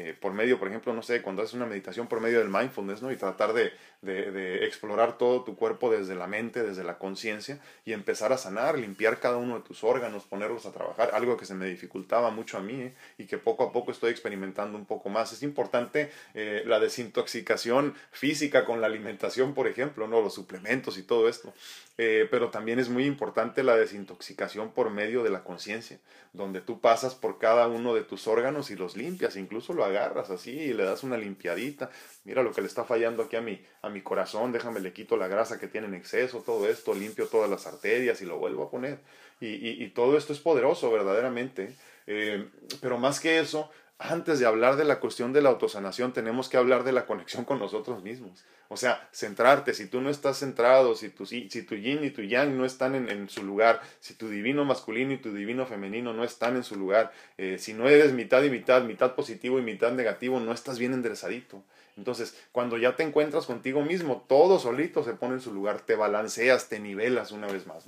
eh, 0.10 0.18
por 0.20 0.34
medio, 0.34 0.60
por 0.60 0.68
ejemplo, 0.68 0.94
no 0.94 1.04
sé, 1.04 1.22
cuando 1.22 1.42
haces 1.42 1.54
una 1.54 1.66
meditación 1.66 2.08
por 2.08 2.22
medio 2.22 2.40
del 2.40 2.50
mindfulness, 2.50 3.02
¿no? 3.02 3.12
Y 3.12 3.18
tratar 3.18 3.54
de, 3.54 3.72
de, 4.02 4.66
explorar 4.66 5.18
todo 5.18 5.44
tu 5.44 5.56
cuerpo 5.56 5.92
desde 5.92 6.16
la 6.16 6.28
mente, 6.28 6.64
desde 6.64 6.84
la 6.84 6.98
conciencia 6.98 7.60
y 7.86 7.94
empezar 7.94 8.34
a 8.34 8.38
sanar, 8.38 8.78
limpiar 8.78 9.20
cada 9.20 9.38
uno 9.38 9.56
de 9.56 9.62
tus 9.62 9.84
órganos, 9.84 10.24
ponerlos 10.24 10.66
a 10.66 10.72
trabajar, 10.72 11.12
algo 11.14 11.38
que 11.38 11.46
se 11.46 11.54
me 11.54 11.66
dificultaba 11.68 12.32
mucho 12.32 12.58
a 12.58 12.62
mí 12.62 12.74
¿eh? 12.74 12.94
y 13.18 13.26
que 13.26 13.38
poco 13.38 13.64
a 13.64 13.72
poco 13.72 13.92
estoy 13.92 14.12
experimentando 14.12 14.78
un 14.78 14.86
poco 14.86 15.10
más. 15.10 15.34
Es 15.34 15.44
importante 15.44 16.12
la 16.34 16.80
desintoxicación 16.80 17.96
física 18.12 18.66
con 18.66 18.82
la 18.82 18.88
alimentación, 18.88 19.54
por 19.54 19.68
ejemplo, 19.68 20.08
¿no? 20.08 20.22
Los 20.22 20.34
suplementos 20.34 20.98
y 20.98 21.04
todo 21.04 21.28
esto. 21.30 21.54
pero 21.96 22.50
también 22.50 22.80
es 22.80 22.90
muy 22.90 23.06
importante 23.06 23.64
la 23.64 23.76
desintoxicación 23.76 24.55
por 24.72 24.90
medio 24.90 25.24
de 25.24 25.30
la 25.30 25.44
conciencia, 25.44 26.00
donde 26.34 26.62
tú 26.62 26.80
pasas 26.80 27.16
por 27.16 27.38
cada 27.38 27.68
uno 27.68 27.94
de 27.94 28.04
tus 28.04 28.28
órganos 28.28 28.72
y 28.72 28.76
los 28.76 28.96
limpias, 28.96 29.36
incluso 29.36 29.74
lo 29.74 29.86
agarras 29.86 30.30
así 30.30 30.52
y 30.52 30.74
le 30.74 30.84
das 30.84 31.04
una 31.04 31.18
limpiadita. 31.18 31.90
Mira 32.24 32.44
lo 32.44 32.52
que 32.52 32.62
le 32.62 32.68
está 32.68 32.84
fallando 32.84 33.24
aquí 33.24 33.36
a 33.36 33.42
mi, 33.42 33.62
a 33.82 33.90
mi 33.90 34.02
corazón, 34.02 34.52
déjame 34.52 34.80
le 34.80 34.94
quito 34.94 35.18
la 35.18 35.28
grasa 35.28 35.60
que 35.60 35.68
tiene 35.68 35.88
en 35.88 35.96
exceso, 35.96 36.40
todo 36.40 36.68
esto, 36.68 36.94
limpio 36.94 37.28
todas 37.28 37.50
las 37.50 37.68
arterias 37.68 38.22
y 38.22 38.26
lo 38.26 38.38
vuelvo 38.38 38.64
a 38.64 38.72
poner. 38.72 39.00
Y, 39.42 39.88
todo 39.90 40.18
esto 40.18 40.34
es 40.34 40.40
poderoso 40.40 40.92
verdaderamente. 40.92 41.76
Eh, 42.08 42.48
pero 42.82 42.98
más 42.98 43.20
que 43.20 43.40
eso, 43.40 43.70
antes 43.98 44.40
de 44.40 44.46
hablar 44.46 44.76
de 44.76 44.84
la 44.84 45.00
cuestión 45.00 45.32
de 45.32 45.42
la 45.42 45.50
autosanación, 45.50 46.12
tenemos 46.12 46.50
que 46.50 46.58
hablar 46.58 46.84
de 46.84 46.92
la 46.92 47.06
conexión 47.06 47.46
con 47.46 47.60
nosotros 47.60 48.04
mismos. 48.04 48.44
O 48.68 48.78
sea, 48.78 49.08
centrarte. 49.14 49.74
Si 49.74 49.88
tú 49.88 50.02
no 50.02 50.10
estás 50.10 50.40
centrado, 50.40 50.96
si 50.96 51.10
tu, 51.10 51.26
si, 51.26 51.48
tu 51.48 51.76
yin 51.76 52.04
y 52.04 52.10
tu 52.10 52.22
yang 52.22 52.58
no 52.58 52.66
están 52.66 52.96
en, 52.96 53.30
su 53.30 53.44
lugar, 53.44 53.82
si 54.00 54.16
tu 54.16 54.28
divino 54.28 54.66
masculino 54.66 55.14
y 55.14 55.18
tu 55.18 55.34
divino 55.34 55.66
femenino 55.66 56.14
no 56.14 56.24
están 56.24 56.58
en 56.58 56.64
su 56.64 56.76
lugar, 56.76 57.14
eh, 57.38 57.58
si 57.58 57.74
no 57.74 57.88
eres 57.88 58.12
mitad 58.12 58.44
y 58.44 58.50
mitad, 58.50 58.84
mitad 58.84 59.16
positivo 59.16 59.60
y 59.60 59.62
mitad 59.62 59.92
negativo, 59.92 60.40
no 60.40 60.52
estás 60.52 60.78
bien 60.78 60.94
enderezadito. 60.94 61.64
Entonces, 61.98 62.38
cuando 62.52 62.78
ya 62.78 62.98
te 62.98 63.04
encuentras 63.04 63.46
contigo 63.46 63.82
mismo, 63.82 64.26
todo 64.28 64.60
solito 64.60 65.04
se 65.04 65.14
pone 65.14 65.36
en 65.36 65.42
su 65.42 65.54
lugar, 65.54 65.82
te 65.82 65.96
balanceas, 65.96 66.68
te 66.68 66.80
nivelas 66.80 67.32
una 67.32 67.48
vez 67.48 67.68
más. 67.68 67.88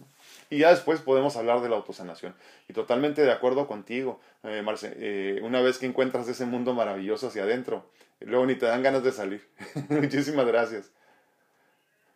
Y 0.50 0.60
ya 0.60 0.70
después 0.70 1.02
podemos 1.02 1.36
hablar 1.36 1.62
de 1.62 1.70
la 1.70 1.76
autosanación. 1.76 2.36
Y 2.68 2.74
totalmente 2.74 3.22
de 3.24 3.32
acuerdo 3.32 3.68
contigo, 3.68 4.20
eh, 4.44 4.62
Marce, 4.62 4.94
eh, 4.96 5.42
una 5.44 5.62
vez 5.62 5.78
que 5.78 5.86
encuentras 5.86 6.28
ese 6.28 6.46
mundo 6.46 6.74
maravilloso 6.74 7.28
hacia 7.28 7.44
adentro, 7.44 7.90
luego 8.22 8.46
ni 8.46 8.56
te 8.56 8.66
dan 8.66 8.84
ganas 8.84 9.04
de 9.04 9.12
salir. 9.12 9.48
Muchísimas 9.90 10.46
gracias. 10.46 10.92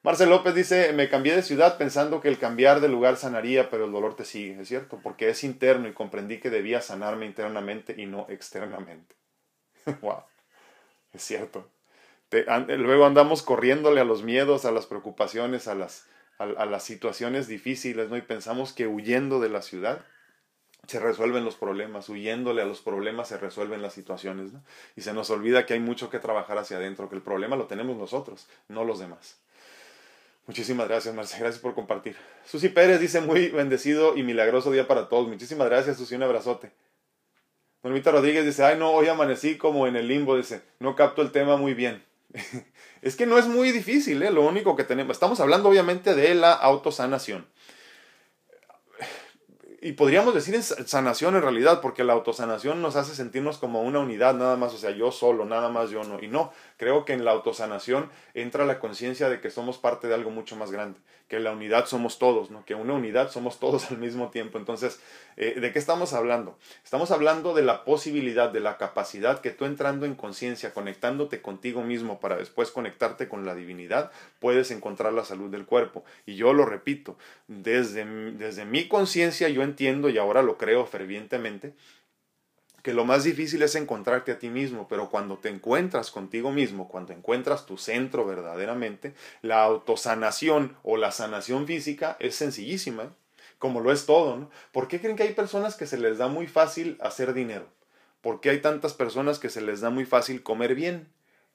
Marce 0.03 0.25
López 0.25 0.55
dice, 0.55 0.93
me 0.93 1.09
cambié 1.09 1.35
de 1.35 1.43
ciudad 1.43 1.77
pensando 1.77 2.21
que 2.21 2.27
el 2.27 2.39
cambiar 2.39 2.79
de 2.79 2.89
lugar 2.89 3.17
sanaría, 3.17 3.69
pero 3.69 3.85
el 3.85 3.91
dolor 3.91 4.15
te 4.15 4.25
sigue, 4.25 4.59
es 4.59 4.67
cierto, 4.67 4.99
porque 5.03 5.29
es 5.29 5.43
interno 5.43 5.87
y 5.87 5.93
comprendí 5.93 6.39
que 6.39 6.49
debía 6.49 6.81
sanarme 6.81 7.27
internamente 7.27 7.93
y 7.95 8.07
no 8.07 8.25
externamente. 8.27 9.15
wow, 10.01 10.23
es 11.13 11.21
cierto. 11.21 11.69
luego 12.31 13.05
andamos 13.05 13.43
corriéndole 13.43 14.01
a 14.01 14.05
los 14.05 14.23
miedos, 14.23 14.65
a 14.65 14.71
las 14.71 14.87
preocupaciones, 14.87 15.67
a 15.67 15.75
las, 15.75 16.07
a, 16.41 16.65
las 16.65 16.83
situaciones 16.83 17.47
difíciles, 17.47 18.09
¿no? 18.09 18.17
Y 18.17 18.21
pensamos 18.21 18.73
que 18.73 18.87
huyendo 18.87 19.39
de 19.39 19.49
la 19.49 19.61
ciudad 19.61 20.05
se 20.87 20.99
resuelven 20.99 21.45
los 21.45 21.55
problemas, 21.55 22.09
huyéndole 22.09 22.61
a 22.61 22.65
los 22.65 22.81
problemas 22.81 23.27
se 23.27 23.37
resuelven 23.37 23.81
las 23.81 23.93
situaciones, 23.93 24.51
¿no? 24.51 24.63
Y 24.95 25.01
se 25.01 25.13
nos 25.13 25.29
olvida 25.29 25.65
que 25.65 25.73
hay 25.73 25.79
mucho 25.79 26.09
que 26.09 26.19
trabajar 26.19 26.57
hacia 26.57 26.77
adentro, 26.77 27.09
que 27.09 27.15
el 27.15 27.21
problema 27.21 27.55
lo 27.55 27.67
tenemos 27.67 27.95
nosotros, 27.97 28.47
no 28.67 28.83
los 28.83 28.99
demás. 28.99 29.39
Muchísimas 30.47 30.87
gracias, 30.87 31.13
Marce. 31.13 31.37
Gracias 31.39 31.61
por 31.61 31.75
compartir. 31.75 32.15
Susi 32.45 32.69
Pérez 32.69 32.99
dice 32.99 33.21
muy 33.21 33.49
bendecido 33.49 34.17
y 34.17 34.23
milagroso 34.23 34.71
día 34.71 34.87
para 34.87 35.07
todos. 35.07 35.27
Muchísimas 35.27 35.69
gracias, 35.69 35.97
Susi. 35.97 36.15
Un 36.15 36.23
abrazote. 36.23 36.71
Normita 37.83 38.11
Rodríguez 38.11 38.45
dice, 38.45 38.63
ay 38.63 38.77
no, 38.77 38.91
hoy 38.91 39.07
amanecí 39.07 39.57
como 39.57 39.87
en 39.87 39.95
el 39.95 40.07
limbo. 40.07 40.35
Dice, 40.35 40.61
no 40.79 40.95
capto 40.95 41.21
el 41.21 41.31
tema 41.31 41.57
muy 41.57 41.73
bien. 41.73 42.03
es 43.01 43.15
que 43.15 43.25
no 43.25 43.37
es 43.37 43.47
muy 43.47 43.71
difícil, 43.71 44.21
¿eh? 44.21 44.31
lo 44.31 44.45
único 44.45 44.75
que 44.75 44.83
tenemos, 44.83 45.15
estamos 45.15 45.39
hablando 45.39 45.69
obviamente 45.69 46.13
de 46.15 46.35
la 46.35 46.53
autosanación. 46.53 47.47
Y 49.83 49.93
podríamos 49.93 50.35
decir 50.35 50.61
sanación 50.61 51.35
en 51.35 51.41
realidad, 51.41 51.81
porque 51.81 52.03
la 52.03 52.13
autosanación 52.13 52.83
nos 52.83 52.95
hace 52.95 53.15
sentirnos 53.15 53.57
como 53.57 53.81
una 53.81 53.97
unidad 53.97 54.35
nada 54.35 54.55
más, 54.55 54.75
o 54.75 54.77
sea, 54.77 54.91
yo 54.91 55.11
solo, 55.11 55.43
nada 55.43 55.69
más 55.69 55.89
yo 55.89 56.03
no. 56.03 56.21
Y 56.21 56.27
no, 56.27 56.53
creo 56.81 57.05
que 57.05 57.13
en 57.13 57.23
la 57.23 57.29
autosanación 57.29 58.09
entra 58.33 58.65
la 58.65 58.79
conciencia 58.79 59.29
de 59.29 59.39
que 59.39 59.51
somos 59.51 59.77
parte 59.77 60.07
de 60.07 60.15
algo 60.15 60.31
mucho 60.31 60.55
más 60.55 60.71
grande 60.71 60.99
que 61.31 61.39
la 61.39 61.53
unidad 61.53 61.85
somos 61.85 62.19
todos, 62.19 62.51
¿no? 62.51 62.65
que 62.65 62.75
una 62.75 62.91
unidad 62.91 63.31
somos 63.31 63.57
todos 63.57 63.89
al 63.91 63.99
mismo 63.99 64.31
tiempo. 64.31 64.57
Entonces, 64.57 64.99
eh, 65.37 65.57
¿de 65.61 65.71
qué 65.71 65.79
estamos 65.79 66.11
hablando? 66.11 66.57
Estamos 66.83 67.09
hablando 67.09 67.53
de 67.53 67.61
la 67.61 67.85
posibilidad, 67.85 68.49
de 68.49 68.59
la 68.59 68.77
capacidad 68.77 69.39
que 69.39 69.51
tú 69.51 69.63
entrando 69.63 70.05
en 70.05 70.15
conciencia, 70.15 70.73
conectándote 70.73 71.41
contigo 71.41 71.83
mismo 71.83 72.19
para 72.19 72.35
después 72.35 72.69
conectarte 72.71 73.29
con 73.29 73.45
la 73.45 73.55
divinidad, 73.55 74.11
puedes 74.39 74.71
encontrar 74.71 75.13
la 75.13 75.23
salud 75.23 75.49
del 75.49 75.65
cuerpo. 75.65 76.03
Y 76.25 76.35
yo 76.35 76.51
lo 76.51 76.65
repito, 76.65 77.17
desde, 77.47 78.03
desde 78.33 78.65
mi 78.65 78.89
conciencia 78.89 79.47
yo 79.47 79.63
entiendo 79.63 80.09
y 80.09 80.17
ahora 80.17 80.41
lo 80.41 80.57
creo 80.57 80.85
fervientemente 80.85 81.73
que 82.83 82.93
lo 82.93 83.05
más 83.05 83.23
difícil 83.23 83.61
es 83.61 83.75
encontrarte 83.75 84.31
a 84.31 84.39
ti 84.39 84.49
mismo, 84.49 84.87
pero 84.87 85.09
cuando 85.09 85.37
te 85.37 85.49
encuentras 85.49 86.11
contigo 86.11 86.51
mismo, 86.51 86.87
cuando 86.87 87.13
encuentras 87.13 87.65
tu 87.65 87.77
centro 87.77 88.25
verdaderamente, 88.25 89.13
la 89.41 89.63
autosanación 89.63 90.75
o 90.83 90.97
la 90.97 91.11
sanación 91.11 91.67
física 91.67 92.17
es 92.19 92.35
sencillísima, 92.35 93.03
¿eh? 93.03 93.09
como 93.59 93.79
lo 93.81 93.91
es 93.91 94.05
todo, 94.05 94.37
¿no? 94.37 94.49
¿Por 94.71 94.87
qué 94.87 94.99
creen 94.99 95.15
que 95.15 95.23
hay 95.23 95.33
personas 95.33 95.75
que 95.75 95.85
se 95.85 95.97
les 95.97 96.17
da 96.17 96.27
muy 96.27 96.47
fácil 96.47 96.97
hacer 96.99 97.33
dinero? 97.33 97.67
¿Por 98.21 98.41
qué 98.41 98.49
hay 98.49 98.59
tantas 98.59 98.93
personas 98.93 99.37
que 99.37 99.49
se 99.49 99.61
les 99.61 99.81
da 99.81 99.89
muy 99.91 100.05
fácil 100.05 100.41
comer 100.41 100.73
bien? 100.73 101.07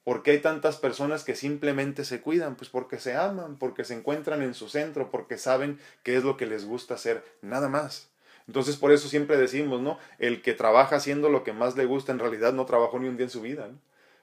¿Por 0.05 0.23
qué 0.23 0.31
hay 0.31 0.39
tantas 0.39 0.77
personas 0.77 1.25
que 1.25 1.35
simplemente 1.35 2.05
se 2.05 2.21
cuidan? 2.21 2.55
Pues 2.55 2.69
porque 2.69 2.97
se 2.97 3.17
aman, 3.17 3.57
porque 3.57 3.83
se 3.83 3.93
encuentran 3.93 4.41
en 4.41 4.53
su 4.53 4.69
centro, 4.69 5.11
porque 5.11 5.37
saben 5.37 5.79
qué 6.03 6.15
es 6.15 6.23
lo 6.23 6.37
que 6.37 6.45
les 6.45 6.63
gusta 6.63 6.93
hacer, 6.93 7.25
nada 7.41 7.67
más. 7.67 8.07
Entonces 8.47 8.77
por 8.77 8.91
eso 8.91 9.07
siempre 9.09 9.37
decimos, 9.37 9.81
¿no? 9.81 9.99
El 10.19 10.41
que 10.41 10.53
trabaja 10.53 10.95
haciendo 10.95 11.29
lo 11.29 11.43
que 11.43 11.53
más 11.53 11.75
le 11.75 11.85
gusta 11.85 12.11
en 12.11 12.19
realidad 12.19 12.53
no 12.53 12.65
trabajó 12.65 12.97
ni 12.99 13.07
un 13.07 13.17
día 13.17 13.25
en 13.25 13.29
su 13.29 13.41
vida. 13.41 13.67
¿no? 13.67 13.77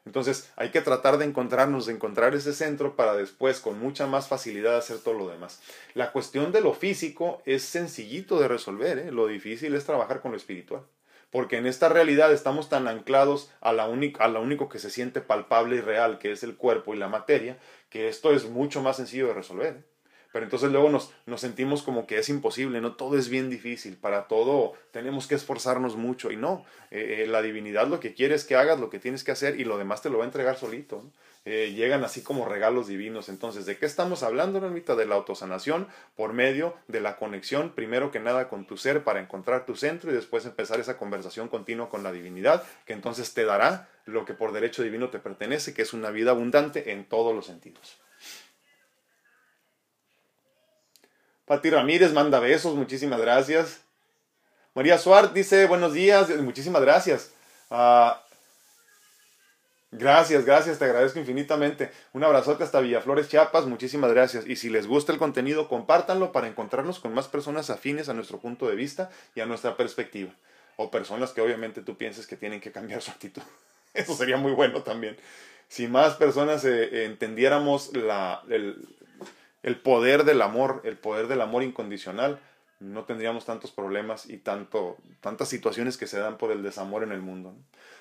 Entonces 0.06 0.50
hay 0.56 0.70
que 0.70 0.82
tratar 0.82 1.18
de 1.18 1.24
encontrarnos, 1.24 1.86
de 1.86 1.94
encontrar 1.94 2.34
ese 2.34 2.52
centro 2.52 2.94
para 2.94 3.14
después 3.14 3.60
con 3.60 3.78
mucha 3.78 4.06
más 4.06 4.28
facilidad 4.28 4.76
hacer 4.76 4.98
todo 4.98 5.14
lo 5.14 5.28
demás. 5.28 5.62
La 5.94 6.12
cuestión 6.12 6.52
de 6.52 6.60
lo 6.60 6.74
físico 6.74 7.42
es 7.46 7.62
sencillito 7.62 8.38
de 8.38 8.48
resolver, 8.48 8.98
¿eh? 8.98 9.12
lo 9.12 9.26
difícil 9.26 9.74
es 9.74 9.84
trabajar 9.84 10.20
con 10.20 10.32
lo 10.32 10.36
espiritual. 10.36 10.82
Porque 11.30 11.56
en 11.56 11.66
esta 11.66 11.88
realidad 11.88 12.32
estamos 12.32 12.68
tan 12.68 12.86
anclados 12.86 13.50
a, 13.60 13.72
la 13.72 13.84
a 13.84 14.28
lo 14.28 14.40
único 14.40 14.68
que 14.68 14.78
se 14.78 14.90
siente 14.90 15.20
palpable 15.20 15.76
y 15.76 15.80
real, 15.80 16.18
que 16.18 16.30
es 16.30 16.44
el 16.44 16.56
cuerpo 16.56 16.94
y 16.94 16.98
la 16.98 17.08
materia, 17.08 17.58
que 17.88 18.08
esto 18.08 18.32
es 18.32 18.48
mucho 18.48 18.82
más 18.82 18.96
sencillo 18.96 19.28
de 19.28 19.34
resolver. 19.34 19.74
¿eh? 19.74 19.93
Pero 20.34 20.46
entonces 20.46 20.72
luego 20.72 20.90
nos, 20.90 21.12
sentimos 21.40 21.84
como 21.84 22.08
que 22.08 22.18
es 22.18 22.28
imposible, 22.28 22.80
¿no? 22.80 22.96
Todo 22.96 23.16
es 23.16 23.28
bien 23.28 23.50
difícil, 23.50 23.96
para 23.96 24.26
todo 24.26 24.72
tenemos 24.90 25.28
que 25.28 25.36
esforzarnos 25.36 25.94
mucho 25.94 26.32
y 26.32 26.36
no, 26.36 26.66
eh, 26.90 27.22
eh, 27.22 27.26
la 27.28 27.40
divinidad 27.40 27.86
lo 27.86 28.00
que 28.00 28.14
quiere 28.14 28.34
es 28.34 28.42
que 28.42 28.56
hagas 28.56 28.80
lo 28.80 28.90
que 28.90 28.98
tienes 28.98 29.22
que 29.22 29.30
hacer 29.30 29.60
y 29.60 29.64
lo 29.64 29.78
demás 29.78 30.02
te 30.02 30.10
lo 30.10 30.18
va 30.18 30.24
a 30.24 30.26
entregar 30.26 30.56
solito. 30.56 31.04
Eh, 31.44 31.72
llegan 31.76 32.02
así 32.02 32.22
como 32.22 32.46
regalos 32.46 32.88
divinos. 32.88 33.28
Entonces, 33.28 33.64
¿de 33.64 33.78
qué 33.78 33.86
estamos 33.86 34.24
hablando, 34.24 34.60
Normita? 34.60 34.96
De 34.96 35.06
la 35.06 35.14
autosanación 35.14 35.86
por 36.16 36.32
medio 36.32 36.74
de 36.88 37.00
la 37.00 37.14
conexión, 37.14 37.70
primero 37.70 38.10
que 38.10 38.18
nada 38.18 38.48
con 38.48 38.66
tu 38.66 38.76
ser 38.76 39.04
para 39.04 39.20
encontrar 39.20 39.66
tu 39.66 39.76
centro 39.76 40.10
y 40.10 40.14
después 40.14 40.44
empezar 40.46 40.80
esa 40.80 40.98
conversación 40.98 41.46
continua 41.46 41.88
con 41.88 42.02
la 42.02 42.10
divinidad, 42.10 42.64
que 42.86 42.92
entonces 42.92 43.34
te 43.34 43.44
dará 43.44 43.88
lo 44.04 44.24
que 44.24 44.34
por 44.34 44.50
derecho 44.50 44.82
divino 44.82 45.10
te 45.10 45.20
pertenece, 45.20 45.74
que 45.74 45.82
es 45.82 45.92
una 45.92 46.10
vida 46.10 46.32
abundante 46.32 46.90
en 46.90 47.04
todos 47.04 47.32
los 47.32 47.46
sentidos. 47.46 48.00
Pati 51.46 51.68
Ramírez 51.68 52.12
manda 52.12 52.40
besos, 52.40 52.74
muchísimas 52.74 53.20
gracias. 53.20 53.80
María 54.74 54.96
Suárez 54.96 55.34
dice 55.34 55.66
buenos 55.66 55.92
días, 55.92 56.30
muchísimas 56.40 56.80
gracias. 56.80 57.32
Ah, 57.70 58.22
gracias, 59.92 60.46
gracias, 60.46 60.78
te 60.78 60.86
agradezco 60.86 61.18
infinitamente. 61.18 61.90
Un 62.14 62.24
abrazote 62.24 62.64
hasta 62.64 62.80
Villaflores, 62.80 63.28
Chiapas, 63.28 63.66
muchísimas 63.66 64.10
gracias. 64.12 64.46
Y 64.46 64.56
si 64.56 64.70
les 64.70 64.86
gusta 64.86 65.12
el 65.12 65.18
contenido, 65.18 65.68
compártanlo 65.68 66.32
para 66.32 66.48
encontrarnos 66.48 66.98
con 66.98 67.12
más 67.12 67.28
personas 67.28 67.68
afines 67.68 68.08
a 68.08 68.14
nuestro 68.14 68.38
punto 68.38 68.66
de 68.66 68.74
vista 68.74 69.10
y 69.34 69.40
a 69.40 69.46
nuestra 69.46 69.76
perspectiva. 69.76 70.30
o 70.76 70.90
personas 70.90 71.30
que 71.30 71.40
obviamente 71.40 71.82
tú 71.82 71.96
pienses 71.96 72.26
que 72.26 72.36
tienen 72.36 72.60
que 72.60 72.72
cambiar 72.72 73.00
su 73.00 73.12
actitud. 73.12 73.42
Eso 73.94 74.16
sería 74.16 74.38
muy 74.38 74.52
bueno 74.52 74.82
también. 74.82 75.16
Si 75.68 75.86
más 75.86 76.14
personas 76.14 76.64
eh, 76.64 77.04
entendiéramos 77.04 77.94
la, 77.96 78.42
el, 78.48 78.76
el 79.64 79.80
poder 79.80 80.24
del 80.24 80.42
amor, 80.42 80.82
el 80.84 80.98
poder 80.98 81.26
del 81.26 81.40
amor 81.40 81.62
incondicional, 81.62 82.38
no 82.80 83.04
tendríamos 83.04 83.46
tantos 83.46 83.70
problemas 83.70 84.28
y 84.28 84.36
tanto, 84.36 84.98
tantas 85.22 85.48
situaciones 85.48 85.96
que 85.96 86.06
se 86.06 86.18
dan 86.18 86.36
por 86.36 86.52
el 86.52 86.62
desamor 86.62 87.02
en 87.02 87.12
el 87.12 87.22
mundo. 87.22 87.54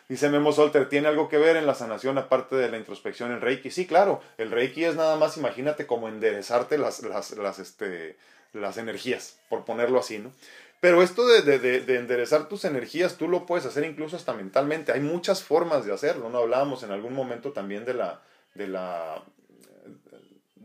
Dice 0.09 0.29
Memo 0.29 0.51
Solter, 0.51 0.89
¿tiene 0.89 1.07
algo 1.07 1.29
que 1.29 1.37
ver 1.37 1.55
en 1.55 1.65
la 1.65 1.73
sanación 1.73 2.17
aparte 2.17 2.57
de 2.57 2.69
la 2.69 2.77
introspección 2.77 3.31
en 3.31 3.39
Reiki? 3.39 3.71
Sí, 3.71 3.87
claro, 3.87 4.21
el 4.37 4.51
Reiki 4.51 4.83
es 4.83 4.97
nada 4.97 5.15
más, 5.15 5.37
imagínate, 5.37 5.87
como 5.87 6.09
enderezarte 6.09 6.77
las, 6.77 7.01
las, 7.03 7.31
las, 7.37 7.59
este, 7.59 8.17
las 8.51 8.77
energías, 8.77 9.39
por 9.47 9.63
ponerlo 9.63 9.99
así, 9.99 10.19
¿no? 10.19 10.33
Pero 10.81 11.01
esto 11.01 11.25
de, 11.25 11.43
de, 11.43 11.79
de, 11.79 11.95
enderezar 11.95 12.49
tus 12.49 12.65
energías, 12.65 13.15
tú 13.15 13.29
lo 13.29 13.45
puedes 13.45 13.65
hacer 13.65 13.85
incluso 13.85 14.17
hasta 14.17 14.33
mentalmente. 14.33 14.91
Hay 14.91 14.99
muchas 14.99 15.41
formas 15.41 15.85
de 15.85 15.93
hacerlo, 15.93 16.27
¿no? 16.27 16.39
Hablábamos 16.39 16.83
en 16.83 16.91
algún 16.91 17.13
momento 17.13 17.53
también 17.53 17.85
de 17.85 17.93
la, 17.93 18.21
de 18.53 18.67
la 18.67 19.23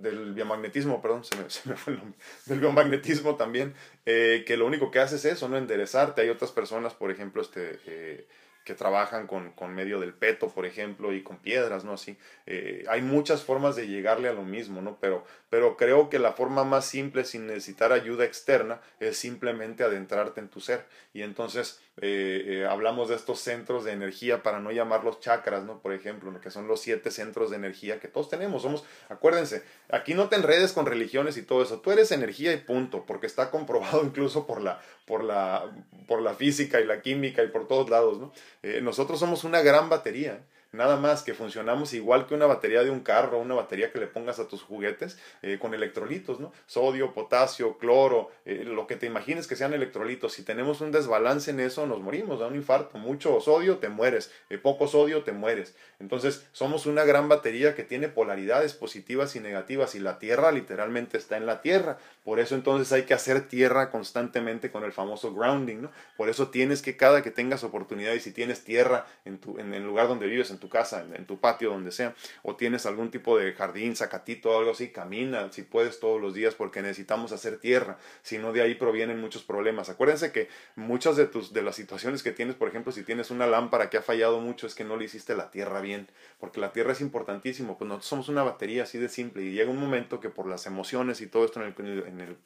del 0.01 0.33
biomagnetismo, 0.33 1.01
perdón, 1.03 1.25
se 1.25 1.37
me, 1.37 1.51
se 1.51 1.69
me, 1.69 1.77
fue 1.77 1.95
el 1.95 1.99
nombre, 1.99 2.19
del 2.47 2.61
biomagnetismo 2.61 3.37
también, 3.37 3.75
eh, 4.07 4.45
que 4.47 4.57
lo 4.57 4.67
único 4.67 4.91
que 4.91 5.01
hace 5.01 5.17
es 5.17 5.25
eso, 5.25 5.49
¿no? 5.49 5.57
Enderezarte. 5.57 6.23
Hay 6.23 6.29
otras 6.29 6.53
personas, 6.53 6.95
por 6.95 7.11
ejemplo, 7.11 7.43
este, 7.43 7.79
eh, 7.87 8.27
que 8.69 8.75
trabajan 8.75 9.27
con, 9.27 9.53
con, 9.53 9.75
medio 9.75 9.99
del 9.99 10.13
peto, 10.13 10.51
por 10.51 10.67
ejemplo, 10.67 11.15
y 11.15 11.23
con 11.23 11.39
piedras, 11.39 11.85
¿no? 11.85 11.95
Así. 11.95 12.19
Eh, 12.45 12.85
hay 12.87 13.01
muchas 13.01 13.43
formas 13.43 13.77
de 13.77 13.89
llegarle 13.89 14.29
a 14.29 14.35
lo 14.35 14.43
mismo, 14.43 14.83
¿no? 14.83 14.99
Pero, 15.01 15.25
pero 15.49 15.79
creo 15.79 16.11
que 16.11 16.19
la 16.19 16.33
forma 16.33 16.65
más 16.65 16.85
simple, 16.85 17.25
sin 17.25 17.47
necesitar 17.47 17.93
ayuda 17.93 18.27
externa, 18.27 18.83
es 19.01 19.17
simplemente 19.17 19.85
adentrarte 19.85 20.41
en 20.41 20.49
tu 20.49 20.61
ser. 20.61 20.85
Y 21.15 21.23
entonces 21.23 21.81
eh, 22.01 22.45
eh, 22.47 22.67
hablamos 22.67 23.09
de 23.09 23.17
estos 23.17 23.41
centros 23.41 23.85
de 23.85 23.93
energía, 23.93 24.43
para 24.43 24.61
no 24.61 24.71
llamarlos 24.71 25.19
chakras, 25.19 25.65
¿no? 25.65 25.81
Por 25.81 25.93
ejemplo, 25.93 26.39
que 26.41 26.51
son 26.51 26.69
los 26.69 26.81
siete 26.81 27.11
centros 27.11 27.51
de 27.51 27.57
energía 27.57 27.99
que 27.99 28.09
todos 28.09 28.29
tenemos. 28.29 28.63
Somos, 28.63 28.85
acuérdense, 29.09 29.65
aquí 29.89 30.15
no 30.15 30.29
te 30.29 30.37
enredes 30.37 30.73
con 30.73 30.85
religiones 30.85 31.39
y 31.39 31.43
todo 31.43 31.63
eso. 31.63 31.81
Tú 31.81 31.91
eres 31.91 32.13
energía 32.13 32.53
y 32.53 32.59
punto, 32.59 33.05
porque 33.07 33.27
está 33.27 33.51
comprobado 33.51 34.03
incluso 34.05 34.47
por 34.47 34.61
la, 34.61 34.81
por 35.07 35.25
la, 35.25 35.73
por 36.07 36.23
la 36.23 36.35
física 36.35 36.81
y 36.81 36.85
la 36.85 37.01
química 37.01 37.43
y 37.43 37.49
por 37.49 37.67
todos 37.67 37.91
lados, 37.91 38.19
¿no? 38.19 38.33
Eh, 38.63 38.81
nosotros 38.83 39.21
somos 39.21 39.45
una 39.45 39.63
gran 39.63 39.89
batería. 39.89 40.41
Nada 40.71 40.99
más 40.99 41.23
que 41.23 41.33
funcionamos 41.33 41.95
igual 41.95 42.27
que 42.27 42.35
una 42.35 42.45
batería 42.45 42.85
de 42.85 42.91
un 42.91 43.01
carro, 43.01 43.39
una 43.39 43.55
batería 43.55 43.91
que 43.91 43.99
le 43.99 44.07
pongas 44.07 44.39
a 44.39 44.49
tus 44.49 44.63
juguetes 44.63 45.19
eh, 45.41 45.59
con 45.59 45.73
electrolitos, 45.73 46.41
¿no? 46.41 46.53
Sodio, 46.67 47.15
potasio, 47.15 47.79
cloro, 47.79 48.31
eh, 48.45 48.65
lo 48.67 48.87
que 48.87 48.97
te 48.97 49.07
imagines 49.07 49.47
que 49.47 49.57
sean 49.57 49.73
electrolitos. 49.73 50.35
Si 50.35 50.43
tenemos 50.43 50.83
un 50.83 50.93
desbalance 50.93 51.51
en 51.51 51.61
eso, 51.61 51.87
nos 51.87 52.01
morimos, 52.01 52.39
da 52.39 52.49
un 52.49 52.55
infarto. 52.55 52.99
Mucho 52.99 53.41
sodio, 53.41 53.79
te 53.79 53.89
mueres. 53.89 54.31
Eh, 54.51 54.59
poco 54.59 54.89
sodio, 54.89 55.23
te 55.23 55.33
mueres. 55.33 55.75
Entonces, 56.01 56.47
somos 56.53 56.85
una 56.85 57.05
gran 57.05 57.31
batería 57.31 57.75
que 57.75 57.83
tiene 57.83 58.09
polaridades 58.09 58.75
positivas 58.75 59.37
y 59.37 59.41
negativas 59.41 59.95
y 59.95 60.01
la 60.01 60.19
Tierra 60.19 60.53
literalmente 60.53 61.17
está 61.17 61.39
en 61.39 61.47
la 61.47 61.63
Tierra. 61.63 61.97
Por 62.29 62.41
eso 62.41 62.55
entonces 62.55 62.93
hay 62.93 63.05
que 63.05 63.15
hacer 63.15 63.49
tierra 63.49 63.91
constantemente 63.91 64.71
con 64.71 64.85
el 64.85 64.93
famoso 64.93 65.33
grounding, 65.33 65.81
¿no? 65.81 65.91
Por 66.19 66.29
eso 66.29 66.49
tienes 66.49 66.83
que 66.83 66.95
cada 66.95 67.23
que 67.23 67.31
tengas 67.31 67.65
oportunidad 67.65 68.13
y 68.13 68.21
si 68.21 68.33
tienes 68.33 68.65
tierra 68.65 69.07
en, 69.25 69.39
tu, 69.39 69.59
en 69.59 69.73
el 69.73 69.83
lugar 69.83 70.09
donde 70.09 70.27
vives, 70.27 70.51
en 70.51 70.59
tu 70.59 70.69
casa, 70.69 71.07
en, 71.15 71.25
tu 71.25 71.41
patio, 71.41 71.71
donde 71.71 71.91
sea, 71.91 72.15
o 72.43 72.55
tienes 72.55 72.85
algún 72.85 73.11
tipo 73.11 73.39
de 73.39 73.55
jardín, 73.55 73.97
sacatito 73.97 74.51
o 74.51 74.59
algo 74.59 74.73
así, 74.73 74.89
camina 74.89 75.51
si 75.51 75.63
puedes 75.63 76.01
todos 76.01 76.21
los 76.21 76.35
días 76.35 76.55
porque 76.55 76.83
necesitamos 76.83 77.33
hacer 77.33 77.61
tierra, 77.61 77.97
si 78.21 78.37
no 78.37 78.53
de 78.53 78.61
ahí 78.61 78.75
provienen 78.75 79.19
muchos 79.23 79.43
problemas. 79.43 79.89
Acuérdense 79.89 80.31
que 80.31 80.51
muchas 80.77 81.17
de, 81.17 81.25
tus, 81.25 81.55
de 81.55 81.63
las 81.63 81.77
situaciones 81.77 82.23
que 82.23 82.33
tienes, 82.33 82.57
por 82.57 82.69
ejemplo, 82.69 82.93
si 82.93 83.05
tienes 83.05 83.31
una 83.31 83.47
lámpara 83.47 83.89
que 83.89 83.97
ha 83.97 84.03
fallado 84.03 84.39
mucho, 84.39 84.67
es 84.67 84.75
que 84.75 84.85
no 84.85 84.99
le 84.99 85.07
hiciste 85.07 85.35
la 85.35 85.51
tierra 85.51 85.81
bien, 85.81 86.09
porque 86.39 86.61
la 86.61 86.75
tierra 86.75 86.93
es 86.93 87.01
importantísimo, 87.01 87.79
pues 87.79 87.89
nosotros 87.89 88.07
somos 88.07 88.29
una 88.29 88.43
batería 88.43 88.83
así 88.83 88.99
de 88.99 89.09
simple 89.09 89.45
y 89.45 89.53
llega 89.53 89.71
un 89.71 89.81
momento 89.81 90.21
que 90.21 90.29
por 90.29 90.47
las 90.47 90.67
emociones 90.67 91.23
y 91.23 91.27
todo 91.27 91.47
esto 91.47 91.63
en 91.63 91.73
el, 91.87 92.05
en 92.07 92.18
el 92.21 92.37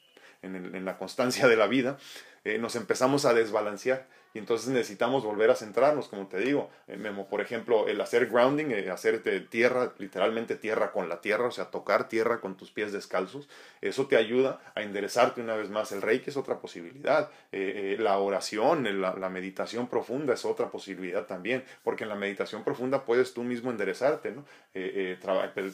en, 0.43 0.57
el, 0.57 0.75
en, 0.75 0.85
la 0.85 0.99
constancia 0.99 1.47
de 1.47 1.57
la 1.57 1.67
vida, 1.67 1.99
eh, 2.45 2.59
nos 2.59 2.77
empezamos 2.77 3.25
a 3.25 3.35
desbalancear 3.35 4.07
y 4.35 4.39
entonces 4.39 4.69
necesitamos 4.69 5.25
volver 5.25 5.51
a 5.51 5.55
centrarnos, 5.55 6.09
como 6.09 6.27
te 6.27 6.39
digo, 6.39 6.71
eh, 6.89 6.97
Memo, 6.97 7.29
por 7.29 7.41
ejemplo, 7.41 7.87
el 7.89 8.01
hacer 8.01 8.29
grounding, 8.29 8.71
eh, 8.71 8.91
hacer 8.91 9.23
tierra, 9.51 9.93
literalmente 9.99 10.57
tierra 10.57 10.91
con 10.93 11.09
la 11.09 11.21
tierra, 11.21 11.47
o 11.47 11.51
sea, 11.51 11.67
tocar 11.67 12.09
tierra 12.09 12.41
con 12.41 12.57
tus 12.57 12.71
pies 12.71 12.93
descalzos, 12.93 13.49
eso 13.83 14.07
te 14.07 14.17
ayuda 14.17 14.61
a 14.75 14.83
enderezarte 14.83 15.43
una 15.43 15.55
vez 15.55 15.69
más. 15.69 15.93
El 15.93 16.01
reiki 16.01 16.31
es 16.31 16.37
otra 16.37 16.61
posibilidad, 16.61 17.31
eh, 17.51 17.97
la 17.99 18.19
oración, 18.19 19.01
la, 19.01 19.29
meditación 19.29 19.89
profunda 19.89 20.35
es 20.35 20.45
otra 20.45 20.71
posibilidad 20.71 21.27
también, 21.27 21.65
porque 21.83 22.05
en 22.05 22.11
la 22.11 22.15
meditación 22.15 22.65
profunda 22.65 23.05
puedes 23.05 23.35
tú 23.35 23.43
mismo 23.45 23.71
enderezarte, 23.71 24.31
¿no? 24.31 24.45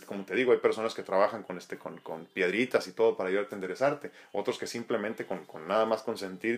como 0.06 0.24
te 0.24 0.34
digo, 0.34 0.52
hay 0.52 0.58
personas 0.58 0.94
que 0.94 1.02
trabajan 1.02 1.42
con, 1.42 1.58
este, 1.58 1.76
con, 1.78 1.98
con, 1.98 2.26
piedritas 2.26 2.86
y 2.88 2.92
todo 2.92 3.16
para 3.16 3.28
ayudarte 3.28 3.54
a 3.54 3.56
enderezarte, 3.56 4.10
otros 4.32 4.58
que 4.58 4.66
simplemente 4.66 5.26
con, 5.26 5.44
con 5.44 5.66
nada 5.66 5.86
más 5.86 6.02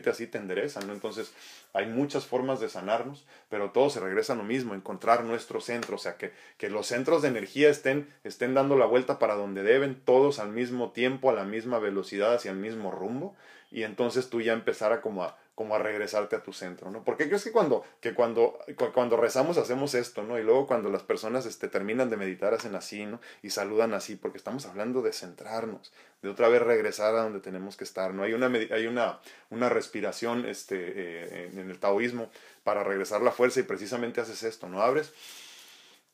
así 0.09 0.27
te 0.27 0.39
enderezan, 0.39 0.87
¿no? 0.87 0.95
Entonces, 0.95 1.35
hay 1.75 1.87
muchas 1.87 2.25
formas 2.25 2.61
de 2.61 2.71
sanarnos, 2.71 3.27
pero 3.51 3.73
todo 3.73 3.91
se 3.91 4.01
regresa 4.01 4.33
a 4.33 4.37
lo 4.37 4.45
mismo, 4.45 4.75
encontrar 4.75 5.25
nuestro 5.25 5.61
centro, 5.61 5.97
o 5.97 5.99
sea, 5.99 6.17
que, 6.17 6.33
que 6.57 6.71
los 6.71 6.87
centros 6.87 7.21
de 7.21 7.29
energía 7.29 7.69
estén, 7.69 8.09
estén 8.25 8.55
dando 8.55 8.77
la 8.77 8.87
vuelta 8.87 9.19
para 9.19 9.35
donde 9.35 9.63
deben, 9.63 10.01
todos 10.03 10.39
al 10.39 10.49
mismo 10.49 10.93
tiempo, 10.93 11.29
a 11.29 11.35
la 11.35 11.45
misma 11.45 11.79
velocidad, 11.79 12.33
hacia 12.33 12.53
el 12.53 12.57
mismo 12.57 12.91
rumbo, 12.91 13.37
y 13.71 13.83
entonces 13.83 14.31
tú 14.31 14.41
ya 14.41 14.55
empezar 14.55 15.01
como 15.03 15.25
a, 15.25 15.37
como 15.61 15.75
a 15.75 15.79
regresarte 15.79 16.37
a 16.37 16.43
tu 16.43 16.55
centro, 16.55 16.91
¿no? 16.91 17.05
Porque 17.05 17.27
crees 17.27 17.45
que 17.45 17.53
cuando, 17.53 17.85
que 18.01 18.15
cuando, 18.15 18.59
cuando 18.95 19.19
rezamos 19.19 19.59
hacemos 19.59 19.93
esto, 19.95 20.23
¿no? 20.23 20.39
Y 20.39 20.43
luego 20.43 20.67
cuando 20.67 20.89
las 20.89 21.03
personas 21.03 21.45
este, 21.45 21.69
terminan 21.69 22.09
de 22.09 22.17
meditar 22.17 22.55
hacen 22.55 22.75
así, 22.75 23.05
¿no? 23.05 23.21
Y 23.43 23.51
saludan 23.51 23.93
así, 23.93 24.17
porque 24.17 24.39
estamos 24.39 24.65
hablando 24.65 25.03
de 25.03 25.13
centrarnos, 25.13 25.93
de 26.23 26.31
otra 26.31 26.49
vez 26.49 26.63
regresar 26.63 27.15
a 27.15 27.25
donde 27.25 27.41
tenemos 27.41 27.77
que 27.77 27.85
estar, 27.85 28.15
¿no? 28.15 28.23
Hay 28.23 28.33
una, 28.33 28.47
hay 28.47 28.87
una, 28.87 29.21
una 29.51 29.69
respiración 29.69 30.47
este, 30.47 30.77
eh, 30.79 31.51
en 31.53 31.71
el 31.71 31.79
taoísmo 31.79 32.31
para 32.65 32.83
regresar 32.83 33.21
la 33.21 33.31
fuerza 33.31 33.61
y 33.61 33.65
precisamente 33.65 34.23
haces 34.23 34.43
esto, 34.45 34.67
¿no? 34.67 34.81
Abres, 34.81 35.13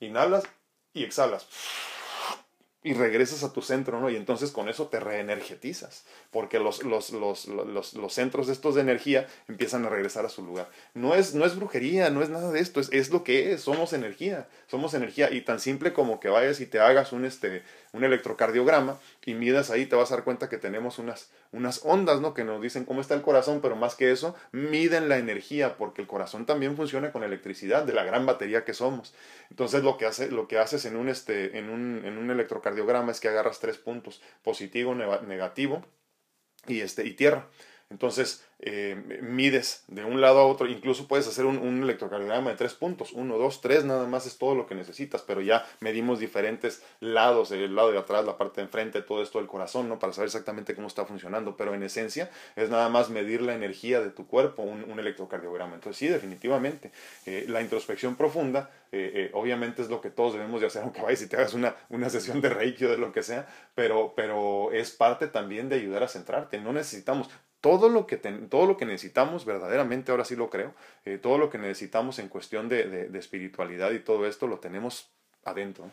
inhalas 0.01 0.43
y 0.93 1.05
exhalas 1.05 1.47
y 2.87 2.95
regresas 2.95 3.43
a 3.43 3.53
tu 3.53 3.63
centro, 3.63 4.01
¿no? 4.01 4.09
Y 4.11 4.15
entonces 4.15 4.53
con 4.53 4.69
eso 4.69 4.87
te 4.87 5.01
reenergetizas, 5.01 6.05
porque 6.31 6.61
los, 6.61 6.85
los, 6.85 7.11
los, 7.11 7.49
los, 7.49 8.13
centros 8.13 8.47
de 8.47 8.53
estos 8.53 8.77
de 8.77 8.83
energía 8.83 9.27
empiezan 9.49 9.85
a 9.85 9.89
regresar 9.89 10.25
a 10.25 10.29
su 10.29 10.45
lugar. 10.45 10.71
No 10.95 11.17
es, 11.17 11.35
no 11.35 11.45
es 11.45 11.57
brujería, 11.57 12.11
no 12.11 12.23
es 12.23 12.29
nada 12.31 12.53
de 12.53 12.61
esto, 12.61 12.79
es, 12.79 12.89
es 12.93 13.11
lo 13.11 13.25
que 13.25 13.53
es, 13.53 13.63
somos 13.63 13.93
energía, 13.93 14.47
somos 14.69 14.95
energía, 14.95 15.33
y 15.33 15.41
tan 15.41 15.59
simple 15.59 15.93
como 15.93 16.21
que 16.21 16.29
vayas 16.29 16.61
y 16.61 16.67
te 16.67 16.79
hagas 16.79 17.11
un, 17.11 17.25
este, 17.25 17.65
un 17.97 18.05
electrocardiograma 18.05 18.99
y 19.25 19.35
midas 19.35 19.71
ahí, 19.71 19.87
te 19.87 19.97
vas 19.97 20.13
a 20.13 20.17
dar 20.17 20.25
cuenta 20.25 20.49
que 20.49 20.59
tenemos 20.59 20.99
unas, 20.99 21.31
unas 21.53 21.81
ondas, 21.85 22.21
¿no? 22.21 22.35
Que 22.35 22.45
nos 22.45 22.63
dicen 22.63 22.85
cómo 22.85 23.01
está 23.01 23.15
el 23.15 23.23
corazón, 23.23 23.61
pero 23.61 23.77
más 23.77 23.95
que 23.95 24.13
eso, 24.13 24.37
miden 24.53 25.09
la 25.09 25.19
energía, 25.19 25.77
porque 25.77 26.03
el 26.03 26.09
corazón 26.09 26.47
también 26.47 26.77
funciona 26.77 27.13
con 27.13 27.25
electricidad, 27.25 27.85
de 27.85 27.93
la 27.93 28.05
gran 28.05 28.27
batería 28.27 28.65
que 28.65 28.75
somos. 28.75 29.15
Entonces 29.51 29.83
lo 29.83 29.97
que, 29.97 30.07
hace, 30.07 30.31
lo 30.31 30.49
que 30.49 30.59
haces 30.59 30.85
en 30.85 30.97
un, 30.97 31.09
este, 31.09 31.59
en 31.59 31.71
un, 31.71 32.03
en 32.05 32.19
un 32.19 32.31
electrocardiograma 32.31 33.13
es 33.13 33.21
que 33.21 33.29
agarras 33.29 33.61
tres 33.61 33.79
puntos, 33.79 34.23
positivo, 34.43 34.95
negativo 34.95 35.83
y, 36.67 36.81
este, 36.81 37.05
y 37.05 37.13
tierra. 37.13 37.49
Entonces, 37.89 38.45
eh, 38.59 39.21
mides 39.23 39.85
de 39.87 40.05
un 40.05 40.21
lado 40.21 40.41
a 40.41 40.47
otro, 40.47 40.67
incluso 40.67 41.07
puedes 41.07 41.29
hacer 41.29 41.45
un, 41.45 41.83
electrocardiograma 41.83 42.51
de 42.51 42.57
tres 42.57 42.75
puntos, 42.75 43.13
uno, 43.13 43.39
dos, 43.39 43.61
tres, 43.61 43.85
nada 43.85 44.07
más 44.09 44.27
es 44.27 44.39
todo 44.39 44.55
lo 44.55 44.67
que 44.67 44.75
necesitas, 44.75 45.23
pero 45.23 45.41
ya 45.41 45.65
medimos 45.81 46.19
diferentes 46.19 46.83
lados, 47.01 47.53
el 47.53 47.77
lado 47.77 47.93
de 47.93 47.99
atrás, 47.99 48.25
la 48.25 48.39
parte 48.39 48.61
de 48.61 48.67
enfrente, 48.67 49.03
todo 49.03 49.23
esto 49.23 49.39
del 49.39 49.47
corazón, 49.47 49.89
¿no? 49.89 49.99
Para 49.99 50.13
saber 50.13 50.27
exactamente 50.27 50.75
cómo 50.75 50.89
está 50.89 51.05
funcionando, 51.05 51.57
pero 51.57 51.75
en 51.75 51.83
esencia 51.83 52.31
es 52.57 52.71
nada 52.71 52.89
más 52.89 53.09
medir 53.11 53.41
la 53.43 53.55
energía 53.55 54.01
de 54.01 54.11
tu 54.11 54.27
cuerpo, 54.27 54.63
un, 54.63 54.91
un 54.91 54.99
electrocardiograma. 54.99 55.75
Entonces 55.75 55.99
sí, 55.99 56.09
definitivamente, 56.09 56.91
eh, 57.27 57.45
la 57.49 57.61
introspección 57.61 58.17
profunda, 58.17 58.71
eh, 58.91 59.31
obviamente 59.35 59.83
es 59.83 59.91
lo 59.91 60.01
que 60.01 60.11
todos 60.11 60.33
debemos 60.33 60.61
de 60.61 60.69
hacer, 60.69 60.83
aunque 60.85 61.03
vayas 61.03 61.23
y 61.23 61.29
te 61.29 61.37
hagas 61.37 61.55
una, 61.55 61.77
una 61.91 62.09
sesión 62.11 62.41
de 62.41 62.49
reiki 62.49 62.85
o 62.87 62.91
de 62.91 62.99
lo 62.99 63.13
que 63.13 63.23
sea, 63.23 63.47
pero, 63.75 64.15
pero 64.17 64.73
es 64.73 64.91
parte 64.91 65.27
también 65.29 65.69
de 65.69 65.77
ayudar 65.77 66.03
a 66.03 66.09
centrarte, 66.09 66.59
no 66.59 66.73
necesitamos, 66.73 67.29
todo 67.67 67.89
lo 67.89 68.07
que, 68.07 68.17
todo 68.17 68.65
lo 68.65 68.77
que 68.77 68.87
necesitamos, 68.87 69.45
verdaderamente, 69.45 70.13
ahora 70.13 70.25
sí 70.25 70.37
lo 70.37 70.51
creo, 70.51 70.73
eh, 71.05 71.19
todo 71.19 71.37
lo 71.37 71.51
que 71.51 71.59
necesitamos 71.59 72.21
en 72.21 72.29
cuestión 72.29 72.69
de, 72.69 73.11
espiritualidad 73.15 73.91
y 73.91 73.99
todo 73.99 74.25
esto 74.29 74.47
lo 74.47 74.61
tenemos 74.61 75.11
adentro, 75.43 75.91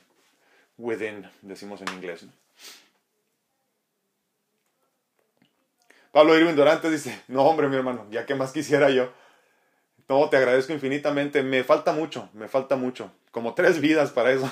within, 0.77 1.27
decimos 1.41 1.81
en 1.81 1.91
inglés. 1.95 2.27
Pablo 6.11 6.37
Irwin 6.37 6.55
Durante 6.55 6.91
dice, 6.91 7.23
no 7.27 7.41
hombre 7.41 7.67
mi 7.67 7.75
hermano, 7.75 8.05
ya 8.11 8.27
que 8.27 8.35
más 8.35 8.51
quisiera 8.51 8.91
yo. 8.91 9.11
No, 10.07 10.29
te 10.29 10.37
agradezco 10.37 10.73
infinitamente, 10.73 11.41
me 11.41 11.63
falta 11.63 11.91
mucho, 11.91 12.29
me 12.33 12.47
falta 12.47 12.75
mucho, 12.75 13.11
como 13.31 13.55
tres 13.55 13.81
vidas 13.81 14.11
para 14.11 14.31
eso. 14.31 14.47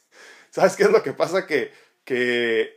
¿Sabes 0.50 0.74
qué 0.74 0.82
es 0.82 0.90
lo 0.90 1.04
que 1.04 1.12
pasa? 1.12 1.46
Que, 1.46 1.72
que 2.02 2.75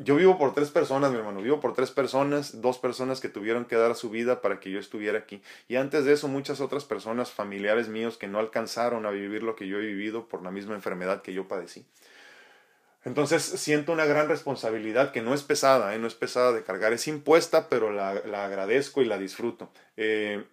yo 0.00 0.16
vivo 0.16 0.38
por 0.38 0.54
tres 0.54 0.70
personas, 0.70 1.10
mi 1.12 1.18
hermano, 1.18 1.42
vivo 1.42 1.60
por 1.60 1.74
tres 1.74 1.90
personas, 1.90 2.60
dos 2.62 2.78
personas 2.78 3.20
que 3.20 3.28
tuvieron 3.28 3.64
que 3.66 3.76
dar 3.76 3.94
su 3.94 4.10
vida 4.10 4.40
para 4.40 4.58
que 4.58 4.70
yo 4.70 4.78
estuviera 4.78 5.18
aquí. 5.18 5.42
Y 5.68 5.76
antes 5.76 6.04
de 6.04 6.12
eso, 6.14 6.26
muchas 6.28 6.60
otras 6.60 6.84
personas, 6.84 7.30
familiares 7.30 7.88
míos, 7.88 8.16
que 8.16 8.26
no 8.26 8.38
alcanzaron 8.38 9.04
a 9.06 9.10
vivir 9.10 9.42
lo 9.42 9.56
que 9.56 9.66
yo 9.66 9.78
he 9.78 9.86
vivido 9.86 10.26
por 10.28 10.42
la 10.42 10.50
misma 10.50 10.74
enfermedad 10.74 11.22
que 11.22 11.34
yo 11.34 11.48
padecí. 11.48 11.86
Entonces 13.04 13.42
siento 13.42 13.92
una 13.92 14.06
gran 14.06 14.28
responsabilidad 14.28 15.12
que 15.12 15.20
no 15.20 15.34
es 15.34 15.42
pesada, 15.42 15.94
¿eh? 15.94 15.98
no 15.98 16.06
es 16.06 16.14
pesada 16.14 16.52
de 16.52 16.62
cargar, 16.62 16.94
es 16.94 17.06
impuesta, 17.06 17.68
pero 17.68 17.92
la, 17.92 18.10
agradezco 18.44 19.02
y 19.02 19.04
la 19.04 19.18
disfruto. 19.18 19.70
Eh, 19.98 20.44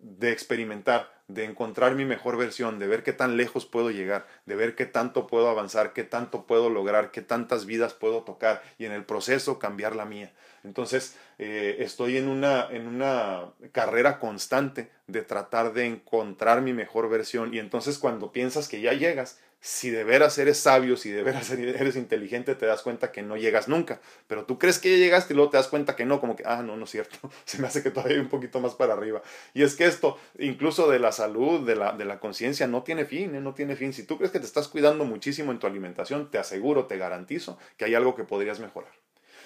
de 0.00 0.30
experimentar, 0.30 1.13
de 1.28 1.44
encontrar 1.44 1.94
mi 1.94 2.04
mejor 2.04 2.36
versión, 2.36 2.78
de 2.78 2.86
ver 2.86 3.02
qué 3.02 3.12
tan 3.12 3.36
lejos 3.36 3.64
puedo 3.64 3.90
llegar, 3.90 4.26
de 4.44 4.56
ver 4.56 4.74
qué 4.74 4.84
tanto 4.84 5.26
puedo 5.26 5.48
avanzar, 5.48 5.92
qué 5.92 6.04
tanto 6.04 6.46
puedo 6.46 6.68
lograr, 6.68 7.10
qué 7.10 7.22
tantas 7.22 7.64
vidas 7.64 7.94
puedo 7.94 8.22
tocar 8.22 8.62
y 8.78 8.84
en 8.84 8.92
el 8.92 9.04
proceso 9.04 9.58
cambiar 9.58 9.96
la 9.96 10.04
mía. 10.04 10.32
Entonces 10.64 11.16
eh, 11.38 11.76
estoy 11.80 12.18
en 12.18 12.28
una, 12.28 12.68
en 12.70 12.86
una 12.86 13.52
carrera 13.72 14.18
constante 14.18 14.90
de 15.06 15.22
tratar 15.22 15.72
de 15.72 15.86
encontrar 15.86 16.60
mi 16.60 16.72
mejor 16.72 17.08
versión 17.08 17.54
y 17.54 17.58
entonces 17.58 17.98
cuando 17.98 18.32
piensas 18.32 18.68
que 18.68 18.80
ya 18.80 18.92
llegas, 18.92 19.38
si 19.64 19.88
de 19.88 20.04
veras 20.04 20.36
eres 20.36 20.58
sabio, 20.58 20.94
si 20.94 21.10
de 21.10 21.22
veras 21.22 21.50
eres 21.52 21.96
inteligente, 21.96 22.54
te 22.54 22.66
das 22.66 22.82
cuenta 22.82 23.10
que 23.10 23.22
no 23.22 23.38
llegas 23.38 23.66
nunca. 23.66 23.98
Pero 24.26 24.44
tú 24.44 24.58
crees 24.58 24.78
que 24.78 24.90
ya 24.90 24.98
llegaste 24.98 25.32
y 25.32 25.36
luego 25.36 25.50
te 25.50 25.56
das 25.56 25.68
cuenta 25.68 25.96
que 25.96 26.04
no, 26.04 26.20
como 26.20 26.36
que, 26.36 26.42
ah, 26.44 26.62
no, 26.62 26.76
no 26.76 26.84
es 26.84 26.90
cierto. 26.90 27.16
Se 27.46 27.58
me 27.58 27.66
hace 27.66 27.82
que 27.82 27.90
todavía 27.90 28.16
hay 28.16 28.20
un 28.20 28.28
poquito 28.28 28.60
más 28.60 28.74
para 28.74 28.92
arriba. 28.92 29.22
Y 29.54 29.62
es 29.62 29.74
que 29.74 29.86
esto, 29.86 30.18
incluso 30.38 30.90
de 30.90 30.98
la 30.98 31.12
salud, 31.12 31.66
de 31.66 31.76
la, 31.76 31.92
de 31.92 32.04
la 32.04 32.20
conciencia, 32.20 32.66
no 32.66 32.82
tiene 32.82 33.06
fin, 33.06 33.34
¿eh? 33.34 33.40
no 33.40 33.54
tiene 33.54 33.74
fin. 33.74 33.94
Si 33.94 34.02
tú 34.02 34.18
crees 34.18 34.32
que 34.32 34.38
te 34.38 34.44
estás 34.44 34.68
cuidando 34.68 35.06
muchísimo 35.06 35.50
en 35.50 35.58
tu 35.58 35.66
alimentación, 35.66 36.30
te 36.30 36.36
aseguro, 36.36 36.84
te 36.84 36.98
garantizo 36.98 37.56
que 37.78 37.86
hay 37.86 37.94
algo 37.94 38.14
que 38.14 38.24
podrías 38.24 38.60
mejorar. 38.60 38.92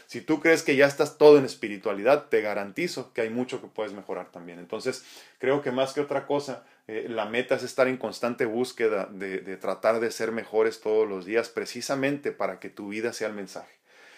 Si 0.09 0.23
tú 0.23 0.41
crees 0.41 0.63
que 0.63 0.75
ya 0.75 0.87
estás 0.87 1.19
todo 1.19 1.37
en 1.37 1.45
espiritualidad, 1.45 2.31
te 2.31 2.41
garantizo 2.41 3.13
que 3.13 3.21
hay 3.21 3.29
mucho 3.29 3.61
que 3.61 3.67
puedes 3.67 3.93
mejorar 3.93 4.33
también. 4.33 4.59
Entonces, 4.59 5.05
creo 5.37 5.61
que 5.61 5.71
más 5.71 5.93
que 5.93 6.01
otra 6.01 6.27
cosa, 6.27 6.65
eh, 6.87 7.09
la 7.11 7.27
meta 7.27 7.57
es 7.57 7.63
estar 7.63 7.89
en 7.89 7.99
constante 7.99 8.47
búsqueda 8.47 9.05
de, 9.13 9.39
tratar 9.59 10.01
de 10.01 10.11
ser 10.11 10.33
mejores 10.33 10.81
todos 10.81 11.07
los 11.07 11.27
días, 11.27 11.51
precisamente 11.51 12.33
para 12.33 12.59
que 12.59 12.71
tu 12.71 12.89
vida 12.89 13.13
sea 13.13 13.29
el 13.29 13.35
mensaje. 13.35 13.75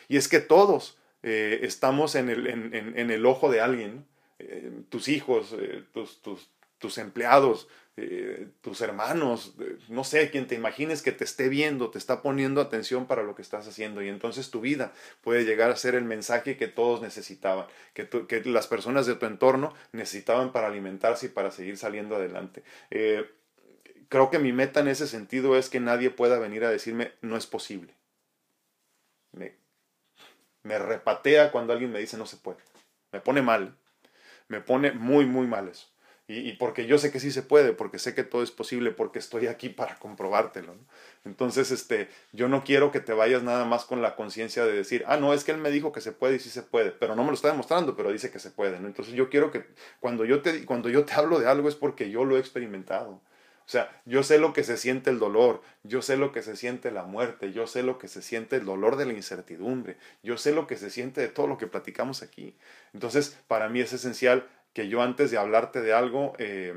Y 0.07 0.17
es 0.17 0.29
que 0.29 0.39
todos 0.39 0.97
eh, 1.25 1.59
estamos 1.65 2.15
en 2.15 2.31
el, 2.31 3.27
ojo 3.27 3.51
de 3.51 3.61
alguien, 3.61 4.07
eh, 4.39 4.71
tus 4.91 5.09
hijos, 5.09 5.57
tus, 5.93 6.23
tus, 6.23 6.49
tus 6.81 6.99
empleados, 6.99 7.69
eh, 7.97 8.49
tus 8.63 8.81
hermanos, 8.81 9.55
no 9.89 10.03
sé, 10.05 10.31
quien 10.31 10.47
te 10.47 10.55
imagines 10.55 11.03
que 11.03 11.13
te 11.13 11.25
esté 11.25 11.51
viendo, 11.51 11.91
te 11.91 11.99
está 11.99 12.23
poniendo 12.23 12.63
atención 12.63 13.07
para 13.07 13.23
lo 13.23 13.35
que 13.35 13.43
estás 13.43 13.69
haciendo 13.69 14.03
y 14.03 14.09
entonces 14.09 14.51
tu 14.51 14.63
vida 14.63 14.93
puede 15.21 15.45
llegar 15.45 15.71
a 15.71 15.77
ser 15.77 15.95
el 15.95 16.05
mensaje 16.05 16.57
que 16.57 16.67
todos 16.67 17.03
necesitaban, 17.03 17.67
que, 17.93 18.09
las 18.47 18.67
personas 18.67 19.07
de 19.07 19.17
tu 19.17 19.27
entorno 19.27 19.75
necesitaban 19.93 20.51
para 20.53 20.69
alimentarse 20.69 21.27
y 21.27 21.29
para 21.29 21.51
seguir 21.51 21.77
saliendo 21.77 22.17
adelante. 22.17 22.65
Eh, 22.91 23.31
creo 24.09 24.31
que 24.31 24.39
mi 24.39 24.53
meta 24.53 24.81
en 24.81 24.89
ese 24.89 25.07
sentido 25.07 25.59
es 25.59 25.69
que 25.69 25.81
nadie 25.81 26.09
pueda 26.09 26.39
venir 26.39 26.65
a 26.65 26.71
decirme 26.71 27.13
no 27.21 27.37
es 27.37 27.47
posible. 27.47 27.95
Me, 29.33 29.55
me 30.63 30.79
repatea 30.79 31.53
cuando 31.53 31.75
alguien 31.75 31.93
me 31.93 32.01
dice 32.01 32.17
no 32.17 32.25
se 32.25 32.39
puede. 32.39 32.59
Me 33.13 33.21
pone 33.21 33.43
mal. 33.43 33.77
Me 34.49 34.61
pone 34.63 34.93
muy, 34.93 35.27
muy 35.27 35.47
mal 35.47 35.69
eso. 35.69 35.90
Y, 36.33 36.53
porque 36.53 36.87
yo 36.87 36.97
sé 36.97 37.11
que 37.11 37.19
sí 37.19 37.33
se 37.33 37.43
puede, 37.43 37.73
porque 37.73 37.99
sé 37.99 38.15
que 38.15 38.23
todo 38.23 38.45
es 38.45 38.53
posible, 38.53 38.93
porque 38.93 39.19
estoy 39.19 39.49
aquí 39.49 39.69
para 39.69 39.97
comprobártelo. 39.97 40.77
Entonces, 41.25 41.73
este, 41.73 42.09
yo 42.33 42.49
no 42.49 42.63
quiero 42.63 42.93
que 42.93 43.01
te 43.01 43.13
vayas 43.13 43.43
nada 43.43 43.65
más 43.65 43.85
con 43.85 44.01
la 44.01 44.15
conciencia 44.15 44.65
de 44.65 44.73
decir, 44.73 45.03
ah, 45.09 45.17
no, 45.17 45.35
es 45.35 45.43
que 45.43 45.51
él 45.51 45.59
me 45.59 45.73
dijo 45.73 45.91
que 45.91 46.01
se 46.01 46.13
puede 46.13 46.37
y 46.37 46.39
sí 46.39 46.49
se 46.49 46.63
puede, 46.63 46.93
pero 46.93 47.17
no 47.17 47.25
me 47.25 47.31
lo 47.31 47.35
está 47.35 47.49
demostrando, 47.49 47.97
pero 47.97 48.13
dice 48.13 48.31
que 48.31 48.39
se 48.39 48.53
puede. 48.53 48.77
Entonces, 48.77 49.15
yo 49.15 49.29
quiero 49.29 49.51
que 49.51 49.65
cuando 49.99 50.25
yo, 50.25 50.41
te, 50.41 50.65
cuando 50.67 50.89
yo 50.89 51.05
te 51.05 51.15
hablo 51.15 51.41
de 51.41 51.49
algo 51.49 51.69
es 51.69 51.75
porque 51.75 52.11
yo 52.11 52.25
lo 52.25 52.37
he 52.37 52.41
experimentado. 52.41 53.21
O 53.71 53.73
sea, 53.73 54.03
yo 54.05 54.25
sé 54.25 54.39
lo 54.39 54.53
que 54.53 54.65
se 54.65 54.77
siente 54.77 55.11
el 55.11 55.21
dolor, 55.21 55.63
yo 55.85 56.03
sé 56.03 56.17
lo 56.17 56.33
que 56.33 56.43
se 56.43 56.57
siente 56.57 56.91
la 56.91 57.05
muerte, 57.05 57.53
yo 57.53 57.69
sé 57.69 57.85
lo 57.85 57.99
que 57.99 58.09
se 58.09 58.21
siente 58.21 58.57
el 58.57 58.65
dolor 58.65 58.97
de 58.97 59.07
la 59.07 59.13
incertidumbre, 59.13 59.97
yo 60.25 60.37
sé 60.39 60.51
lo 60.51 60.67
que 60.67 60.77
se 60.77 60.91
siente 60.91 61.21
de 61.21 61.29
todo 61.29 61.47
lo 61.47 61.57
que 61.57 61.69
platicamos 61.69 62.23
aquí. 62.23 62.57
Entonces, 62.95 63.39
para 63.47 63.69
mí 63.69 63.81
es 63.81 63.93
esencial 63.93 64.49
que 64.73 64.89
yo 64.89 65.03
antes 65.03 65.31
de 65.31 65.39
hablarte 65.39 65.81
de 65.81 65.93
algo 65.93 66.35
eh, 66.39 66.75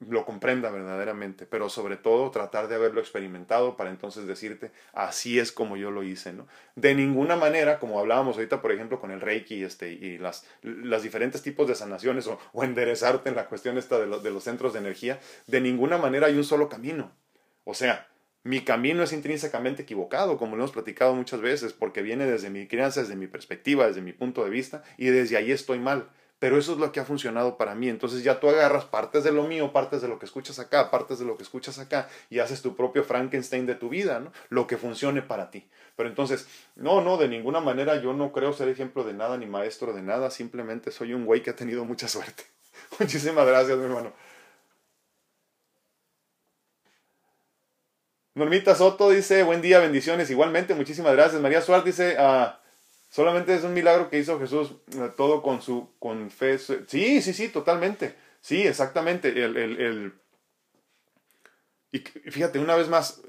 lo 0.00 0.24
comprenda 0.24 0.70
verdaderamente, 0.70 1.44
pero 1.44 1.68
sobre 1.68 1.98
todo 1.98 2.30
tratar 2.30 2.68
de 2.68 2.76
haberlo 2.76 3.00
experimentado 3.00 3.76
para 3.76 3.90
entonces 3.90 4.26
decirte, 4.26 4.72
así 4.94 5.38
es 5.38 5.52
como 5.52 5.76
yo 5.76 5.90
lo 5.90 6.02
hice, 6.02 6.32
¿no? 6.32 6.48
De 6.74 6.94
ninguna 6.94 7.36
manera, 7.36 7.78
como 7.78 8.00
hablábamos 8.00 8.36
ahorita, 8.36 8.62
por 8.62 8.72
ejemplo, 8.72 8.98
con 8.98 9.10
el 9.10 9.20
Reiki 9.20 9.62
este, 9.62 9.92
y 9.92 10.16
las, 10.16 10.46
las 10.62 11.02
diferentes 11.02 11.42
tipos 11.42 11.68
de 11.68 11.74
sanaciones 11.74 12.26
o, 12.26 12.38
enderezarte 12.62 13.28
en 13.28 13.36
la 13.36 13.46
cuestión 13.46 13.76
esta 13.76 13.98
de, 13.98 14.20
de 14.20 14.30
los 14.30 14.44
centros 14.44 14.72
de 14.72 14.78
energía, 14.78 15.20
de 15.46 15.60
ninguna 15.60 15.98
manera 15.98 16.28
hay 16.28 16.34
un 16.36 16.44
solo 16.44 16.70
camino. 16.70 17.12
O 17.64 17.74
sea, 17.74 18.08
mi 18.42 18.62
camino 18.62 19.02
es 19.02 19.12
intrínsecamente 19.12 19.82
equivocado, 19.82 20.38
como 20.38 20.56
lo 20.56 20.62
hemos 20.62 20.72
platicado 20.72 21.14
muchas 21.14 21.42
veces, 21.42 21.74
porque 21.74 22.00
viene 22.00 22.24
desde 22.24 22.48
mi 22.48 22.66
crianza, 22.66 23.02
desde 23.02 23.16
mi 23.16 23.26
perspectiva, 23.26 23.86
desde 23.86 24.00
mi 24.00 24.14
punto 24.14 24.44
de 24.44 24.50
vista, 24.50 24.82
y 24.96 25.06
desde 25.06 25.36
ahí 25.36 25.52
estoy 25.52 25.78
mal 25.78 26.08
pero 26.40 26.58
eso 26.58 26.72
es 26.72 26.78
lo 26.78 26.90
que 26.90 26.98
ha 26.98 27.04
funcionado 27.04 27.56
para 27.56 27.76
mí. 27.76 27.88
Entonces 27.88 28.24
ya 28.24 28.40
tú 28.40 28.48
agarras 28.48 28.86
partes 28.86 29.22
de 29.22 29.30
lo 29.30 29.44
mío, 29.44 29.72
partes 29.72 30.02
de 30.02 30.08
lo 30.08 30.18
que 30.18 30.24
escuchas 30.24 30.58
acá, 30.58 30.90
partes 30.90 31.20
de 31.20 31.26
lo 31.26 31.36
que 31.36 31.44
escuchas 31.44 31.78
acá 31.78 32.08
y 32.30 32.40
haces 32.40 32.62
tu 32.62 32.74
propio 32.74 33.04
Frankenstein 33.04 33.66
de 33.66 33.76
tu 33.76 33.90
vida, 33.90 34.18
¿no? 34.18 34.32
Lo 34.48 34.66
que 34.66 34.78
funcione 34.78 35.22
para 35.22 35.50
ti. 35.50 35.68
Pero 35.96 36.08
entonces, 36.08 36.48
no, 36.76 37.02
no, 37.02 37.18
de 37.18 37.28
ninguna 37.28 37.60
manera 37.60 38.00
yo 38.00 38.14
no 38.14 38.32
creo 38.32 38.54
ser 38.54 38.68
ejemplo 38.68 39.04
de 39.04 39.12
nada 39.12 39.36
ni 39.36 39.46
maestro 39.46 39.92
de 39.92 40.02
nada, 40.02 40.30
simplemente 40.30 40.90
soy 40.90 41.12
un 41.12 41.26
güey 41.26 41.42
que 41.42 41.50
ha 41.50 41.56
tenido 41.56 41.84
mucha 41.84 42.08
suerte. 42.08 42.44
Muchísimas 42.98 43.46
gracias, 43.46 43.76
mi 43.76 43.84
hermano. 43.84 44.12
Normita 48.34 48.74
Soto 48.74 49.10
dice, 49.10 49.42
buen 49.42 49.60
día, 49.60 49.80
bendiciones. 49.80 50.30
Igualmente, 50.30 50.74
muchísimas 50.74 51.12
gracias. 51.12 51.42
María 51.42 51.60
Suárez 51.60 51.84
dice, 51.84 52.16
ah, 52.18 52.60
Solamente 53.10 53.54
es 53.54 53.64
un 53.64 53.74
milagro 53.74 54.08
que 54.08 54.18
hizo 54.18 54.38
Jesús, 54.38 54.72
eh, 54.96 55.10
todo 55.16 55.42
con 55.42 55.60
su 55.60 55.88
con 55.98 56.30
fe. 56.30 56.58
Sí, 56.58 57.20
sí, 57.20 57.32
sí, 57.34 57.48
totalmente. 57.48 58.14
Sí, 58.40 58.62
exactamente. 58.62 59.28
El, 59.28 59.56
el, 59.56 59.80
el... 59.80 60.12
Y 61.90 61.98
fíjate, 61.98 62.60
una 62.60 62.76
vez 62.76 62.88
más, 62.88 63.20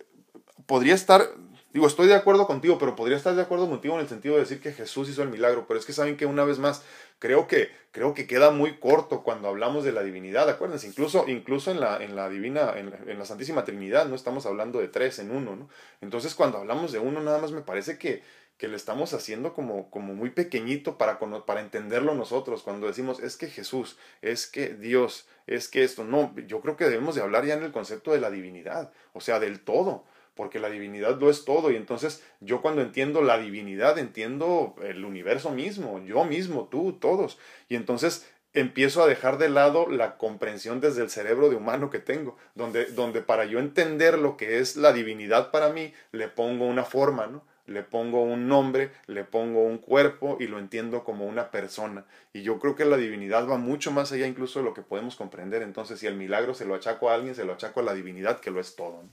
podría 0.68 0.94
estar, 0.94 1.28
digo, 1.74 1.88
estoy 1.88 2.08
de 2.08 2.14
acuerdo 2.14 2.46
contigo, 2.46 2.78
pero 2.78 2.96
podría 2.96 3.18
estar 3.18 3.36
de 3.36 3.42
acuerdo 3.42 3.68
contigo 3.68 3.96
en 3.96 4.02
el 4.02 4.08
sentido 4.08 4.36
de 4.36 4.42
decir 4.42 4.62
que 4.62 4.72
Jesús 4.72 5.10
hizo 5.10 5.24
el 5.24 5.30
milagro, 5.30 5.66
pero 5.68 5.80
es 5.80 5.86
que 5.88 5.94
saben 5.94 6.16
que 6.16 6.28
una 6.28 6.44
vez 6.44 6.60
más, 6.60 6.84
creo 7.22 7.48
que, 7.48 7.70
creo 7.92 8.16
que 8.16 8.26
queda 8.26 8.50
muy 8.50 8.80
corto 8.80 9.22
cuando 9.22 9.48
hablamos 9.48 9.84
de 9.84 9.92
la 9.92 10.02
divinidad, 10.02 10.50
acuérdense, 10.50 10.88
incluso, 10.88 11.26
incluso 11.28 11.70
en 11.70 11.80
la, 11.80 12.04
en 12.04 12.16
la 12.16 12.28
divina, 12.30 12.74
en 12.76 13.20
la, 13.20 13.26
Santísima 13.26 13.64
Trinidad, 13.64 14.08
no 14.08 14.16
estamos 14.16 14.48
hablando 14.48 14.80
de 14.80 14.88
tres 14.88 15.20
en 15.20 15.30
uno, 15.30 15.56
¿no? 15.56 15.70
Entonces 16.02 16.34
cuando 16.34 16.58
hablamos 16.58 16.92
de 16.92 16.98
uno, 16.98 17.22
nada 17.22 17.38
más 17.38 17.52
me 17.52 17.62
parece 17.62 18.00
que, 18.00 18.24
que 18.58 18.68
le 18.68 18.76
estamos 18.76 19.14
haciendo 19.14 19.54
como, 19.54 19.92
como 19.92 20.16
muy 20.16 20.32
pequeñito 20.32 20.98
para, 20.98 21.20
para 21.20 21.62
entenderlo 21.62 22.16
nosotros. 22.16 22.64
Cuando 22.64 22.88
decimos, 22.88 23.20
es 23.20 23.38
que 23.38 23.48
Jesús, 23.48 24.00
es 24.24 24.48
que 24.48 24.70
Dios, 24.74 25.28
es 25.46 25.68
que 25.68 25.84
esto. 25.84 26.04
No, 26.04 26.34
yo 26.48 26.60
creo 26.62 26.76
que 26.76 26.86
debemos 26.86 27.14
de 27.14 27.22
hablar 27.22 27.46
ya 27.46 27.54
en 27.54 27.64
el 27.64 27.72
concepto 27.72 28.14
de 28.14 28.20
la 28.20 28.32
divinidad, 28.32 28.92
o 29.14 29.22
sea, 29.22 29.40
del 29.40 29.60
todo, 29.60 30.06
porque 30.42 30.58
la 30.58 30.72
divinidad 30.72 31.20
lo 31.20 31.30
es 31.30 31.46
todo. 31.46 31.70
Y 31.70 31.76
entonces 31.76 32.24
yo 32.40 32.64
cuando 32.64 32.82
entiendo 32.82 33.22
la 33.22 33.38
divinidad, 33.38 34.00
entiendo 34.00 34.74
el 34.82 35.06
universo 35.06 35.52
mismo, 35.52 36.04
yo 36.04 36.26
mismo, 36.26 36.68
tú, 36.72 36.94
todos. 36.94 37.38
Y 37.70 37.76
entonces 37.76 38.28
empiezo 38.56 39.04
a 39.04 39.08
dejar 39.08 39.38
de 39.38 39.50
lado 39.50 39.88
la 39.88 40.18
comprensión 40.18 40.82
desde 40.82 41.04
el 41.04 41.12
cerebro 41.12 41.52
de 41.52 41.58
humano 41.58 41.92
que 41.92 42.00
tengo, 42.00 42.38
donde, 42.56 42.86
donde 42.86 43.22
para 43.22 43.46
yo 43.46 43.60
entender 43.60 44.18
lo 44.18 44.36
que 44.36 44.58
es 44.58 44.78
la 44.78 44.94
divinidad 44.94 45.52
para 45.52 45.70
mí, 45.70 45.94
le 46.12 46.28
pongo 46.28 46.66
una 46.66 46.86
forma, 46.86 47.28
¿no? 47.28 47.44
le 47.68 47.84
pongo 47.84 48.24
un 48.24 48.48
nombre, 48.48 48.90
le 49.06 49.24
pongo 49.24 49.62
un 49.62 49.78
cuerpo 49.78 50.38
y 50.40 50.48
lo 50.48 50.58
entiendo 50.58 51.04
como 51.04 51.28
una 51.28 51.52
persona. 51.52 52.04
Y 52.34 52.42
yo 52.42 52.58
creo 52.58 52.76
que 52.76 52.84
la 52.84 52.98
divinidad 52.98 53.48
va 53.48 53.58
mucho 53.58 53.92
más 53.92 54.12
allá 54.12 54.26
incluso 54.26 54.58
de 54.58 54.66
lo 54.66 54.74
que 54.74 54.82
podemos 54.82 55.16
comprender. 55.16 55.62
Entonces, 55.62 56.00
si 56.00 56.08
el 56.08 56.16
milagro 56.16 56.56
se 56.56 56.66
lo 56.66 56.74
achaco 56.74 57.12
a 57.12 57.14
alguien, 57.14 57.36
se 57.36 57.46
lo 57.46 57.54
achaco 57.54 57.82
a 57.82 57.84
la 57.84 57.94
divinidad, 57.94 58.40
que 58.40 58.50
lo 58.50 58.60
es 58.60 58.76
todo. 58.76 59.04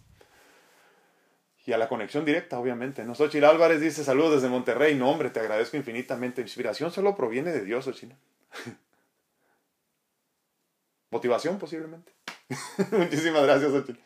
Y 1.69 1.73
a 1.75 1.77
la 1.77 1.87
conexión 1.87 2.25
directa, 2.25 2.59
obviamente. 2.59 3.05
¿no? 3.05 3.15
Xochitl 3.15 3.45
Álvarez 3.45 3.83
dice, 3.83 4.03
saludos 4.03 4.37
desde 4.37 4.49
Monterrey. 4.49 4.95
No, 4.95 5.11
hombre, 5.11 5.29
te 5.29 5.41
agradezco 5.41 5.77
infinitamente. 5.77 6.41
Inspiración 6.41 6.91
solo 6.91 7.15
proviene 7.15 7.53
de 7.53 7.63
Dios, 7.63 7.85
Xochitl. 7.85 8.15
Motivación, 11.11 11.59
posiblemente. 11.59 12.11
Muchísimas 12.93 13.43
gracias, 13.43 13.71
Xochitl. 13.71 14.01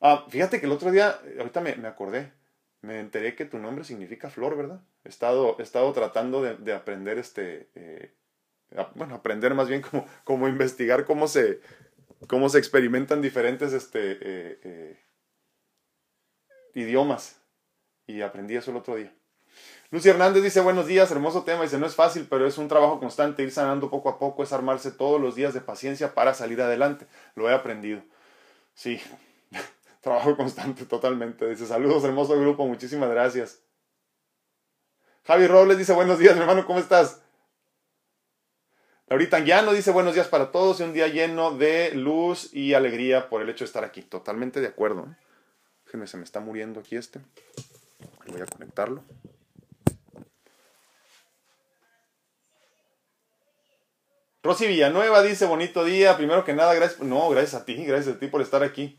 Ah, 0.00 0.24
fíjate 0.28 0.60
que 0.60 0.66
el 0.66 0.72
otro 0.72 0.92
día, 0.92 1.18
ahorita 1.36 1.60
me, 1.60 1.74
me 1.74 1.88
acordé, 1.88 2.32
me 2.80 3.00
enteré 3.00 3.34
que 3.34 3.44
tu 3.44 3.58
nombre 3.58 3.82
significa 3.82 4.30
flor, 4.30 4.56
¿verdad? 4.56 4.82
He 5.02 5.08
estado, 5.08 5.56
he 5.58 5.64
estado 5.64 5.92
tratando 5.92 6.42
de, 6.42 6.74
aprender 6.74 7.18
este, 7.18 7.70
eh, 7.74 8.14
bueno, 8.94 9.16
aprender 9.16 9.54
más 9.54 9.66
bien 9.66 9.82
como, 9.82 10.06
como 10.22 10.46
investigar 10.46 11.06
cómo 11.06 11.26
se, 11.26 11.60
cómo 12.28 12.48
se 12.50 12.58
experimentan 12.58 13.20
diferentes 13.20 13.72
este, 13.72 14.12
eh, 14.12 14.60
eh, 14.62 15.03
idiomas. 16.74 17.40
Y 18.06 18.20
aprendí 18.20 18.56
eso 18.56 18.70
el 18.70 18.76
otro 18.76 18.96
día. 18.96 19.14
Lucy 19.90 20.08
Hernández 20.08 20.42
dice 20.42 20.60
buenos 20.60 20.86
días, 20.86 21.10
hermoso 21.10 21.44
tema, 21.44 21.62
dice 21.62 21.78
no 21.78 21.86
es 21.86 21.94
fácil, 21.94 22.26
pero 22.28 22.46
es 22.46 22.58
un 22.58 22.68
trabajo 22.68 22.98
constante, 22.98 23.42
ir 23.42 23.52
sanando 23.52 23.90
poco 23.90 24.08
a 24.08 24.18
poco, 24.18 24.42
es 24.42 24.52
armarse 24.52 24.90
todos 24.90 25.20
los 25.20 25.36
días 25.36 25.54
de 25.54 25.60
paciencia 25.60 26.14
para 26.14 26.34
salir 26.34 26.60
adelante. 26.60 27.06
Lo 27.36 27.48
he 27.48 27.54
aprendido. 27.54 28.02
Sí, 28.74 29.00
trabajo 30.00 30.36
constante 30.36 30.84
totalmente. 30.84 31.48
Dice 31.48 31.66
saludos, 31.66 32.04
hermoso 32.04 32.38
grupo, 32.38 32.66
muchísimas 32.66 33.08
gracias. 33.10 33.60
Javi 35.24 35.46
Robles 35.46 35.78
dice 35.78 35.92
buenos 35.92 36.18
días, 36.18 36.36
hermano, 36.36 36.66
¿cómo 36.66 36.80
estás? 36.80 37.22
Laurita 39.06 39.38
Llano 39.38 39.72
dice 39.72 39.90
buenos 39.90 40.14
días 40.14 40.28
para 40.28 40.50
todos 40.50 40.80
y 40.80 40.82
un 40.82 40.92
día 40.92 41.08
lleno 41.08 41.56
de 41.56 41.92
luz 41.94 42.52
y 42.52 42.74
alegría 42.74 43.28
por 43.28 43.42
el 43.42 43.48
hecho 43.50 43.64
de 43.64 43.66
estar 43.66 43.84
aquí. 43.84 44.02
Totalmente 44.02 44.60
de 44.60 44.66
acuerdo. 44.66 45.02
¿eh? 45.02 45.23
Déjenme, 45.94 46.08
se 46.08 46.16
me 46.16 46.24
está 46.24 46.40
muriendo 46.40 46.80
aquí 46.80 46.96
este. 46.96 47.20
Voy 48.26 48.40
a 48.40 48.46
conectarlo. 48.46 49.04
Rosy 54.42 54.66
Villanueva 54.66 55.22
dice, 55.22 55.46
bonito 55.46 55.84
día, 55.84 56.16
primero 56.16 56.44
que 56.44 56.52
nada, 56.52 56.74
gracias, 56.74 57.00
no, 57.00 57.28
gracias 57.28 57.54
a 57.54 57.64
ti, 57.64 57.84
gracias 57.84 58.16
a 58.16 58.18
ti 58.18 58.26
por 58.26 58.42
estar 58.42 58.64
aquí. 58.64 58.98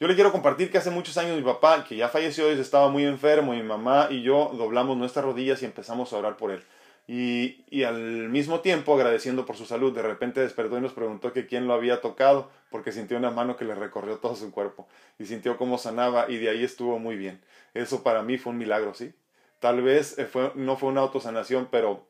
Yo 0.00 0.08
le 0.08 0.14
quiero 0.14 0.32
compartir 0.32 0.70
que 0.70 0.78
hace 0.78 0.88
muchos 0.88 1.18
años 1.18 1.36
mi 1.36 1.42
papá, 1.42 1.84
que 1.84 1.94
ya 1.94 2.08
falleció, 2.08 2.48
estaba 2.48 2.88
muy 2.88 3.04
enfermo, 3.04 3.52
mi 3.52 3.62
mamá 3.62 4.08
y 4.08 4.22
yo 4.22 4.50
doblamos 4.54 4.96
nuestras 4.96 5.26
rodillas 5.26 5.60
y 5.60 5.66
empezamos 5.66 6.10
a 6.14 6.16
orar 6.16 6.38
por 6.38 6.52
él. 6.52 6.64
Y, 7.06 7.64
y, 7.68 7.82
al 7.82 8.30
mismo 8.30 8.60
tiempo 8.60 8.94
agradeciendo 8.94 9.44
por 9.44 9.56
su 9.56 9.66
salud. 9.66 9.94
De 9.94 10.00
repente 10.00 10.40
despertó 10.40 10.78
y 10.78 10.80
nos 10.80 10.94
preguntó 10.94 11.32
que 11.34 11.46
quién 11.46 11.66
lo 11.66 11.74
había 11.74 12.00
tocado, 12.00 12.50
porque 12.70 12.92
sintió 12.92 13.18
una 13.18 13.30
mano 13.30 13.56
que 13.56 13.66
le 13.66 13.74
recorrió 13.74 14.16
todo 14.18 14.34
su 14.36 14.50
cuerpo 14.50 14.88
y 15.18 15.26
sintió 15.26 15.58
cómo 15.58 15.76
sanaba 15.76 16.30
y 16.30 16.38
de 16.38 16.48
ahí 16.48 16.64
estuvo 16.64 16.98
muy 16.98 17.16
bien. 17.16 17.42
Eso 17.74 18.02
para 18.02 18.22
mí 18.22 18.38
fue 18.38 18.52
un 18.52 18.58
milagro, 18.58 18.94
¿sí? 18.94 19.12
Tal 19.60 19.82
vez 19.82 20.18
eh, 20.18 20.24
fue, 20.24 20.52
no 20.54 20.76
fue 20.76 20.88
una 20.88 21.02
autosanación, 21.02 21.68
pero 21.70 22.06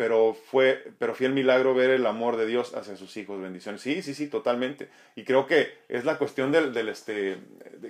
pero 0.00 0.32
fue, 0.32 0.94
pero 0.98 1.14
fue 1.14 1.26
el 1.26 1.34
milagro 1.34 1.74
ver 1.74 1.90
el 1.90 2.06
amor 2.06 2.38
de 2.38 2.46
Dios 2.46 2.74
hacia 2.74 2.96
sus 2.96 3.14
hijos, 3.18 3.38
bendiciones. 3.38 3.82
Sí, 3.82 4.00
sí, 4.00 4.14
sí, 4.14 4.28
totalmente. 4.28 4.88
Y 5.14 5.24
creo 5.24 5.46
que 5.46 5.74
es 5.90 6.06
la 6.06 6.16
cuestión 6.16 6.52
del, 6.52 6.72
del 6.72 6.88
este, 6.88 7.36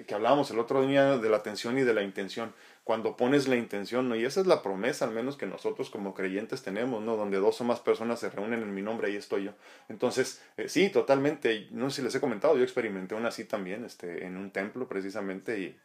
que 0.08 0.14
hablábamos 0.16 0.50
el 0.50 0.58
otro 0.58 0.84
día 0.84 1.18
de 1.18 1.28
la 1.28 1.36
atención 1.36 1.78
y 1.78 1.82
de 1.82 1.94
la 1.94 2.02
intención. 2.02 2.52
Cuando 2.90 3.16
pones 3.16 3.46
la 3.46 3.54
intención, 3.54 4.08
¿no? 4.08 4.16
Y 4.16 4.24
esa 4.24 4.40
es 4.40 4.48
la 4.48 4.62
promesa, 4.62 5.04
al 5.04 5.12
menos 5.12 5.36
que 5.36 5.46
nosotros 5.46 5.90
como 5.90 6.12
creyentes 6.12 6.64
tenemos, 6.64 7.00
¿no? 7.00 7.16
Donde 7.16 7.36
dos 7.36 7.60
o 7.60 7.64
más 7.64 7.78
personas 7.78 8.18
se 8.18 8.30
reúnen 8.30 8.64
en 8.64 8.74
mi 8.74 8.82
nombre, 8.82 9.06
ahí 9.06 9.14
estoy 9.14 9.44
yo. 9.44 9.52
Entonces, 9.88 10.42
eh, 10.56 10.68
sí, 10.68 10.90
totalmente. 10.90 11.68
No 11.70 11.88
sé 11.88 11.98
si 11.98 12.02
les 12.02 12.16
he 12.16 12.20
comentado, 12.20 12.56
yo 12.56 12.64
experimenté 12.64 13.14
una 13.14 13.28
así 13.28 13.44
también, 13.44 13.84
este, 13.84 14.26
en 14.26 14.36
un 14.36 14.50
templo 14.50 14.88
precisamente 14.88 15.60
y... 15.60 15.78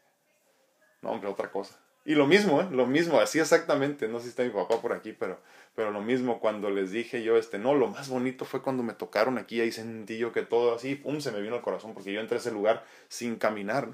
No, 1.04 1.12
hombre, 1.12 1.30
otra 1.30 1.52
cosa. 1.52 1.80
Y 2.06 2.16
lo 2.16 2.26
mismo, 2.26 2.60
¿eh? 2.60 2.68
Lo 2.72 2.88
mismo, 2.88 3.20
así 3.20 3.38
exactamente. 3.38 4.08
No 4.08 4.18
sé 4.18 4.24
si 4.24 4.30
está 4.30 4.42
mi 4.42 4.50
papá 4.50 4.82
por 4.82 4.92
aquí, 4.92 5.14
pero, 5.14 5.40
pero 5.76 5.92
lo 5.92 6.02
mismo 6.02 6.40
cuando 6.40 6.72
les 6.72 6.90
dije 6.90 7.22
yo, 7.22 7.38
este, 7.38 7.60
no, 7.60 7.76
lo 7.76 7.86
más 7.86 8.10
bonito 8.10 8.46
fue 8.46 8.64
cuando 8.64 8.82
me 8.82 8.94
tocaron 8.94 9.38
aquí, 9.38 9.62
ahí 9.62 9.72
sentí 9.72 10.18
yo 10.18 10.32
que 10.32 10.42
todo 10.42 10.74
así, 10.74 10.96
pum, 10.96 11.22
se 11.22 11.32
me 11.32 11.40
vino 11.40 11.54
al 11.54 11.62
corazón, 11.62 11.94
porque 11.94 12.12
yo 12.12 12.20
entré 12.20 12.38
a 12.38 12.40
ese 12.40 12.52
lugar 12.52 12.84
sin 13.10 13.36
caminar. 13.36 13.90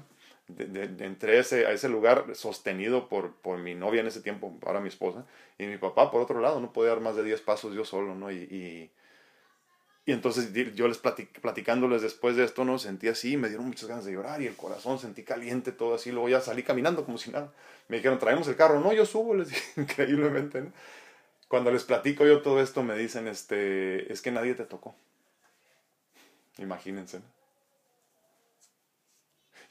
De, 0.56 1.04
entré 1.04 1.38
ese, 1.38 1.66
a 1.66 1.72
ese 1.72 1.88
lugar 1.88 2.34
sostenido 2.34 3.08
por, 3.08 3.34
por 3.36 3.58
mi 3.58 3.74
novia 3.74 4.00
en 4.00 4.06
ese 4.06 4.20
tiempo, 4.20 4.56
ahora 4.64 4.80
mi 4.80 4.88
esposa, 4.88 5.24
y 5.58 5.66
mi 5.66 5.78
papá 5.78 6.10
por 6.10 6.20
otro 6.20 6.40
lado, 6.40 6.60
no 6.60 6.72
podía 6.72 6.90
dar 6.90 7.00
más 7.00 7.16
de 7.16 7.24
10 7.24 7.40
pasos 7.42 7.74
yo 7.74 7.84
solo, 7.84 8.14
¿no? 8.14 8.30
y 8.30 8.90
y 10.04 10.10
entonces 10.10 10.52
yo 10.74 10.88
les 10.88 10.98
platicándoles 10.98 12.02
después 12.02 12.34
de 12.34 12.44
esto, 12.44 12.64
¿no? 12.64 12.78
Sentí 12.78 13.06
así, 13.06 13.36
me 13.36 13.48
dieron 13.48 13.66
muchas 13.66 13.88
ganas 13.88 14.04
de 14.04 14.12
llorar 14.12 14.42
y 14.42 14.48
el 14.48 14.56
corazón 14.56 14.98
sentí 14.98 15.22
caliente, 15.22 15.70
todo 15.70 15.94
así. 15.94 16.10
Luego 16.10 16.28
ya 16.28 16.40
salí 16.40 16.64
caminando 16.64 17.04
como 17.04 17.18
si 17.18 17.30
nada. 17.30 17.52
Me 17.86 17.98
dijeron, 17.98 18.18
traemos 18.18 18.48
el 18.48 18.56
carro. 18.56 18.80
No, 18.80 18.92
yo 18.92 19.06
subo, 19.06 19.34
les 19.36 19.50
dije, 19.50 19.80
increíblemente. 19.80 20.64
Cuando 21.46 21.70
les 21.70 21.84
platico 21.84 22.26
yo 22.26 22.42
todo 22.42 22.60
esto, 22.60 22.82
me 22.82 22.96
dicen, 22.96 23.28
este, 23.28 24.12
es 24.12 24.20
que 24.22 24.32
nadie 24.32 24.54
te 24.54 24.64
tocó. 24.64 24.96
Imagínense, 26.58 27.20
¿no? 27.20 27.41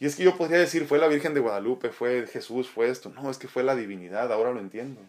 Y 0.01 0.05
es 0.07 0.17
que 0.17 0.23
yo 0.23 0.35
podría 0.35 0.57
decir, 0.57 0.85
fue 0.85 0.97
la 0.97 1.07
Virgen 1.07 1.33
de 1.33 1.39
Guadalupe, 1.39 1.91
fue 1.91 2.27
Jesús, 2.27 2.67
fue 2.67 2.89
esto. 2.89 3.09
No, 3.09 3.31
es 3.31 3.37
que 3.37 3.47
fue 3.47 3.63
la 3.63 3.77
divinidad, 3.77 4.33
ahora 4.33 4.51
lo 4.51 4.59
entiendo, 4.59 4.99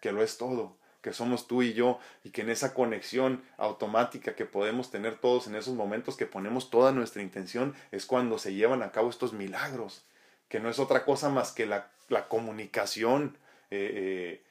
que 0.00 0.12
lo 0.12 0.22
es 0.22 0.36
todo 0.36 0.76
que 1.02 1.12
somos 1.12 1.48
tú 1.48 1.62
y 1.62 1.74
yo, 1.74 1.98
y 2.22 2.30
que 2.30 2.42
en 2.42 2.50
esa 2.50 2.72
conexión 2.72 3.42
automática 3.58 4.34
que 4.34 4.46
podemos 4.46 4.90
tener 4.90 5.16
todos 5.16 5.48
en 5.48 5.56
esos 5.56 5.74
momentos 5.74 6.16
que 6.16 6.26
ponemos 6.26 6.70
toda 6.70 6.92
nuestra 6.92 7.22
intención, 7.22 7.74
es 7.90 8.06
cuando 8.06 8.38
se 8.38 8.54
llevan 8.54 8.82
a 8.82 8.92
cabo 8.92 9.10
estos 9.10 9.32
milagros, 9.32 10.04
que 10.48 10.60
no 10.60 10.70
es 10.70 10.78
otra 10.78 11.04
cosa 11.04 11.28
más 11.28 11.50
que 11.50 11.66
la, 11.66 11.90
comunicación 12.28 13.36
eh, 13.70 13.90
eh, 13.94 14.44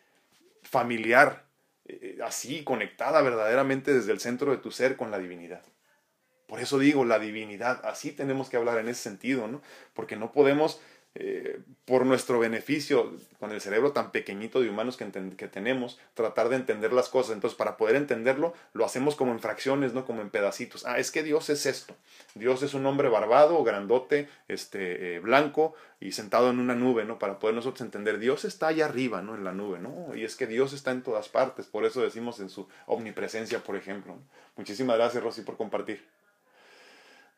familiar, 0.64 1.46
eh, 1.86 2.18
así 2.24 2.64
conectada 2.64 3.22
verdaderamente 3.22 3.94
desde 3.94 4.12
el 4.12 4.20
centro 4.20 4.52
de 4.52 4.58
tu 4.58 4.72
ser 4.72 4.98
con 4.98 5.10
la 5.10 5.20
divinidad. 5.20 5.64
Por 6.52 6.60
eso 6.60 6.80
digo, 6.80 7.06
la 7.06 7.18
divinidad, 7.18 7.80
así 7.86 8.12
tenemos 8.12 8.50
que 8.50 8.58
hablar 8.58 8.78
en 8.78 8.90
ese 8.90 9.04
sentido, 9.04 9.48
¿no? 9.48 9.62
Porque 9.94 10.18
no 10.18 10.34
podemos 10.34 10.82
eh, 11.16 11.62
por 11.86 12.06
nuestro 12.06 12.40
beneficio, 12.40 13.14
con 13.40 13.52
el 13.52 13.62
cerebro 13.62 13.94
tan 13.94 14.12
pequeñito 14.12 14.60
de 14.60 14.70
humanos 14.70 14.98
que, 14.98 15.06
tenemos, 15.48 15.98
tratar 16.14 16.50
de 16.50 16.58
entender 16.58 16.92
las 16.92 17.08
cosas. 17.08 17.36
Entonces, 17.36 17.58
para 17.58 17.78
poder 17.78 17.96
entenderlo, 17.96 18.54
lo 18.74 18.84
hacemos 18.84 19.16
como 19.16 19.32
en 19.32 19.40
fracciones, 19.40 19.94
no 19.94 20.06
como 20.06 20.20
en 20.20 20.30
pedacitos. 20.30 20.86
Ah, 20.86 21.00
es 21.00 21.10
que 21.10 21.24
Dios 21.24 21.50
es 21.50 21.66
esto. 21.66 21.96
Dios 22.36 22.64
es 22.64 22.74
un 22.74 22.86
hombre 22.86 23.08
barbado, 23.08 23.64
grandote, 23.64 24.28
este, 24.50 25.16
eh, 25.16 25.20
blanco 25.20 25.74
y 26.02 26.12
sentado 26.12 26.50
en 26.50 26.60
una 26.60 26.76
nube, 26.76 27.06
¿no? 27.06 27.18
Para 27.18 27.40
poder 27.40 27.56
nosotros 27.56 27.80
entender, 27.80 28.20
Dios 28.20 28.44
está 28.44 28.68
allá 28.68 28.88
arriba, 28.88 29.22
¿no? 29.22 29.36
En 29.36 29.46
la 29.46 29.54
nube, 29.54 29.80
¿no? 29.80 30.14
Y 30.14 30.26
es 30.26 30.36
que 30.36 30.48
Dios 30.48 30.74
está 30.74 30.92
en 30.92 31.02
todas 31.02 31.30
partes, 31.30 31.68
por 31.68 31.86
eso 31.86 32.02
decimos 32.02 32.42
en 32.42 32.50
su 32.50 32.68
omnipresencia, 32.88 33.64
por 33.64 33.78
ejemplo. 33.78 34.18
Muchísimas 34.58 34.98
gracias, 34.98 35.24
Rosy, 35.24 35.44
por 35.44 35.56
compartir. 35.56 36.06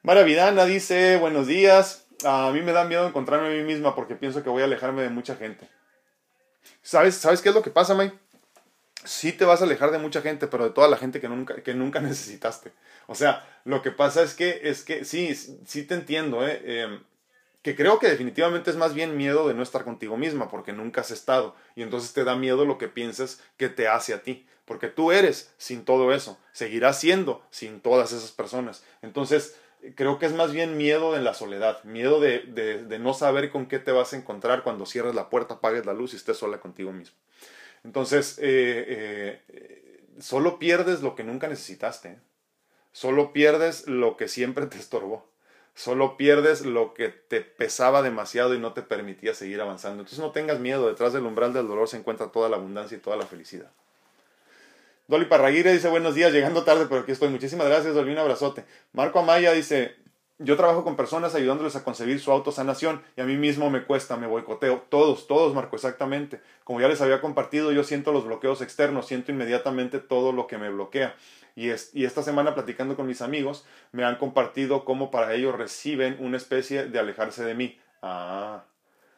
Maravidana 0.03 0.65
dice, 0.65 1.15
buenos 1.15 1.47
días 1.47 2.05
a 2.25 2.51
mí 2.51 2.61
me 2.61 2.73
da 2.73 2.83
miedo 2.83 3.07
encontrarme 3.07 3.47
a 3.47 3.51
mí 3.51 3.63
misma 3.63 3.95
porque 3.95 4.15
pienso 4.15 4.43
que 4.43 4.49
voy 4.49 4.61
a 4.61 4.65
alejarme 4.65 5.01
de 5.01 5.09
mucha 5.09 5.37
gente. 5.37 5.69
¿Sabes, 6.81 7.15
¿sabes 7.15 7.41
qué 7.41 7.49
es 7.49 7.55
lo 7.55 7.61
que 7.61 7.69
pasa, 7.69 7.95
May? 7.95 8.11
Sí 9.05 9.31
te 9.31 9.45
vas 9.45 9.61
a 9.61 9.63
alejar 9.63 9.91
de 9.91 9.99
mucha 9.99 10.21
gente, 10.21 10.47
pero 10.47 10.65
de 10.65 10.71
toda 10.71 10.89
la 10.89 10.97
gente 10.97 11.21
que 11.21 11.29
nunca, 11.29 11.61
que 11.63 11.73
nunca 11.73 11.99
necesitaste. 12.01 12.73
O 13.07 13.15
sea, 13.15 13.47
lo 13.63 13.81
que 13.81 13.91
pasa 13.91 14.23
es 14.23 14.33
que, 14.33 14.59
es 14.63 14.83
que 14.83 15.05
sí, 15.05 15.33
sí 15.35 15.83
te 15.83 15.95
entiendo, 15.95 16.45
¿eh? 16.45 16.61
eh, 16.63 16.99
que 17.61 17.77
creo 17.77 17.97
que 17.97 18.09
definitivamente 18.09 18.71
es 18.71 18.75
más 18.75 18.93
bien 18.93 19.15
miedo 19.15 19.47
de 19.47 19.53
no 19.53 19.63
estar 19.63 19.85
contigo 19.85 20.17
misma, 20.17 20.49
porque 20.49 20.73
nunca 20.73 20.99
has 20.99 21.11
estado, 21.11 21.55
y 21.75 21.81
entonces 21.81 22.11
te 22.11 22.25
da 22.25 22.35
miedo 22.35 22.65
lo 22.65 22.77
que 22.77 22.89
piensas 22.89 23.41
que 23.55 23.69
te 23.69 23.87
hace 23.87 24.13
a 24.13 24.21
ti, 24.21 24.45
porque 24.65 24.87
tú 24.87 25.13
eres 25.13 25.53
sin 25.57 25.85
todo 25.85 26.13
eso, 26.13 26.37
seguirás 26.51 26.99
siendo 26.99 27.41
sin 27.51 27.79
todas 27.79 28.11
esas 28.11 28.31
personas. 28.31 28.83
Entonces, 29.01 29.55
creo 29.95 30.19
que 30.19 30.25
es 30.25 30.33
más 30.33 30.51
bien 30.51 30.77
miedo 30.77 31.13
de 31.13 31.21
la 31.21 31.33
soledad, 31.33 31.83
miedo 31.83 32.19
de, 32.19 32.39
de, 32.39 32.99
no 32.99 33.13
saber 33.13 33.49
con 33.49 33.65
qué 33.67 33.79
te 33.79 33.91
vas 33.91 34.13
a 34.13 34.17
encontrar 34.17 34.63
cuando 34.63 34.85
cierres 34.85 35.15
la 35.15 35.29
puerta, 35.29 35.55
apagues 35.55 35.85
la 35.85 35.93
luz 35.93 36.13
y 36.13 36.17
estés 36.17 36.37
sola 36.37 36.59
contigo 36.59 36.91
mismo. 36.91 37.17
Entonces, 37.83 38.37
eh, 38.39 39.41
eh, 39.47 40.03
solo 40.19 40.57
pierdes 40.59 41.01
lo 41.01 41.15
que 41.15 41.23
nunca 41.23 41.47
necesitaste, 41.47 42.19
solo 42.91 43.33
pierdes 43.33 43.87
lo 43.87 44.15
que 44.15 44.27
siempre 44.27 44.67
te 44.67 44.77
estorbó, 44.77 45.29
solo 45.75 46.15
pierdes 46.15 46.65
lo 46.65 46.93
que 46.93 47.09
te 47.09 47.41
pesaba 47.41 48.01
demasiado 48.01 48.53
y 48.53 48.59
no 48.59 48.73
te 48.73 48.83
permitía 48.83 49.33
seguir 49.33 49.59
avanzando. 49.59 50.01
Entonces 50.01 50.19
no 50.19 50.31
tengas 50.31 50.59
miedo, 50.59 50.87
detrás 50.87 51.11
del 51.11 51.25
umbral 51.25 51.51
del 51.51 51.67
dolor 51.67 51.89
se 51.89 51.97
encuentra 51.97 52.31
toda 52.31 52.47
la 52.49 52.55
abundancia 52.55 52.97
y 52.97 53.01
toda 53.01 53.17
la 53.17 53.25
felicidad. 53.25 53.71
Dolly 55.07 55.25
Parraguire 55.25 55.73
dice 55.73 55.89
buenos 55.89 56.15
días, 56.15 56.31
llegando 56.31 56.63
tarde, 56.63 56.85
pero 56.87 57.01
aquí 57.01 57.11
estoy. 57.11 57.29
Muchísimas 57.29 57.67
gracias, 57.67 57.93
Dolly, 57.93 58.13
un 58.13 58.19
abrazote. 58.19 58.63
Marco 58.93 59.19
Amaya 59.19 59.51
dice, 59.51 59.95
yo 60.39 60.55
trabajo 60.55 60.85
con 60.85 60.95
personas 60.95 61.35
ayudándoles 61.35 61.75
a 61.75 61.83
concebir 61.83 62.21
su 62.21 62.31
autosanación 62.31 63.03
y 63.17 63.21
a 63.21 63.25
mí 63.25 63.35
mismo 63.35 63.69
me 63.69 63.83
cuesta, 63.83 64.15
me 64.15 64.27
boicoteo. 64.27 64.85
Todos, 64.89 65.27
todos, 65.27 65.53
Marco, 65.53 65.75
exactamente. 65.75 66.41
Como 66.63 66.79
ya 66.79 66.87
les 66.87 67.01
había 67.01 67.19
compartido, 67.19 67.73
yo 67.73 67.83
siento 67.83 68.13
los 68.13 68.25
bloqueos 68.25 68.61
externos, 68.61 69.05
siento 69.05 69.31
inmediatamente 69.31 69.99
todo 69.99 70.31
lo 70.31 70.47
que 70.47 70.57
me 70.57 70.69
bloquea. 70.69 71.15
Y, 71.55 71.69
es, 71.69 71.91
y 71.93 72.05
esta 72.05 72.23
semana 72.23 72.55
platicando 72.55 72.95
con 72.95 73.05
mis 73.05 73.21
amigos, 73.21 73.65
me 73.91 74.05
han 74.05 74.15
compartido 74.15 74.85
cómo 74.85 75.11
para 75.11 75.33
ellos 75.33 75.53
reciben 75.53 76.15
una 76.19 76.37
especie 76.37 76.85
de 76.85 76.97
alejarse 76.97 77.43
de 77.43 77.55
mí. 77.55 77.77
Ah, 78.01 78.63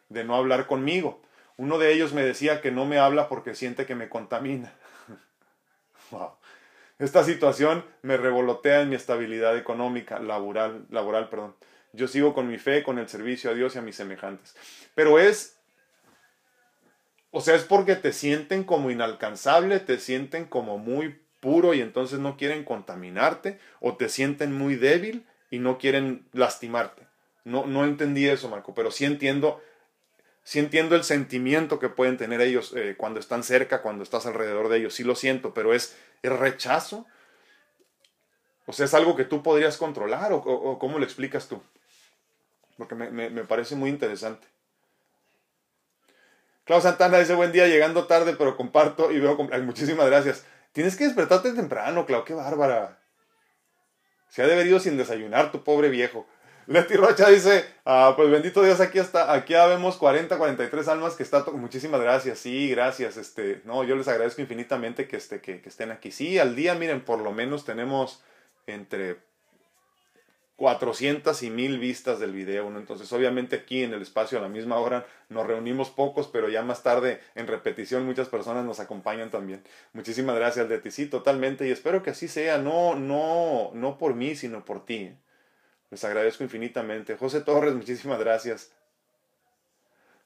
de 0.10 0.24
no 0.24 0.36
hablar 0.36 0.66
conmigo. 0.66 1.22
Uno 1.58 1.78
de 1.78 1.94
ellos 1.94 2.14
me 2.14 2.24
decía 2.24 2.60
que 2.60 2.72
no 2.72 2.86
me 2.86 2.98
habla 2.98 3.30
porque 3.30 3.56
siente 3.56 3.86
que 3.86 3.96
me 3.96 4.10
contamina. 4.10 4.74
Esta 6.97 7.24
situación 7.24 7.84
me 8.03 8.16
revolotea 8.18 8.82
en 8.82 8.89
mi 8.89 8.95
estabilidad 8.95 9.57
económica, 9.57 10.20
laboral, 10.20 10.86
laboral, 10.89 11.30
perdón. 11.30 11.55
Yo 11.91 12.07
sigo 12.07 12.34
con 12.34 12.47
mi 12.47 12.57
fe, 12.57 12.84
con 12.84 12.99
el 12.99 13.09
servicio 13.09 13.51
a 13.51 13.53
Dios 13.53 13.76
y 13.76 13.80
a 13.80 13.82
mis 13.82 13.95
semejantes. 13.95 14.55
Pero 14.95 15.20
es, 15.20 15.57
o 17.32 17.41
sea, 17.41 17.55
es 17.55 17.63
porque 17.63 17.95
te 17.95 18.13
sienten 18.13 18.63
como 18.63 18.91
inalcanzable, 18.91 19.80
te 19.80 19.97
sienten 19.99 20.45
como 20.45 20.78
muy 20.78 21.20
puro 21.41 21.74
y 21.74 21.82
entonces 21.82 22.20
no 22.20 22.38
quieren 22.38 22.63
contaminarte, 22.63 23.59
o 23.80 23.95
te 23.95 24.09
sienten 24.09 24.57
muy 24.57 24.76
débil 24.76 25.26
y 25.51 25.59
no 25.59 25.78
quieren 25.78 26.26
lastimarte. 26.32 27.07
No, 27.43 27.66
no 27.66 27.86
entendí 27.86 28.28
eso, 28.28 28.49
Marco, 28.49 28.74
pero 28.74 28.89
sí 28.89 29.05
entiendo 29.05 29.61
sí 30.46 30.60
entiendo 30.60 30.96
el 30.96 31.04
sentimiento 31.04 31.80
que 31.80 31.89
pueden 31.89 32.18
tener 32.18 32.39
ellos 32.39 32.72
eh, 32.76 32.96
cuando 32.98 33.20
están 33.20 33.43
cerca, 33.43 33.82
cuando 33.82 34.04
estás 34.04 34.28
alrededor 34.28 34.70
de 34.70 34.78
ellos, 34.78 34.93
sí 34.93 35.04
lo 35.04 35.16
siento, 35.16 35.54
pero 35.54 35.74
es 35.74 35.98
el 36.22 36.38
rechazo. 36.38 37.06
O 38.68 38.74
sea, 38.74 38.86
es 38.86 38.93
algo 38.93 39.16
que 39.16 39.26
tú 39.26 39.43
podrías 39.43 39.78
controlar 39.78 40.32
o, 40.32 40.78
cómo 40.80 41.00
lo 41.00 41.04
explicas 41.04 41.48
tú. 41.48 41.62
Porque 42.78 42.96
me, 42.96 43.30
parece 43.43 43.76
muy 43.76 43.89
interesante. 43.89 44.48
Claudio 46.64 46.89
Santana 46.89 47.20
dice 47.20 47.36
buen 47.36 47.52
día, 47.52 47.68
llegando 47.68 48.06
tarde, 48.08 48.36
pero 48.38 48.56
comparto 48.56 49.12
y 49.12 49.20
veo... 49.20 49.38
Muchísimas 49.64 50.08
gracias. 50.08 50.46
Tienes 50.74 50.96
que 50.96 51.06
despertarte 51.06 51.54
temprano, 51.54 52.06
Clau, 52.06 52.24
qué 52.24 52.34
bárbara. 52.34 53.00
Se 54.30 54.43
ha 54.43 54.48
de 54.48 54.80
sin 54.80 54.98
desayunar 54.98 55.52
tu 55.52 55.64
pobre 55.64 55.89
viejo. 55.89 56.28
Leti 56.68 56.95
Rocha 56.95 57.30
dice, 57.30 57.66
ah, 57.86 58.13
pues 58.16 58.30
bendito 58.30 58.63
Dios, 58.63 58.80
aquí 58.80 58.97
está, 58.97 59.32
aquí 59.34 59.53
ya 59.53 59.68
vemos 59.68 59.97
40, 59.97 60.38
43 60.38 60.88
almas 60.88 61.16
que 61.16 61.24
está, 61.24 61.43
muchísimas 61.51 62.01
gracias, 62.01 62.39
sí, 62.39 62.70
gracias, 62.70 63.18
este, 63.18 63.61
no, 63.66 63.84
yo 63.84 63.95
les 63.95 64.07
agradezco 64.07 64.41
infinitamente 64.41 65.07
que, 65.07 65.18
este, 65.18 65.41
que, 65.41 65.61
que 65.61 65.70
estén 65.70 65.91
aquí. 65.91 66.11
Sí, 66.11 66.39
al 66.39 66.55
día, 66.55 66.74
miren, 66.74 67.01
por 67.01 67.22
lo 67.22 67.32
menos 67.32 67.66
tenemos 67.66 68.24
entre 68.66 69.18
400 70.55 71.43
y 71.43 71.49
1000 71.49 71.80
vistas 71.80 72.20
del 72.20 72.32
video, 72.32 72.70
¿no? 72.70 72.80
Entonces, 72.80 73.11
obviamente 73.11 73.57
aquí 73.57 73.84
en 73.84 73.93
el 73.93 74.01
espacio 74.01 74.38
a 74.38 74.41
la 74.41 74.47
misma 74.47 74.78
hora 74.78 75.05
nos 75.30 75.45
reunimos 75.45 75.89
pocos, 75.89 76.28
pero 76.28 76.49
ya 76.49 76.61
más 76.63 76.82
tarde 76.82 77.20
en 77.36 77.47
repetición 77.47 78.05
muchas 78.05 78.30
personas 78.30 78.63
nos 78.63 78.80
acompañan 78.80 79.30
también. 79.30 79.61
Muchísimas 79.93 80.36
gracias, 80.36 80.70
Leti. 80.70 80.91
Sí, 80.91 81.07
totalmente, 81.07 81.68
y 81.68 81.72
espero 81.72 82.03
que 82.03 82.11
así 82.11 82.28
sea, 82.28 82.57
no, 82.57 82.95
no, 82.95 83.72
no 83.74 83.97
por 83.97 84.16
mí, 84.16 84.36
sino 84.36 84.63
por 84.63 84.86
ti. 84.86 85.16
Les 85.96 86.04
agradezco 86.04 86.43
infinitamente. 86.43 87.16
José 87.16 87.39
Torres, 87.39 87.74
muchísimas 87.74 88.20
gracias. 88.20 88.70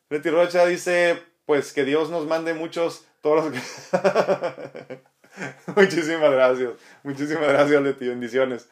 Leti 0.09 0.31
Rocha 0.31 0.65
dice, 0.65 1.21
pues 1.45 1.73
que 1.73 1.85
Dios 1.85 2.09
nos 2.09 2.25
mande 2.25 2.55
muchos, 2.55 3.05
todos 3.21 3.45
los 3.45 3.53
muchísimas 5.75 6.31
gracias, 6.31 6.71
muchísimas 7.03 7.49
gracias, 7.49 7.83
Leti, 7.83 8.07
bendiciones. 8.07 8.67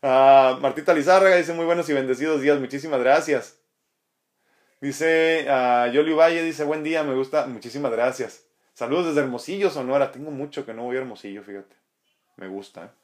Uh, 0.00 0.56
Martita 0.60 0.94
Lizárraga 0.94 1.36
dice 1.36 1.52
muy 1.52 1.66
buenos 1.66 1.90
y 1.90 1.92
bendecidos 1.92 2.40
días, 2.40 2.58
muchísimas 2.58 3.00
gracias. 3.00 3.58
Dice 4.80 5.46
uh, 5.46 5.92
Yoli 5.92 6.14
Valle, 6.14 6.42
dice 6.42 6.64
buen 6.64 6.82
día, 6.82 7.02
me 7.02 7.14
gusta, 7.14 7.46
muchísimas 7.48 7.92
gracias. 7.92 8.46
Saludos 8.72 9.08
desde 9.08 9.20
Hermosillo, 9.20 9.68
Sonora. 9.68 10.10
Tengo 10.10 10.30
mucho 10.30 10.64
que 10.64 10.72
no 10.72 10.84
voy 10.84 10.96
a 10.96 11.00
Hermosillo, 11.00 11.42
fíjate. 11.42 11.76
Me 12.36 12.48
gusta. 12.48 12.86
¿eh? 12.86 13.03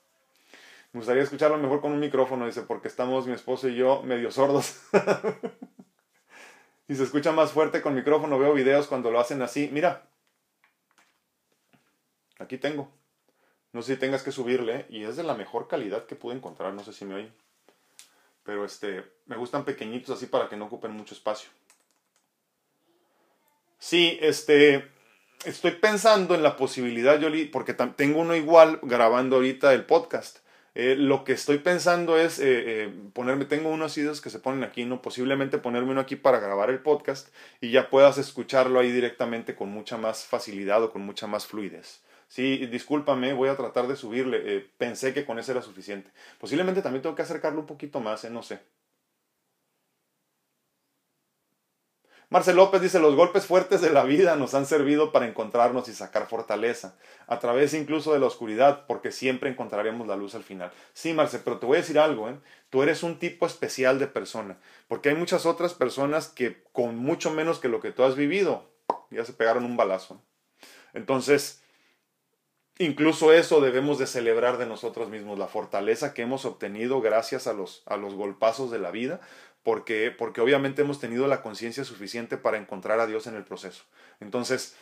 Me 0.93 0.99
gustaría 0.99 1.23
escucharlo 1.23 1.57
mejor 1.57 1.81
con 1.81 1.93
un 1.93 2.01
micrófono, 2.01 2.47
dice, 2.47 2.63
porque 2.63 2.89
estamos 2.89 3.27
mi 3.27 3.33
esposo 3.33 3.69
y 3.69 3.77
yo 3.77 4.03
medio 4.03 4.33
sordos. 4.33 4.81
y 6.89 6.97
se 6.97 7.05
escucha 7.05 7.31
más 7.31 7.53
fuerte 7.53 7.81
con 7.81 7.95
micrófono. 7.95 8.39
Veo 8.41 8.53
videos 8.53 8.89
cuando 8.89 9.11
lo 9.13 9.21
hacen 9.21 9.41
así. 9.43 9.71
Mira. 9.73 10.09
Aquí 12.41 12.59
tengo. 12.59 12.91
No 13.73 13.83
sé 13.83 13.95
si 13.95 14.01
tengas 14.01 14.25
que 14.25 14.33
subirle. 14.33 14.87
Y 14.89 15.05
es 15.05 15.15
de 15.15 15.23
la 15.23 15.35
mejor 15.35 15.69
calidad 15.69 16.07
que 16.07 16.17
pude 16.17 16.35
encontrar. 16.35 16.75
No 16.75 16.83
sé 16.83 16.93
si 16.93 17.05
me 17.05 17.15
oyen. 17.15 17.33
Pero 18.43 18.65
este, 18.65 19.05
me 19.27 19.37
gustan 19.37 19.65
pequeñitos 19.65 20.17
así 20.17 20.27
para 20.27 20.49
que 20.49 20.57
no 20.57 20.65
ocupen 20.65 20.91
mucho 20.91 21.15
espacio. 21.15 21.51
Sí, 23.79 24.19
este, 24.21 24.91
estoy 25.45 25.71
pensando 25.71 26.35
en 26.35 26.43
la 26.43 26.57
posibilidad, 26.57 27.19
Yoli, 27.19 27.45
porque 27.45 27.75
tengo 27.75 28.21
uno 28.21 28.35
igual 28.35 28.81
grabando 28.83 29.37
ahorita 29.37 29.73
el 29.73 29.87
podcast. 29.87 30.41
Eh, 30.75 30.95
lo 30.97 31.25
que 31.25 31.33
estoy 31.33 31.59
pensando 31.59 32.17
es 32.19 32.39
eh, 32.39 32.85
eh, 32.85 32.95
ponerme, 33.13 33.45
tengo 33.45 33.71
unos 33.71 33.97
ideas 33.99 34.21
que 34.21 34.31
se 34.31 34.39
ponen 34.39 34.63
aquí, 34.63 34.85
¿no? 34.85 35.03
Posiblemente 35.03 35.59
ponerme 35.59 35.91
uno 35.91 36.01
aquí 36.01 36.17
para 36.17 36.39
grabar 36.39 36.71
el 36.71 36.81
podcast 36.81 37.29
y 37.61 37.71
ya 37.71 37.91
puedas 37.91 38.19
escucharlo 38.19 38.79
ahí 38.79 38.91
directamente 38.93 39.55
con 39.57 39.71
mucha 39.71 39.97
más 39.97 40.25
facilidad 40.25 40.83
o 40.85 40.93
con 40.93 41.03
mucha 41.03 41.27
más 41.27 41.47
fluidez. 41.47 42.03
Sí, 42.29 42.67
discúlpame, 42.67 43.33
voy 43.33 43.49
a 43.49 43.57
tratar 43.57 43.89
de 43.89 43.97
subirle. 43.97 44.61
Pensé 44.79 45.13
que 45.13 45.25
con 45.27 45.41
ese 45.41 45.51
era 45.53 45.63
suficiente. 45.63 46.11
Posiblemente 46.39 46.81
también 46.83 47.03
tengo 47.03 47.17
que 47.17 47.23
acercarlo 47.23 47.61
un 47.61 47.67
poquito 47.67 48.01
más, 48.01 48.31
no 48.31 48.43
sé. 48.43 48.61
Marcel 52.33 52.55
López 52.55 52.81
dice, 52.81 53.01
los 53.01 53.17
golpes 53.17 53.45
fuertes 53.45 53.81
de 53.81 53.91
la 53.91 54.05
vida 54.05 54.37
nos 54.37 54.55
han 54.55 54.65
servido 54.65 55.11
para 55.11 55.27
encontrarnos 55.27 55.89
y 55.89 55.93
sacar 55.93 56.29
fortaleza, 56.29 56.97
a 57.27 57.41
través 57.41 57.75
incluso 57.75 58.13
de 58.13 58.21
la 58.21 58.27
oscuridad, 58.27 58.87
porque 58.87 59.11
siempre 59.11 59.51
encontraremos 59.51 60.07
la 60.07 60.15
luz 60.15 60.37
al 60.37 60.45
final. 60.45 60.71
Sí, 60.93 61.13
Marcel, 61.13 61.41
pero 61.45 61.59
te 61.59 61.67
voy 61.67 61.79
a 61.79 61.81
decir 61.81 61.99
algo, 61.99 62.29
¿eh? 62.29 62.39
tú 62.71 62.85
eres 62.85 63.03
un 63.03 63.19
tipo 63.19 63.47
especial 63.47 63.99
de 63.99 64.07
persona, 64.07 64.61
porque 64.87 65.09
hay 65.09 65.17
muchas 65.17 65.45
otras 65.45 65.75
personas 65.75 66.29
que 66.29 66.63
con 66.71 66.97
mucho 66.97 67.33
menos 67.33 67.59
que 67.59 67.69
lo 67.69 67.81
que 67.81 67.91
tú 67.91 68.05
has 68.05 68.15
vivido, 68.15 68.71
ya 69.11 69.25
se 69.25 69.33
pegaron 69.33 69.65
un 69.65 69.77
balazo. 69.77 70.23
Entonces, 70.95 71.61
Incluso 72.81 73.35
eso 73.35 73.61
debemos 73.61 73.99
de 73.99 74.07
celebrar 74.07 74.57
de 74.57 74.65
nosotros 74.65 75.11
mismos, 75.11 75.39
la 75.39 75.49
fortaleza 75.49 76.15
que 76.15 76.23
hemos 76.23 76.47
obtenido 76.47 77.03
gracias 77.03 77.47
a 77.47 77.53
los, 77.53 77.83
a 77.85 77.99
los 77.99 78.15
golpazos 78.15 78.71
de 78.71 78.79
la 78.79 78.91
vida, 78.91 79.21
porque, 79.63 80.11
porque 80.11 80.41
obviamente 80.41 80.83
hemos 80.83 81.01
tenido 81.01 81.27
la 81.27 81.43
conciencia 81.43 81.85
suficiente 81.85 82.37
para 82.37 82.59
encontrar 82.59 83.01
a 83.01 83.07
Dios 83.07 83.27
en 83.27 83.35
el 83.35 83.45
proceso. 83.45 83.85
Entonces, 84.21 84.75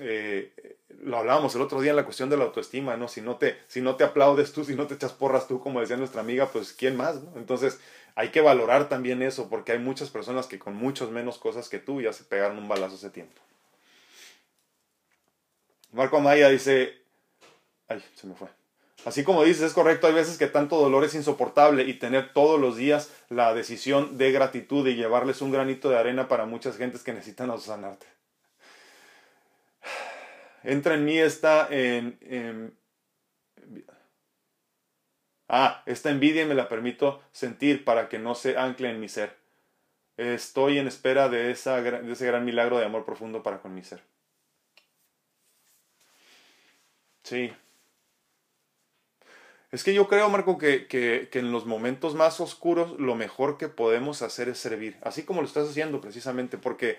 eh, 0.00 0.76
lo 1.02 1.18
hablábamos 1.18 1.54
el 1.54 1.62
otro 1.62 1.80
día 1.80 1.90
en 1.90 1.96
la 1.96 2.04
cuestión 2.04 2.30
de 2.30 2.36
la 2.36 2.44
autoestima, 2.44 2.96
¿no? 2.96 3.08
Si 3.08 3.20
no, 3.20 3.36
te, 3.36 3.58
si 3.68 3.80
no 3.80 3.96
te 3.96 4.04
aplaudes 4.04 4.52
tú, 4.52 4.64
si 4.64 4.74
no 4.74 4.86
te 4.86 4.94
echas 4.94 5.12
porras 5.12 5.48
tú, 5.48 5.60
como 5.60 5.80
decía 5.80 5.96
nuestra 5.96 6.20
amiga, 6.20 6.46
pues 6.46 6.72
¿quién 6.72 6.96
más? 6.96 7.22
¿no? 7.22 7.32
Entonces, 7.36 7.80
hay 8.14 8.30
que 8.30 8.40
valorar 8.40 8.88
también 8.88 9.22
eso, 9.22 9.48
porque 9.48 9.72
hay 9.72 9.78
muchas 9.78 10.10
personas 10.10 10.46
que 10.46 10.58
con 10.58 10.76
muchos 10.76 11.10
menos 11.10 11.38
cosas 11.38 11.68
que 11.68 11.78
tú 11.78 12.00
ya 12.00 12.12
se 12.12 12.24
pegaron 12.24 12.58
un 12.58 12.68
balazo 12.68 12.94
ese 12.94 13.10
tiempo. 13.10 13.40
Marco 15.92 16.16
Amaya 16.16 16.48
dice, 16.48 17.02
Ay, 17.88 18.02
se 18.14 18.26
me 18.26 18.34
fue. 18.34 18.48
Así 19.04 19.24
como 19.24 19.42
dices, 19.42 19.62
es 19.62 19.72
correcto, 19.72 20.06
hay 20.06 20.14
veces 20.14 20.38
que 20.38 20.46
tanto 20.46 20.78
dolor 20.78 21.04
es 21.04 21.14
insoportable 21.14 21.84
y 21.84 21.94
tener 21.94 22.32
todos 22.32 22.60
los 22.60 22.76
días 22.76 23.10
la 23.28 23.52
decisión 23.52 24.16
de 24.16 24.30
gratitud 24.30 24.86
y 24.86 24.94
llevarles 24.94 25.42
un 25.42 25.50
granito 25.50 25.90
de 25.90 25.98
arena 25.98 26.28
para 26.28 26.46
muchas 26.46 26.76
gentes 26.76 27.02
que 27.02 27.12
necesitan 27.12 27.58
sanarte. 27.60 28.06
Entra 30.62 30.94
en 30.94 31.04
mí 31.04 31.18
esta 31.18 31.66
en, 31.70 32.76
Ah, 35.54 35.82
esta 35.84 36.10
envidia 36.10 36.46
me 36.46 36.54
la 36.54 36.66
permito 36.66 37.22
sentir 37.30 37.84
para 37.84 38.08
que 38.08 38.18
no 38.18 38.34
se 38.34 38.56
ancle 38.56 38.88
en 38.88 39.00
mi 39.00 39.08
ser. 39.10 39.36
Estoy 40.16 40.78
en 40.78 40.88
espera 40.88 41.28
de, 41.28 41.50
esa, 41.50 41.82
de 41.82 42.10
ese 42.10 42.26
gran 42.26 42.46
milagro 42.46 42.78
de 42.78 42.86
amor 42.86 43.04
profundo 43.04 43.42
para 43.42 43.60
con 43.60 43.74
mi 43.74 43.82
ser. 43.82 44.02
Sí, 47.22 47.52
es 49.72 49.82
que 49.84 49.94
yo 49.94 50.06
creo, 50.06 50.28
Marco, 50.28 50.58
que, 50.58 50.86
que, 50.86 51.28
que, 51.32 51.38
en 51.38 51.50
los 51.50 51.64
momentos 51.64 52.14
más 52.14 52.40
oscuros 52.40 53.00
lo 53.00 53.14
mejor 53.14 53.56
que 53.56 53.68
podemos 53.68 54.20
hacer 54.20 54.50
es 54.50 54.58
servir, 54.58 54.98
así 55.02 55.22
como 55.22 55.40
lo 55.40 55.46
estás 55.46 55.68
haciendo 55.68 56.00
precisamente, 56.02 56.58
porque, 56.58 56.98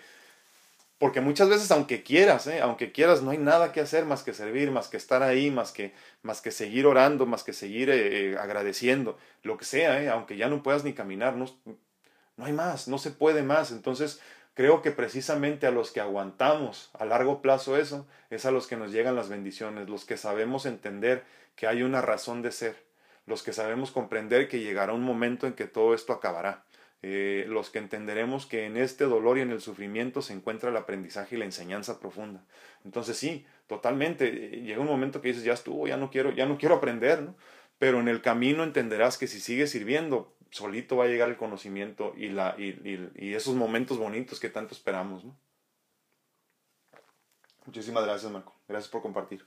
porque 0.97 1.21
muchas 1.21 1.49
veces, 1.49 1.69
aunque 1.69 2.01
quieras, 2.01 2.47
¿eh? 2.47 2.61
aunque 2.61 2.91
quieras, 2.91 3.21
no 3.21 3.29
hay 3.29 3.37
nada 3.37 3.71
que 3.71 3.79
hacer 3.79 4.05
más 4.05 4.23
que 4.23 4.33
servir, 4.33 4.71
más 4.71 4.87
que 4.87 4.97
estar 4.97 5.21
ahí, 5.21 5.51
más 5.51 5.71
que, 5.71 5.93
más 6.23 6.41
que 6.41 6.49
seguir 6.49 6.87
orando, 6.87 7.27
más 7.27 7.43
que 7.43 7.53
seguir 7.53 7.91
eh, 7.91 8.31
eh, 8.31 8.37
agradeciendo, 8.39 9.19
lo 9.43 9.55
que 9.55 9.65
sea, 9.65 10.11
aunque 10.11 10.35
ya 10.35 10.49
no 10.49 10.63
puedas 10.63 10.83
ni 10.83 10.93
caminar, 10.93 11.35
no, 11.35 11.45
no 12.37 12.45
hay 12.45 12.53
más, 12.53 12.87
no 12.87 12.97
se 12.97 13.11
puede 13.11 13.43
más. 13.43 13.71
Entonces, 13.71 14.19
creo 14.55 14.81
que 14.81 14.91
precisamente 14.91 15.67
a 15.67 15.71
los 15.71 15.91
que 15.91 15.99
aguantamos 15.99 16.89
a 16.93 17.05
largo 17.05 17.41
plazo 17.41 17.77
eso, 17.77 18.07
es 18.31 18.45
a 18.45 18.51
los 18.51 18.65
que 18.65 18.77
nos 18.77 18.91
llegan 18.91 19.15
las 19.15 19.29
bendiciones, 19.29 19.89
los 19.89 20.05
que 20.05 20.17
sabemos 20.17 20.65
entender 20.65 21.23
que 21.55 21.67
hay 21.67 21.83
una 21.83 22.01
razón 22.01 22.41
de 22.41 22.51
ser, 22.51 22.85
los 23.25 23.43
que 23.43 23.53
sabemos 23.53 23.91
comprender 23.91 24.47
que 24.47 24.59
llegará 24.59 24.93
un 24.93 25.03
momento 25.03 25.47
en 25.47 25.53
que 25.53 25.65
todo 25.65 25.93
esto 25.93 26.13
acabará, 26.13 26.65
eh, 27.01 27.45
los 27.49 27.69
que 27.69 27.79
entenderemos 27.79 28.45
que 28.45 28.65
en 28.65 28.77
este 28.77 29.03
dolor 29.03 29.37
y 29.37 29.41
en 29.41 29.51
el 29.51 29.61
sufrimiento 29.61 30.21
se 30.21 30.33
encuentra 30.33 30.69
el 30.69 30.77
aprendizaje 30.77 31.35
y 31.35 31.39
la 31.39 31.45
enseñanza 31.45 31.99
profunda. 31.99 32.45
Entonces 32.85 33.17
sí, 33.17 33.45
totalmente, 33.67 34.27
eh, 34.27 34.61
llega 34.61 34.79
un 34.79 34.87
momento 34.87 35.21
que 35.21 35.29
dices, 35.29 35.43
ya 35.43 35.53
estuvo, 35.53 35.87
ya 35.87 35.97
no 35.97 36.09
quiero, 36.09 36.31
ya 36.31 36.45
no 36.45 36.57
quiero 36.57 36.75
aprender. 36.75 37.27
Pero 37.77 37.99
en 37.99 38.07
el 38.07 38.21
camino 38.21 38.63
entenderás 38.63 39.17
que 39.17 39.27
si 39.27 39.41
sigues 39.41 39.71
sirviendo, 39.71 40.33
solito 40.51 40.95
va 40.95 41.05
a 41.05 41.07
llegar 41.07 41.27
el 41.27 41.35
conocimiento 41.35 42.13
y, 42.15 42.29
la, 42.29 42.55
y, 42.57 43.11
y 43.15 43.33
esos 43.33 43.55
momentos 43.55 43.97
bonitos 43.97 44.39
que 44.39 44.49
tanto 44.49 44.73
esperamos. 44.73 45.25
Muchísimas 47.65 48.05
gracias, 48.05 48.31
Marco. 48.31 48.55
Gracias 48.67 48.89
por 48.89 49.01
compartir. 49.01 49.45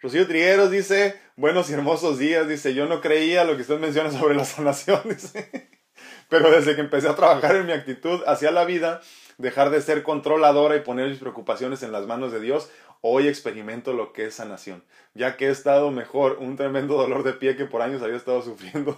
Rocío 0.00 0.28
Trigueros 0.28 0.70
dice, 0.70 1.18
buenos 1.34 1.68
y 1.70 1.72
hermosos 1.72 2.18
días, 2.18 2.48
dice, 2.48 2.72
yo 2.72 2.86
no 2.86 3.00
creía 3.00 3.44
lo 3.44 3.56
que 3.56 3.62
usted 3.62 3.80
menciona 3.80 4.12
sobre 4.12 4.36
la 4.36 4.44
sanación, 4.44 5.00
dice, 5.08 5.70
pero 6.28 6.52
desde 6.52 6.76
que 6.76 6.82
empecé 6.82 7.08
a 7.08 7.16
trabajar 7.16 7.56
en 7.56 7.66
mi 7.66 7.72
actitud 7.72 8.22
hacia 8.26 8.52
la 8.52 8.64
vida, 8.64 9.00
dejar 9.38 9.70
de 9.70 9.82
ser 9.82 10.04
controladora 10.04 10.76
y 10.76 10.80
poner 10.80 11.08
mis 11.08 11.18
preocupaciones 11.18 11.82
en 11.82 11.90
las 11.90 12.06
manos 12.06 12.30
de 12.30 12.38
Dios, 12.38 12.70
hoy 13.00 13.26
experimento 13.26 13.92
lo 13.92 14.12
que 14.12 14.26
es 14.26 14.34
sanación, 14.36 14.84
ya 15.14 15.36
que 15.36 15.46
he 15.46 15.50
estado 15.50 15.90
mejor, 15.90 16.38
un 16.38 16.56
tremendo 16.56 16.96
dolor 16.96 17.24
de 17.24 17.32
pie 17.32 17.56
que 17.56 17.64
por 17.64 17.82
años 17.82 18.00
había 18.00 18.16
estado 18.16 18.40
sufriendo. 18.42 18.96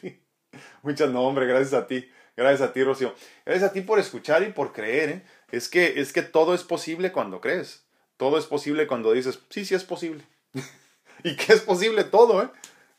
Muchas 0.82 1.10
no, 1.10 1.22
hombre, 1.22 1.46
gracias 1.46 1.74
a 1.74 1.86
ti. 1.86 2.10
Gracias 2.34 2.70
a 2.70 2.72
ti, 2.72 2.82
Rocío. 2.82 3.14
Gracias 3.44 3.70
a 3.70 3.72
ti 3.74 3.82
por 3.82 3.98
escuchar 3.98 4.42
y 4.42 4.52
por 4.52 4.72
creer. 4.72 5.08
¿eh? 5.10 5.22
Es, 5.50 5.68
que, 5.68 6.00
es 6.00 6.14
que 6.14 6.22
todo 6.22 6.54
es 6.54 6.64
posible 6.64 7.12
cuando 7.12 7.42
crees. 7.42 7.81
Todo 8.22 8.38
es 8.38 8.46
posible 8.46 8.86
cuando 8.86 9.10
dices, 9.10 9.40
sí, 9.50 9.64
sí 9.64 9.74
es 9.74 9.82
posible. 9.82 10.24
y 11.24 11.34
que 11.34 11.54
es 11.54 11.60
posible 11.60 12.04
todo, 12.04 12.40
¿eh? 12.40 12.48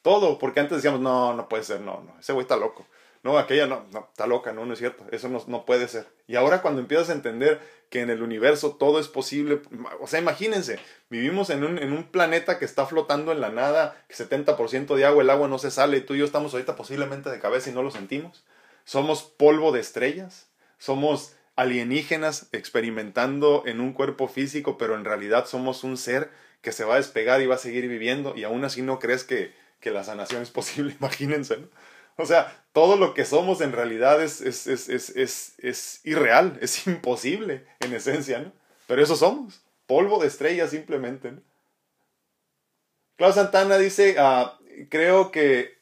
Todo. 0.01 0.37
Porque 0.37 0.59
antes 0.59 0.79
decíamos, 0.79 0.99
no, 0.99 1.33
no 1.33 1.47
puede 1.47 1.63
ser, 1.63 1.79
no, 1.79 2.01
no, 2.01 2.19
ese 2.19 2.33
güey 2.33 2.41
está 2.41 2.57
loco. 2.57 2.85
No, 3.23 3.37
aquella 3.37 3.65
no, 3.65 3.85
no, 3.93 4.09
está 4.11 4.27
loca, 4.27 4.51
no, 4.51 4.65
no 4.65 4.73
es 4.73 4.79
cierto. 4.79 5.05
Eso 5.11 5.29
no, 5.29 5.41
no 5.47 5.65
puede 5.65 5.87
ser. 5.87 6.07
Y 6.27 6.35
ahora 6.35 6.61
cuando 6.61 6.81
empiezas 6.81 7.09
a 7.09 7.13
entender 7.13 7.61
que 7.89 8.01
en 8.01 8.09
el 8.09 8.21
universo 8.21 8.75
todo 8.75 8.99
es 8.99 9.07
posible, 9.07 9.61
o 10.01 10.07
sea, 10.07 10.19
imagínense, 10.19 10.77
vivimos 11.09 11.49
en 11.51 11.63
un, 11.63 11.77
en 11.77 11.93
un 11.93 12.03
planeta 12.03 12.59
que 12.59 12.65
está 12.65 12.85
flotando 12.85 13.31
en 13.31 13.39
la 13.39 13.49
nada, 13.49 13.95
que 14.09 14.15
70% 14.15 14.93
de 14.93 15.05
agua, 15.05 15.23
el 15.23 15.29
agua 15.29 15.47
no 15.47 15.57
se 15.57 15.71
sale, 15.71 15.95
y 15.95 16.01
tú 16.01 16.15
y 16.15 16.17
yo 16.17 16.25
estamos 16.25 16.51
ahorita 16.51 16.75
posiblemente 16.75 17.29
de 17.29 17.39
cabeza 17.39 17.69
y 17.69 17.73
no 17.73 17.81
lo 17.81 17.91
sentimos. 17.91 18.43
Somos 18.83 19.23
polvo 19.23 19.71
de 19.71 19.79
estrellas, 19.79 20.49
somos 20.79 21.33
alienígenas 21.55 22.47
experimentando 22.51 23.63
en 23.65 23.79
un 23.79 23.93
cuerpo 23.93 24.27
físico, 24.27 24.77
pero 24.77 24.95
en 24.95 25.05
realidad 25.05 25.45
somos 25.45 25.83
un 25.83 25.97
ser 25.97 26.31
que 26.61 26.71
se 26.71 26.85
va 26.85 26.95
a 26.95 26.97
despegar 26.97 27.41
y 27.41 27.45
va 27.45 27.55
a 27.55 27.59
seguir 27.59 27.87
viviendo, 27.87 28.35
y 28.35 28.43
aún 28.43 28.63
así 28.63 28.81
no 28.81 28.99
crees 28.99 29.23
que, 29.23 29.53
que 29.79 29.91
la 29.91 30.03
sanación 30.03 30.41
es 30.41 30.49
posible, 30.49 30.95
imagínense, 30.99 31.57
¿no? 31.57 31.67
O 32.15 32.25
sea, 32.25 32.63
todo 32.73 32.95
lo 32.95 33.15
que 33.15 33.25
somos 33.25 33.59
en 33.61 33.71
realidad 33.71 34.21
es, 34.21 34.39
es, 34.41 34.67
es, 34.67 35.57
es, 35.57 35.99
irreal, 36.03 36.57
es 36.61 36.87
imposible 36.87 37.65
en 37.79 37.93
esencia, 37.93 38.39
¿no? 38.39 38.51
Pero 38.87 39.01
eso 39.01 39.15
somos, 39.15 39.61
polvo 39.87 40.19
de 40.19 40.27
estrellas 40.27 40.71
simplemente, 40.71 41.31
¿no? 41.31 41.41
Klaus 43.15 43.35
Santana 43.35 43.77
dice, 43.77 44.15
ah, 44.17 44.57
creo 44.89 45.31
que 45.31 45.77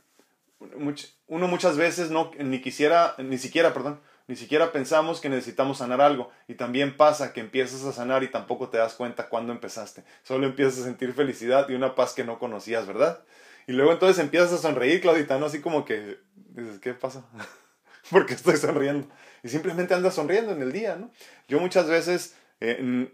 uno 1.28 1.48
muchas 1.48 1.78
veces 1.78 2.12
no, 2.12 2.32
ni 2.38 2.62
quisiera, 2.62 3.16
ni 3.20 3.38
siquiera, 3.38 3.74
perdón, 3.74 4.02
ni 4.28 4.36
siquiera 4.36 4.72
pensamos 4.72 5.20
que 5.20 5.30
necesitamos 5.30 5.80
sanar 5.80 6.02
algo. 6.02 6.32
Y 6.48 6.56
también 6.56 6.96
pasa 6.98 7.34
que 7.34 7.40
empiezas 7.40 7.84
a 7.84 7.94
sanar 7.94 8.24
y 8.24 8.30
tampoco 8.30 8.70
te 8.70 8.78
das 8.78 8.94
cuenta 8.94 9.30
cuándo 9.30 9.52
empezaste. 9.52 10.04
Solo 10.24 10.48
empiezas 10.48 10.80
a 10.80 10.84
sentir 10.84 11.14
felicidad 11.14 11.68
y 11.70 11.76
una 11.76 11.96
paz 11.96 12.14
que 12.14 12.24
no 12.24 12.40
conocías, 12.40 12.88
¿verdad? 12.88 13.24
Y 13.68 13.74
luego 13.74 13.92
entonces 13.92 14.20
empiezas 14.20 14.54
a 14.54 14.58
sonreír, 14.58 15.02
Claudita, 15.02 15.38
¿no? 15.38 15.46
Así 15.48 15.62
como 15.62 15.86
que 15.86 16.20
dices, 16.36 16.80
¿qué 16.80 16.94
pasa? 16.94 17.26
¿Por 18.10 18.26
qué 18.26 18.34
estoy 18.34 18.58
sonriendo? 18.58 19.08
Y 19.44 19.50
simplemente 19.50 19.94
andas 19.94 20.16
sonriendo 20.16 20.52
en 20.52 20.62
el 20.62 20.72
día, 20.72 20.96
¿no? 20.96 21.12
Yo 21.48 21.60
muchas 21.60 21.88
veces, 21.88 22.36
eh, 22.60 23.12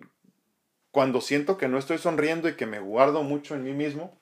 cuando 0.91 1.21
siento 1.21 1.57
que 1.57 1.67
no 1.67 1.77
estoy 1.77 1.97
sonriendo 1.97 2.49
y 2.49 2.55
que 2.55 2.65
me 2.65 2.79
guardo 2.79 3.23
mucho 3.23 3.55
en 3.55 3.63
mí 3.63 3.73
mismo, 3.73 4.19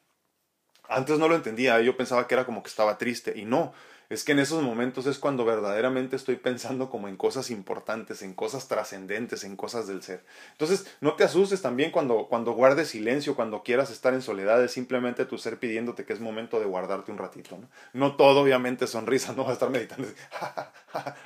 antes 0.90 1.18
no 1.20 1.28
lo 1.28 1.36
entendía, 1.36 1.80
yo 1.82 1.98
pensaba 1.98 2.28
que 2.28 2.36
era 2.36 2.46
como 2.46 2.64
que 2.64 2.70
estaba 2.70 2.98
triste 2.98 3.34
y 3.36 3.46
no, 3.46 3.74
es 4.10 4.24
que 4.24 4.34
en 4.34 4.40
esos 4.40 4.62
momentos 4.62 5.06
es 5.08 5.18
cuando 5.18 5.46
verdaderamente 5.46 6.16
estoy 6.16 6.36
pensando 6.36 6.90
como 6.90 7.08
en 7.08 7.18
cosas 7.18 7.50
importantes, 7.52 8.22
en 8.22 8.34
cosas 8.34 8.68
trascendentes, 8.68 9.44
en 9.44 9.56
cosas 9.56 9.88
del 9.88 10.04
ser. 10.04 10.24
Entonces, 10.52 10.86
no 11.02 11.14
te 11.14 11.24
asustes 11.24 11.62
también 11.62 11.92
cuando, 11.92 12.28
cuando 12.28 12.54
guardes 12.54 12.90
silencio, 12.90 13.36
cuando 13.36 13.64
quieras 13.64 13.90
estar 13.92 14.14
en 14.14 14.22
soledad, 14.22 14.64
es 14.64 14.72
simplemente 14.72 15.26
tu 15.26 15.38
ser 15.38 15.58
pidiéndote 15.58 16.06
que 16.06 16.14
es 16.14 16.20
momento 16.20 16.60
de 16.60 16.66
guardarte 16.66 17.12
un 17.12 17.18
ratito. 17.18 17.58
No, 17.58 17.68
no 17.94 18.16
todo, 18.16 18.42
obviamente, 18.42 18.88
sonrisa, 18.88 19.34
no 19.34 19.44
vas 19.44 19.52
a 19.52 19.54
estar 19.54 19.70
meditando. 19.70 20.08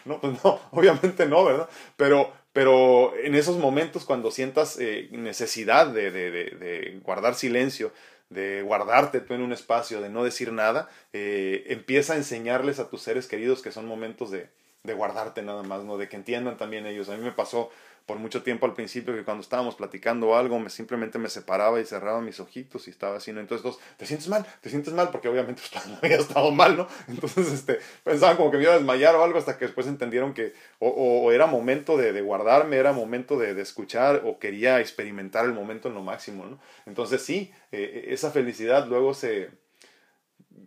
no, 0.05 0.19
pues 0.21 0.43
no, 0.43 0.59
obviamente 0.71 1.25
no, 1.25 1.43
¿verdad? 1.43 1.69
Pero, 1.97 2.31
pero 2.53 3.13
en 3.17 3.35
esos 3.35 3.57
momentos 3.57 4.05
cuando 4.05 4.31
sientas 4.31 4.77
eh, 4.79 5.09
necesidad 5.11 5.87
de, 5.87 6.11
de, 6.11 6.31
de 6.31 6.99
guardar 7.03 7.35
silencio, 7.35 7.91
de 8.29 8.61
guardarte 8.61 9.21
tú 9.21 9.33
en 9.33 9.41
un 9.41 9.53
espacio, 9.53 10.01
de 10.01 10.09
no 10.09 10.23
decir 10.23 10.51
nada, 10.51 10.89
eh, 11.13 11.65
empieza 11.67 12.13
a 12.13 12.17
enseñarles 12.17 12.79
a 12.79 12.89
tus 12.89 13.01
seres 13.01 13.27
queridos 13.27 13.61
que 13.61 13.71
son 13.71 13.87
momentos 13.87 14.31
de, 14.31 14.49
de 14.83 14.93
guardarte 14.93 15.41
nada 15.41 15.63
más, 15.63 15.83
¿no? 15.83 15.97
De 15.97 16.09
que 16.09 16.15
entiendan 16.15 16.57
también 16.57 16.85
ellos. 16.85 17.09
A 17.09 17.17
mí 17.17 17.23
me 17.23 17.31
pasó 17.31 17.71
por 18.05 18.17
mucho 18.17 18.43
tiempo 18.43 18.65
al 18.65 18.73
principio 18.73 19.13
que 19.13 19.23
cuando 19.23 19.41
estábamos 19.41 19.75
platicando 19.75 20.35
algo, 20.35 20.59
me 20.59 20.69
simplemente 20.69 21.19
me 21.19 21.29
separaba 21.29 21.79
y 21.79 21.85
cerraba 21.85 22.21
mis 22.21 22.39
ojitos 22.39 22.87
y 22.87 22.91
estaba 22.91 23.17
así, 23.17 23.31
¿no? 23.33 23.39
Entonces, 23.39 23.77
¿te 23.97 24.05
sientes 24.05 24.27
mal? 24.27 24.45
¿Te 24.61 24.69
sientes 24.69 24.93
mal? 24.93 25.09
Porque 25.09 25.29
obviamente 25.29 25.61
pues, 25.71 25.87
no 25.87 25.97
había 26.01 26.17
estado 26.17 26.51
mal, 26.51 26.77
¿no? 26.77 26.87
Entonces, 27.07 27.51
este, 27.51 27.79
pensaban 28.03 28.37
como 28.37 28.51
que 28.51 28.57
me 28.57 28.63
iba 28.63 28.73
a 28.73 28.77
desmayar 28.77 29.15
o 29.15 29.23
algo 29.23 29.37
hasta 29.37 29.57
que 29.57 29.65
después 29.65 29.87
entendieron 29.87 30.33
que 30.33 30.53
o, 30.79 30.89
o, 30.89 31.31
era 31.31 31.47
momento 31.47 31.97
de, 31.97 32.13
de, 32.13 32.21
guardarme, 32.21 32.77
era 32.77 32.93
momento 32.93 33.37
de, 33.37 33.53
de, 33.53 33.61
escuchar 33.61 34.23
o 34.25 34.39
quería 34.39 34.79
experimentar 34.79 35.45
el 35.45 35.53
momento 35.53 35.89
en 35.89 35.95
lo 35.95 36.01
máximo, 36.01 36.45
¿no? 36.45 36.59
Entonces, 36.85 37.21
sí, 37.21 37.51
eh, 37.71 38.07
esa 38.09 38.31
felicidad 38.31 38.87
luego 38.87 39.13
se 39.13 39.49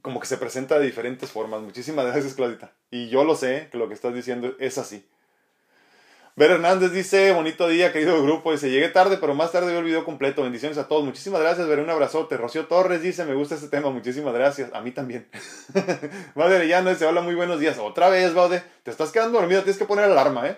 como 0.03 0.21
que 0.21 0.27
se 0.27 0.37
presenta 0.37 0.79
de 0.79 0.87
diferentes 0.87 1.31
formas. 1.31 1.63
Muchísimas 1.63 2.07
gracias, 2.13 2.35
Claudita. 2.35 2.73
Y 2.91 3.09
yo 3.09 3.25
lo 3.25 3.35
sé, 3.35 3.69
que 3.71 3.79
lo 3.79 3.89
que 3.89 3.95
estás 3.95 4.15
diciendo 4.15 4.55
es 4.59 4.77
así. 4.79 5.07
Ver 6.35 6.51
Hernández 6.51 6.93
dice, 6.93 7.31
bonito 7.33 7.69
día, 7.69 7.93
querido 7.93 8.23
grupo. 8.23 8.53
Dice, 8.53 8.71
llegué 8.71 8.89
tarde, 8.89 9.19
pero 9.21 9.35
más 9.35 9.53
tarde 9.53 9.67
veo 9.67 9.81
el 9.81 9.85
video 9.85 10.03
completo. 10.05 10.43
Bendiciones 10.43 10.79
a 10.79 10.89
todos. 10.89 11.05
Muchísimas 11.05 11.43
gracias, 11.43 11.69
Ver, 11.69 11.81
un 11.81 11.91
abrazote. 11.91 12.39
Rocío 12.39 12.67
Torres 12.67 13.03
dice, 13.03 13.27
me 13.27 13.35
gusta 13.35 13.55
este 13.55 13.69
tema. 13.69 13.91
Muchísimas 13.91 14.33
gracias. 14.33 14.73
A 14.73 14.81
mí 14.81 14.93
también. 14.93 15.29
Baude 16.35 16.57
Arellano 16.57 16.89
dice, 16.89 17.05
hola, 17.05 17.21
muy 17.21 17.35
buenos 17.35 17.61
días. 17.61 17.79
Otra 17.79 18.09
vez, 18.09 18.33
Baude. 18.33 18.63
Te 18.83 18.91
estás 18.91 19.13
quedando 19.13 19.39
dormido, 19.39 19.63
tienes 19.63 19.79
que 19.79 19.85
poner 19.85 20.07
alarma, 20.07 20.49
¿eh? 20.49 20.57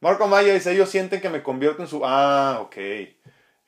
Marco 0.00 0.28
Maya 0.28 0.54
dice, 0.54 0.72
ellos 0.72 0.88
sienten 0.88 1.20
que 1.20 1.28
me 1.28 1.42
convierto 1.42 1.82
en 1.82 1.88
su... 1.88 2.00
Ah, 2.02 2.60
ok. 2.62 2.76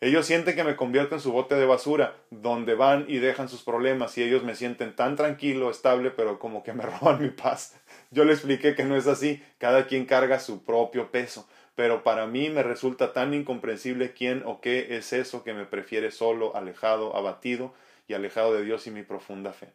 Ellos 0.00 0.24
sienten 0.24 0.54
que 0.54 0.62
me 0.62 0.76
convierto 0.76 1.16
en 1.16 1.20
su 1.20 1.32
bote 1.32 1.56
de 1.56 1.66
basura, 1.66 2.14
donde 2.30 2.74
van 2.74 3.04
y 3.08 3.18
dejan 3.18 3.48
sus 3.48 3.64
problemas 3.64 4.16
y 4.16 4.22
ellos 4.22 4.44
me 4.44 4.54
sienten 4.54 4.94
tan 4.94 5.16
tranquilo, 5.16 5.70
estable, 5.70 6.10
pero 6.10 6.38
como 6.38 6.62
que 6.62 6.72
me 6.72 6.84
roban 6.86 7.20
mi 7.20 7.30
paz. 7.30 7.74
Yo 8.10 8.24
le 8.24 8.32
expliqué 8.32 8.74
que 8.74 8.84
no 8.84 8.96
es 8.96 9.06
así, 9.06 9.42
cada 9.58 9.86
quien 9.86 10.06
carga 10.06 10.40
su 10.40 10.64
propio 10.64 11.10
peso, 11.10 11.46
pero 11.74 12.02
para 12.02 12.26
mí 12.26 12.48
me 12.48 12.62
resulta 12.62 13.12
tan 13.12 13.34
incomprensible 13.34 14.12
quién 14.12 14.42
o 14.46 14.60
qué 14.60 14.96
es 14.96 15.12
eso 15.12 15.44
que 15.44 15.52
me 15.52 15.66
prefiere 15.66 16.10
solo, 16.10 16.56
alejado, 16.56 17.14
abatido 17.16 17.74
y 18.06 18.14
alejado 18.14 18.54
de 18.54 18.64
Dios 18.64 18.86
y 18.86 18.90
mi 18.90 19.02
profunda 19.02 19.52
fe. 19.52 19.72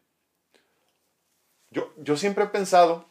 Yo, 1.69 1.93
yo 1.97 2.17
siempre 2.17 2.43
he 2.43 2.47
pensado 2.47 3.05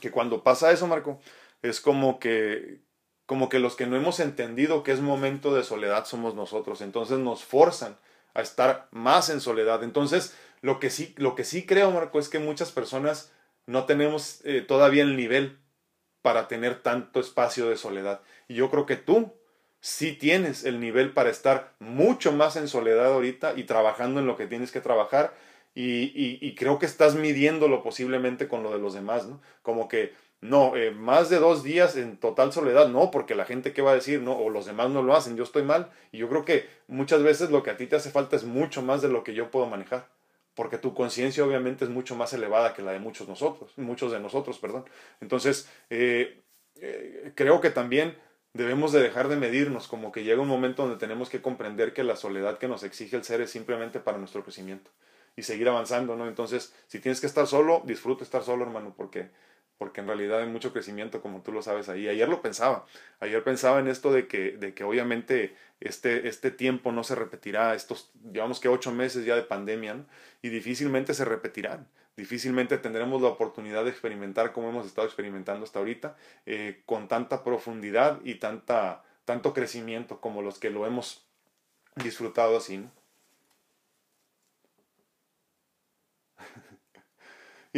que 0.00 0.10
cuando 0.10 0.42
pasa 0.42 0.70
eso, 0.72 0.86
Marco, 0.86 1.20
es 1.62 1.80
como 1.80 2.18
que, 2.18 2.80
como 3.26 3.48
que 3.48 3.58
los 3.58 3.76
que 3.76 3.86
no 3.86 3.96
hemos 3.96 4.20
entendido 4.20 4.82
que 4.82 4.92
es 4.92 5.00
momento 5.00 5.54
de 5.54 5.64
soledad 5.64 6.04
somos 6.04 6.34
nosotros, 6.34 6.80
entonces 6.80 7.18
nos 7.18 7.44
forzan 7.44 7.96
a 8.34 8.40
estar 8.40 8.88
más 8.90 9.30
en 9.30 9.40
soledad. 9.40 9.82
Entonces, 9.82 10.36
lo 10.60 10.78
que 10.78 10.90
sí, 10.90 11.14
lo 11.16 11.34
que 11.34 11.44
sí 11.44 11.66
creo, 11.66 11.90
Marco, 11.90 12.18
es 12.18 12.28
que 12.28 12.38
muchas 12.38 12.72
personas 12.72 13.32
no 13.68 13.84
tenemos 13.84 14.40
eh, 14.44 14.62
todavía 14.62 15.02
el 15.02 15.14
nivel 15.14 15.58
para 16.22 16.48
tener 16.48 16.82
tanto 16.82 17.20
espacio 17.20 17.68
de 17.68 17.76
soledad. 17.76 18.22
Y 18.48 18.54
yo 18.54 18.70
creo 18.70 18.86
que 18.86 18.96
tú 18.96 19.34
sí 19.80 20.14
tienes 20.14 20.64
el 20.64 20.80
nivel 20.80 21.12
para 21.12 21.28
estar 21.28 21.74
mucho 21.78 22.32
más 22.32 22.56
en 22.56 22.66
soledad 22.66 23.12
ahorita 23.12 23.52
y 23.56 23.64
trabajando 23.64 24.20
en 24.20 24.26
lo 24.26 24.38
que 24.38 24.46
tienes 24.46 24.72
que 24.72 24.80
trabajar. 24.80 25.34
Y, 25.74 26.38
y, 26.40 26.54
creo 26.56 26.80
que 26.80 26.86
estás 26.86 27.14
midiéndolo 27.14 27.84
posiblemente 27.84 28.48
con 28.48 28.64
lo 28.64 28.72
de 28.72 28.80
los 28.80 28.94
demás, 28.94 29.26
¿no? 29.28 29.40
Como 29.62 29.86
que, 29.86 30.12
no, 30.40 30.74
eh, 30.74 30.90
más 30.90 31.28
de 31.28 31.38
dos 31.38 31.62
días 31.62 31.94
en 31.96 32.16
total 32.16 32.52
soledad, 32.52 32.88
no, 32.88 33.12
porque 33.12 33.36
la 33.36 33.44
gente 33.44 33.72
qué 33.72 33.82
va 33.82 33.92
a 33.92 33.94
decir, 33.94 34.20
no, 34.20 34.32
o 34.32 34.50
los 34.50 34.66
demás 34.66 34.90
no 34.90 35.02
lo 35.02 35.14
hacen, 35.14 35.36
yo 35.36 35.44
estoy 35.44 35.62
mal. 35.62 35.90
Y 36.10 36.18
yo 36.18 36.28
creo 36.28 36.44
que 36.44 36.66
muchas 36.88 37.22
veces 37.22 37.50
lo 37.50 37.62
que 37.62 37.70
a 37.70 37.76
ti 37.76 37.86
te 37.86 37.94
hace 37.94 38.10
falta 38.10 38.34
es 38.34 38.42
mucho 38.44 38.82
más 38.82 39.02
de 39.02 39.08
lo 39.08 39.22
que 39.22 39.34
yo 39.34 39.52
puedo 39.52 39.66
manejar 39.66 40.08
porque 40.58 40.76
tu 40.76 40.92
conciencia 40.92 41.44
obviamente 41.44 41.84
es 41.84 41.90
mucho 41.90 42.16
más 42.16 42.32
elevada 42.32 42.74
que 42.74 42.82
la 42.82 42.90
de 42.90 42.98
muchos 42.98 43.28
nosotros, 43.28 43.70
muchos 43.76 44.10
de 44.10 44.18
nosotros, 44.18 44.58
perdón. 44.58 44.86
Entonces, 45.20 45.70
eh, 45.88 46.42
eh, 46.80 47.30
creo 47.36 47.60
que 47.60 47.70
también 47.70 48.18
debemos 48.54 48.90
de 48.90 49.00
dejar 49.00 49.28
de 49.28 49.36
medirnos, 49.36 49.86
como 49.86 50.10
que 50.10 50.24
llega 50.24 50.42
un 50.42 50.48
momento 50.48 50.82
donde 50.82 50.98
tenemos 50.98 51.28
que 51.30 51.40
comprender 51.40 51.92
que 51.92 52.02
la 52.02 52.16
soledad 52.16 52.58
que 52.58 52.66
nos 52.66 52.82
exige 52.82 53.14
el 53.14 53.22
ser 53.22 53.40
es 53.40 53.52
simplemente 53.52 54.00
para 54.00 54.18
nuestro 54.18 54.42
crecimiento 54.42 54.90
y 55.36 55.44
seguir 55.44 55.68
avanzando, 55.68 56.16
¿no? 56.16 56.26
Entonces, 56.26 56.74
si 56.88 56.98
tienes 56.98 57.20
que 57.20 57.28
estar 57.28 57.46
solo, 57.46 57.84
disfruta 57.86 58.24
estar 58.24 58.42
solo, 58.42 58.64
hermano, 58.64 58.94
porque 58.96 59.30
porque 59.78 60.00
en 60.00 60.08
realidad 60.08 60.40
hay 60.40 60.48
mucho 60.48 60.72
crecimiento, 60.72 61.22
como 61.22 61.42
tú 61.42 61.52
lo 61.52 61.62
sabes 61.62 61.88
ahí. 61.88 62.08
Ayer 62.08 62.28
lo 62.28 62.42
pensaba, 62.42 62.84
ayer 63.20 63.42
pensaba 63.44 63.78
en 63.78 63.88
esto 63.88 64.12
de 64.12 64.26
que, 64.26 64.52
de 64.52 64.74
que 64.74 64.84
obviamente 64.84 65.56
este, 65.80 66.28
este 66.28 66.50
tiempo 66.50 66.92
no 66.92 67.04
se 67.04 67.14
repetirá, 67.14 67.74
estos, 67.74 68.10
digamos 68.14 68.58
que 68.60 68.68
ocho 68.68 68.92
meses 68.92 69.24
ya 69.24 69.36
de 69.36 69.42
pandemia, 69.42 70.04
y 70.42 70.48
difícilmente 70.48 71.14
se 71.14 71.24
repetirán. 71.24 71.86
Difícilmente 72.16 72.78
tendremos 72.78 73.22
la 73.22 73.28
oportunidad 73.28 73.84
de 73.84 73.90
experimentar 73.90 74.52
como 74.52 74.70
hemos 74.70 74.86
estado 74.86 75.06
experimentando 75.06 75.64
hasta 75.64 75.78
ahorita, 75.78 76.16
eh, 76.46 76.82
con 76.84 77.06
tanta 77.06 77.44
profundidad 77.44 78.18
y 78.24 78.34
tanta, 78.34 79.04
tanto 79.24 79.54
crecimiento 79.54 80.20
como 80.20 80.42
los 80.42 80.58
que 80.58 80.70
lo 80.70 80.84
hemos 80.84 81.24
disfrutado 81.94 82.56
así. 82.56 82.78
¿no? 82.78 82.97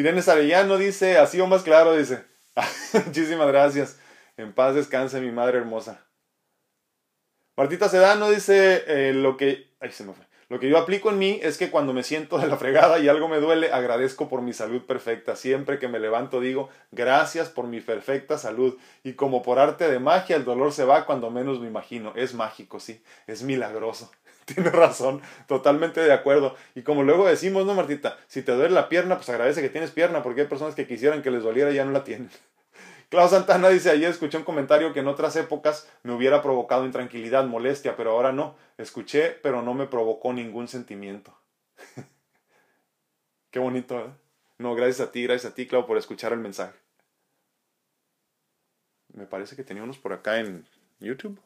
Irene 0.01 0.23
Sarellano 0.23 0.79
dice, 0.79 1.19
así 1.19 1.41
o 1.41 1.47
más 1.47 1.63
claro, 1.63 1.95
dice. 1.95 2.25
Muchísimas 3.07 3.49
gracias. 3.49 3.99
En 4.39 4.55
paz 4.55 4.75
descanse 4.75 5.21
mi 5.21 5.31
madre 5.31 5.59
hermosa. 5.59 6.07
Martita 7.55 7.87
Sedano 7.89 8.31
dice, 8.31 8.85
eh, 8.87 9.13
lo 9.13 9.37
que... 9.37 9.75
Ay, 9.79 9.93
se 9.93 10.05
me 10.05 10.15
fue. 10.15 10.25
Lo 10.49 10.59
que 10.59 10.71
yo 10.71 10.79
aplico 10.79 11.11
en 11.11 11.19
mí 11.19 11.39
es 11.43 11.59
que 11.59 11.71
cuando 11.71 11.93
me 11.93 12.03
siento 12.03 12.39
de 12.39 12.49
la 12.49 12.57
fregada 12.57 12.99
y 12.99 13.09
algo 13.09 13.29
me 13.29 13.41
duele, 13.41 13.73
agradezco 13.73 14.29
por 14.29 14.41
mi 14.41 14.55
salud 14.55 14.87
perfecta. 14.87 15.37
Siempre 15.37 15.79
que 15.79 15.87
me 15.87 16.01
levanto 16.01 16.41
digo, 16.41 16.71
gracias 16.91 17.51
por 17.51 17.67
mi 17.67 17.81
perfecta 17.81 18.39
salud. 18.39 18.77
Y 19.05 19.13
como 19.13 19.43
por 19.43 19.59
arte 19.59 19.89
de 19.89 19.99
magia, 19.99 20.35
el 20.35 20.45
dolor 20.45 20.73
se 20.73 20.85
va 20.85 21.05
cuando 21.05 21.31
menos 21.31 21.61
me 21.61 21.69
imagino. 21.69 22.15
Es 22.17 22.33
mágico, 22.35 22.81
sí, 22.81 23.05
es 23.27 23.43
milagroso. 23.43 24.11
Tienes 24.55 24.73
razón, 24.73 25.21
totalmente 25.47 26.01
de 26.01 26.13
acuerdo. 26.13 26.57
Y 26.75 26.83
como 26.83 27.03
luego 27.03 27.27
decimos, 27.27 27.67
¿no, 27.67 27.75
Martita? 27.75 28.19
Si 28.27 28.43
te 28.43 28.53
duele 28.53 28.75
la 28.75 28.89
pierna, 28.89 29.17
pues 29.17 29.29
agradece 29.29 29.63
que 29.63 29.69
tienes 29.69 29.91
pierna, 29.91 30.23
porque 30.23 30.43
hay 30.43 30.47
personas 30.47 30.75
que 30.75 30.87
quisieran 30.87 31.23
que 31.23 31.31
les 31.31 31.43
doliera 31.43 31.71
y 31.71 31.75
ya 31.75 31.85
no 31.85 31.93
la 31.93 32.05
tienen. 32.05 32.31
Klaus 33.11 33.33
Santana 33.33 33.69
dice, 33.69 33.91
ayer 33.91 34.09
escuché 34.09 34.39
un 34.39 34.45
comentario 34.45 34.93
que 34.93 35.01
en 35.01 35.09
otras 35.09 35.35
épocas 35.35 35.91
me 36.05 36.13
hubiera 36.13 36.43
provocado 36.43 36.87
intranquilidad, 36.87 37.45
molestia, 37.45 37.97
pero 37.97 38.13
ahora 38.13 38.33
no. 38.33 38.57
Escuché, 38.79 39.31
pero 39.43 39.63
no 39.63 39.75
me 39.75 39.87
provocó 39.87 40.33
ningún 40.33 40.69
sentimiento. 40.69 41.37
Qué 43.51 43.59
bonito, 43.59 43.99
¿eh? 43.99 44.11
No, 44.59 44.75
gracias 44.75 45.09
a 45.09 45.11
ti, 45.11 45.25
gracias 45.25 45.53
a 45.53 45.55
ti, 45.55 45.67
Clau, 45.67 45.87
por 45.87 45.99
escuchar 45.99 46.33
el 46.33 46.39
mensaje. 46.39 46.79
Me 49.13 49.27
parece 49.27 49.57
que 49.57 49.65
tenía 49.65 49.83
unos 49.83 49.99
por 49.99 50.13
acá 50.13 50.39
en 50.39 50.69
YouTube. 51.01 51.41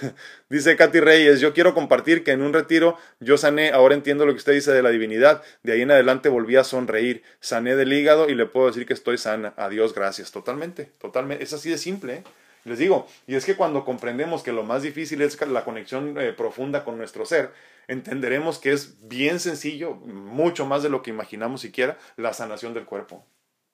Dice 0.48 0.76
Katy 0.76 1.00
Reyes, 1.00 1.40
yo 1.40 1.52
quiero 1.52 1.74
compartir 1.74 2.24
que 2.24 2.32
en 2.32 2.42
un 2.42 2.52
retiro 2.52 2.96
yo 3.20 3.38
sané, 3.38 3.70
ahora 3.70 3.94
entiendo 3.94 4.26
lo 4.26 4.32
que 4.32 4.38
usted 4.38 4.52
dice 4.52 4.72
de 4.72 4.82
la 4.82 4.90
divinidad, 4.90 5.42
de 5.62 5.72
ahí 5.72 5.82
en 5.82 5.90
adelante 5.90 6.28
volví 6.28 6.56
a 6.56 6.64
sonreír, 6.64 7.22
sané 7.40 7.76
del 7.76 7.92
hígado 7.92 8.28
y 8.28 8.34
le 8.34 8.46
puedo 8.46 8.66
decir 8.66 8.86
que 8.86 8.94
estoy 8.94 9.18
sana. 9.18 9.54
Adiós, 9.56 9.94
gracias. 9.94 10.32
Totalmente, 10.32 10.90
totalmente. 10.98 11.44
Es 11.44 11.52
así 11.52 11.70
de 11.70 11.78
simple. 11.78 12.14
¿eh? 12.14 12.24
Les 12.64 12.78
digo, 12.78 13.06
y 13.26 13.34
es 13.34 13.44
que 13.44 13.56
cuando 13.56 13.84
comprendemos 13.84 14.42
que 14.42 14.52
lo 14.52 14.62
más 14.62 14.82
difícil 14.82 15.22
es 15.22 15.40
la 15.46 15.64
conexión 15.64 16.18
eh, 16.18 16.32
profunda 16.32 16.84
con 16.84 16.98
nuestro 16.98 17.24
ser, 17.24 17.52
entenderemos 17.86 18.58
que 18.58 18.72
es 18.72 19.08
bien 19.08 19.40
sencillo, 19.40 19.94
mucho 19.94 20.66
más 20.66 20.82
de 20.82 20.90
lo 20.90 21.02
que 21.02 21.10
imaginamos 21.10 21.60
siquiera, 21.60 21.98
la 22.16 22.32
sanación 22.32 22.74
del 22.74 22.84
cuerpo. 22.84 23.24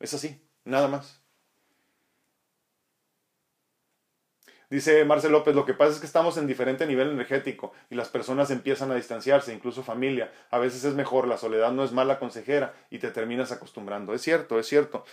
Es 0.01 0.15
así, 0.15 0.41
nada 0.65 0.89
más. 0.89 1.24
Dice 4.71 5.05
Marcel 5.05 5.33
López, 5.33 5.55
lo 5.55 5.67
que 5.67 5.75
pasa 5.75 5.93
es 5.93 6.01
que 6.01 6.07
estamos 6.07 6.37
en 6.39 6.47
diferente 6.47 6.87
nivel 6.87 7.11
energético 7.11 7.73
y 7.91 7.95
las 7.95 8.09
personas 8.09 8.51
empiezan 8.51 8.91
a 8.91 8.95
distanciarse, 8.95 9.53
incluso 9.53 9.83
familia. 9.83 10.33
A 10.51 10.59
veces 10.59 10.85
es 10.85 10.95
mejor, 10.95 11.29
la 11.29 11.37
soledad 11.37 11.73
no 11.73 11.85
es 11.85 11.93
mala 11.93 12.19
consejera 12.19 12.75
y 12.91 12.99
te 12.99 13.11
terminas 13.11 13.53
acostumbrando. 13.53 14.15
Es 14.15 14.23
cierto, 14.23 14.59
es 14.59 14.67
cierto. 14.67 15.05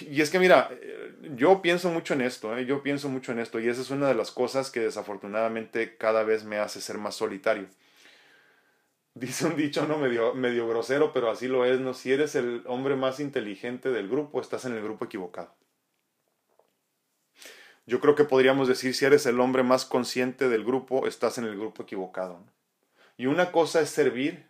Y 0.00 0.20
es 0.20 0.30
que 0.30 0.38
mira, 0.38 0.68
eh, 0.70 1.14
yo 1.34 1.62
pienso 1.62 1.90
mucho 1.90 2.14
en 2.14 2.22
esto, 2.22 2.56
¿eh? 2.56 2.66
yo 2.66 2.82
pienso 2.82 3.08
mucho 3.08 3.32
en 3.32 3.38
esto 3.38 3.60
y 3.60 3.68
esa 3.68 3.80
es 3.80 3.90
una 3.90 4.08
de 4.08 4.14
las 4.14 4.30
cosas 4.30 4.70
que 4.70 4.80
desafortunadamente 4.80 5.96
cada 5.96 6.24
vez 6.24 6.44
me 6.44 6.58
hace 6.58 6.80
ser 6.80 6.98
más 6.98 7.14
solitario. 7.14 7.66
Dice 9.14 9.46
un 9.46 9.56
dicho 9.56 9.86
no 9.86 9.98
medio, 9.98 10.34
medio 10.34 10.68
grosero, 10.68 11.12
pero 11.12 11.30
así 11.30 11.46
lo 11.46 11.64
es, 11.64 11.80
¿no? 11.80 11.94
Si 11.94 12.12
eres 12.12 12.34
el 12.34 12.62
hombre 12.66 12.96
más 12.96 13.20
inteligente 13.20 13.90
del 13.90 14.08
grupo, 14.08 14.40
estás 14.40 14.64
en 14.64 14.72
el 14.74 14.82
grupo 14.82 15.04
equivocado 15.04 15.52
yo 17.92 18.00
creo 18.00 18.14
que 18.14 18.24
podríamos 18.24 18.68
decir, 18.68 18.94
si 18.94 19.04
eres 19.04 19.26
el 19.26 19.38
hombre 19.38 19.62
más 19.62 19.84
consciente 19.84 20.48
del 20.48 20.64
grupo, 20.64 21.06
estás 21.06 21.36
en 21.36 21.44
el 21.44 21.58
grupo 21.58 21.82
equivocado. 21.82 22.42
Y 23.18 23.26
una 23.26 23.52
cosa 23.52 23.82
es 23.82 23.90
servir 23.90 24.46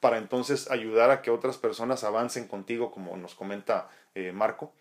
para 0.00 0.16
entonces 0.16 0.70
ayudar 0.70 1.10
a 1.10 1.20
que 1.20 1.30
otras 1.30 1.58
personas 1.58 2.04
avancen 2.04 2.48
contigo, 2.48 2.90
como 2.90 3.14
nos 3.18 3.34
comenta 3.34 3.90
eh, 4.14 4.32
Marco. 4.32 4.72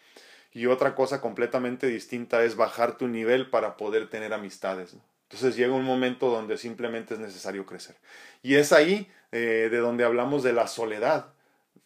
Y 0.53 0.67
otra 0.67 0.95
cosa 0.95 1.19
completamente 1.19 1.87
distinta 1.87 2.41
es 2.45 2.55
bajar 2.55 2.97
tu 2.97 3.09
nivel 3.09 3.49
para 3.49 3.75
poder 3.75 4.09
tener 4.09 4.31
amistades. 4.31 4.95
Entonces 5.23 5.57
llega 5.57 5.73
un 5.73 5.83
momento 5.83 6.29
donde 6.29 6.57
simplemente 6.57 7.15
es 7.15 7.19
necesario 7.19 7.65
crecer. 7.65 7.97
Y 8.43 8.55
es 8.55 8.71
ahí 8.71 9.11
eh, 9.33 9.67
de 9.69 9.77
donde 9.79 10.05
hablamos 10.05 10.41
de 10.41 10.53
la 10.53 10.67
soledad 10.67 11.33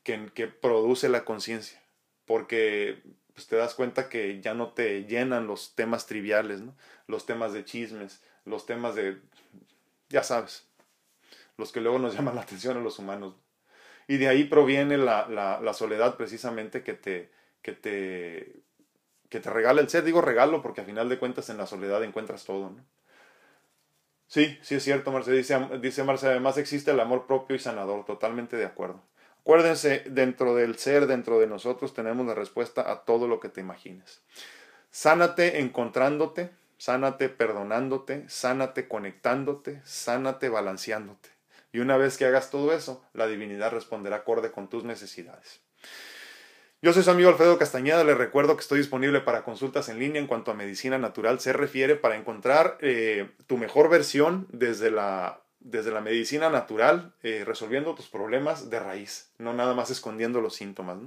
que 0.03 0.47
produce 0.47 1.09
la 1.09 1.25
conciencia. 1.25 1.81
Porque 2.27 3.01
pues 3.33 3.47
te 3.47 3.55
das 3.55 3.73
cuenta 3.73 4.09
que 4.09 4.41
ya 4.41 4.53
no 4.53 4.69
te 4.69 5.05
llenan 5.05 5.47
los 5.47 5.75
temas 5.75 6.05
triviales. 6.05 6.61
Los 7.07 7.25
temas 7.25 7.53
de 7.53 7.65
chismes, 7.65 8.23
los 8.45 8.65
temas 8.65 8.95
de, 8.95 9.19
ya 10.09 10.23
sabes, 10.23 10.67
los 11.57 11.71
que 11.71 11.81
luego 11.81 11.99
nos 11.99 12.13
llaman 12.17 12.35
la 12.35 12.41
atención 12.41 12.77
a 12.77 12.81
los 12.81 12.99
humanos. 12.99 13.35
Y 14.07 14.17
de 14.17 14.27
ahí 14.27 14.43
proviene 14.43 14.97
la, 14.97 15.27
la, 15.27 15.73
soledad 15.73 16.17
precisamente 16.17 16.83
que 16.83 16.93
te, 16.93 17.31
que 17.61 17.71
te, 17.71 18.61
que 19.29 19.39
te 19.39 19.49
regala 19.49 19.81
el 19.81 19.89
ser. 19.89 20.03
Digo 20.03 20.21
regalo 20.21 20.61
porque 20.61 20.81
a 20.81 20.85
final 20.85 21.07
de 21.07 21.17
cuentas 21.17 21.49
en 21.49 21.57
la 21.57 21.65
soledad 21.65 22.03
encuentras 22.03 22.43
todo. 22.43 22.75
Sí, 24.27 24.57
sí 24.61 24.75
es 24.75 24.83
cierto, 24.83 25.11
Marce. 25.11 25.31
Dice, 25.31 25.57
dice 25.81 26.03
Marce, 26.03 26.27
además 26.27 26.57
existe 26.57 26.91
el 26.91 26.99
amor 26.99 27.25
propio 27.25 27.55
y 27.55 27.59
sanador. 27.59 28.05
Totalmente 28.05 28.57
de 28.57 28.65
acuerdo. 28.65 29.01
Acuérdense, 29.41 30.03
dentro 30.07 30.55
del 30.55 30.77
ser, 30.77 31.07
dentro 31.07 31.39
de 31.39 31.47
nosotros, 31.47 31.93
tenemos 31.93 32.25
la 32.27 32.35
respuesta 32.35 32.91
a 32.91 33.03
todo 33.03 33.27
lo 33.27 33.39
que 33.39 33.49
te 33.49 33.61
imagines. 33.61 34.21
Sánate 34.91 35.59
encontrándote, 35.59 36.51
sánate 36.77 37.29
perdonándote, 37.29 38.25
sánate 38.27 38.87
conectándote, 38.87 39.81
sánate 39.83 40.49
balanceándote. 40.49 41.29
Y 41.73 41.79
una 41.79 41.97
vez 41.97 42.17
que 42.17 42.25
hagas 42.25 42.51
todo 42.51 42.73
eso, 42.73 43.03
la 43.13 43.27
divinidad 43.27 43.71
responderá 43.71 44.17
acorde 44.17 44.51
con 44.51 44.69
tus 44.69 44.83
necesidades. 44.83 45.61
Yo 46.83 46.93
soy 46.93 47.03
su 47.03 47.11
amigo 47.11 47.29
Alfredo 47.29 47.57
Castañeda, 47.57 48.03
les 48.03 48.17
recuerdo 48.17 48.55
que 48.55 48.61
estoy 48.61 48.79
disponible 48.79 49.21
para 49.21 49.43
consultas 49.43 49.87
en 49.89 49.99
línea 49.99 50.19
en 50.19 50.27
cuanto 50.27 50.49
a 50.49 50.55
medicina 50.55 50.97
natural 50.97 51.39
se 51.39 51.53
refiere 51.53 51.95
para 51.95 52.15
encontrar 52.15 52.77
eh, 52.81 53.29
tu 53.45 53.57
mejor 53.57 53.89
versión 53.89 54.47
desde 54.51 54.89
la 54.89 55.41
desde 55.63 55.91
la 55.91 56.01
medicina 56.01 56.49
natural, 56.49 57.13
eh, 57.21 57.43
resolviendo 57.45 57.93
tus 57.93 58.07
problemas 58.07 58.69
de 58.69 58.79
raíz, 58.79 59.31
no 59.37 59.53
nada 59.53 59.73
más 59.73 59.91
escondiendo 59.91 60.41
los 60.41 60.55
síntomas. 60.55 60.97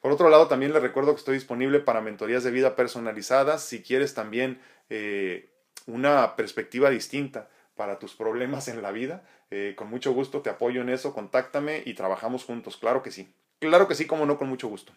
Por 0.00 0.12
otro 0.12 0.30
lado, 0.30 0.46
también 0.46 0.72
les 0.72 0.82
recuerdo 0.82 1.12
que 1.12 1.18
estoy 1.18 1.34
disponible 1.34 1.80
para 1.80 2.00
mentorías 2.00 2.44
de 2.44 2.52
vida 2.52 2.76
personalizadas. 2.76 3.64
Si 3.64 3.82
quieres 3.82 4.14
también 4.14 4.60
eh, 4.88 5.50
una 5.86 6.36
perspectiva 6.36 6.90
distinta 6.90 7.48
para 7.74 7.98
tus 7.98 8.14
problemas 8.14 8.68
en 8.68 8.82
la 8.82 8.92
vida, 8.92 9.24
eh, 9.50 9.74
con 9.76 9.90
mucho 9.90 10.12
gusto 10.12 10.42
te 10.42 10.50
apoyo 10.50 10.80
en 10.80 10.90
eso, 10.90 11.12
contáctame 11.12 11.82
y 11.84 11.94
trabajamos 11.94 12.44
juntos. 12.44 12.76
Claro 12.76 13.02
que 13.02 13.10
sí. 13.10 13.32
Claro 13.58 13.88
que 13.88 13.96
sí, 13.96 14.06
como 14.06 14.26
no, 14.26 14.38
con 14.38 14.48
mucho 14.48 14.68
gusto. 14.68 14.92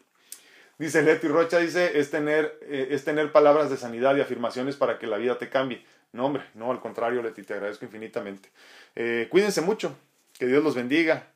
Dice 0.77 1.01
Leti 1.01 1.27
Rocha, 1.27 1.59
dice, 1.59 1.99
es 1.99 2.09
tener, 2.09 2.59
es 2.67 3.03
tener 3.03 3.31
palabras 3.31 3.69
de 3.69 3.77
sanidad 3.77 4.15
y 4.15 4.21
afirmaciones 4.21 4.75
para 4.75 4.97
que 4.97 5.05
la 5.05 5.17
vida 5.17 5.37
te 5.37 5.49
cambie. 5.49 5.83
No, 6.13 6.25
hombre, 6.25 6.43
no, 6.53 6.71
al 6.71 6.81
contrario, 6.81 7.21
Leti, 7.21 7.43
te 7.43 7.53
agradezco 7.53 7.85
infinitamente. 7.85 8.49
Eh, 8.95 9.27
cuídense 9.29 9.61
mucho, 9.61 9.97
que 10.37 10.45
Dios 10.45 10.63
los 10.63 10.75
bendiga. 10.75 11.27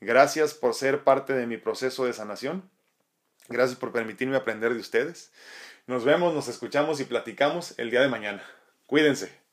Gracias 0.00 0.54
por 0.54 0.74
ser 0.74 1.04
parte 1.04 1.32
de 1.32 1.46
mi 1.46 1.56
proceso 1.56 2.04
de 2.04 2.12
sanación. 2.12 2.68
Gracias 3.48 3.78
por 3.78 3.92
permitirme 3.92 4.36
aprender 4.36 4.74
de 4.74 4.80
ustedes. 4.80 5.32
Nos 5.86 6.04
vemos, 6.04 6.34
nos 6.34 6.48
escuchamos 6.48 7.00
y 7.00 7.04
platicamos 7.04 7.78
el 7.78 7.90
día 7.90 8.00
de 8.00 8.08
mañana. 8.08 8.42
Cuídense. 8.86 9.45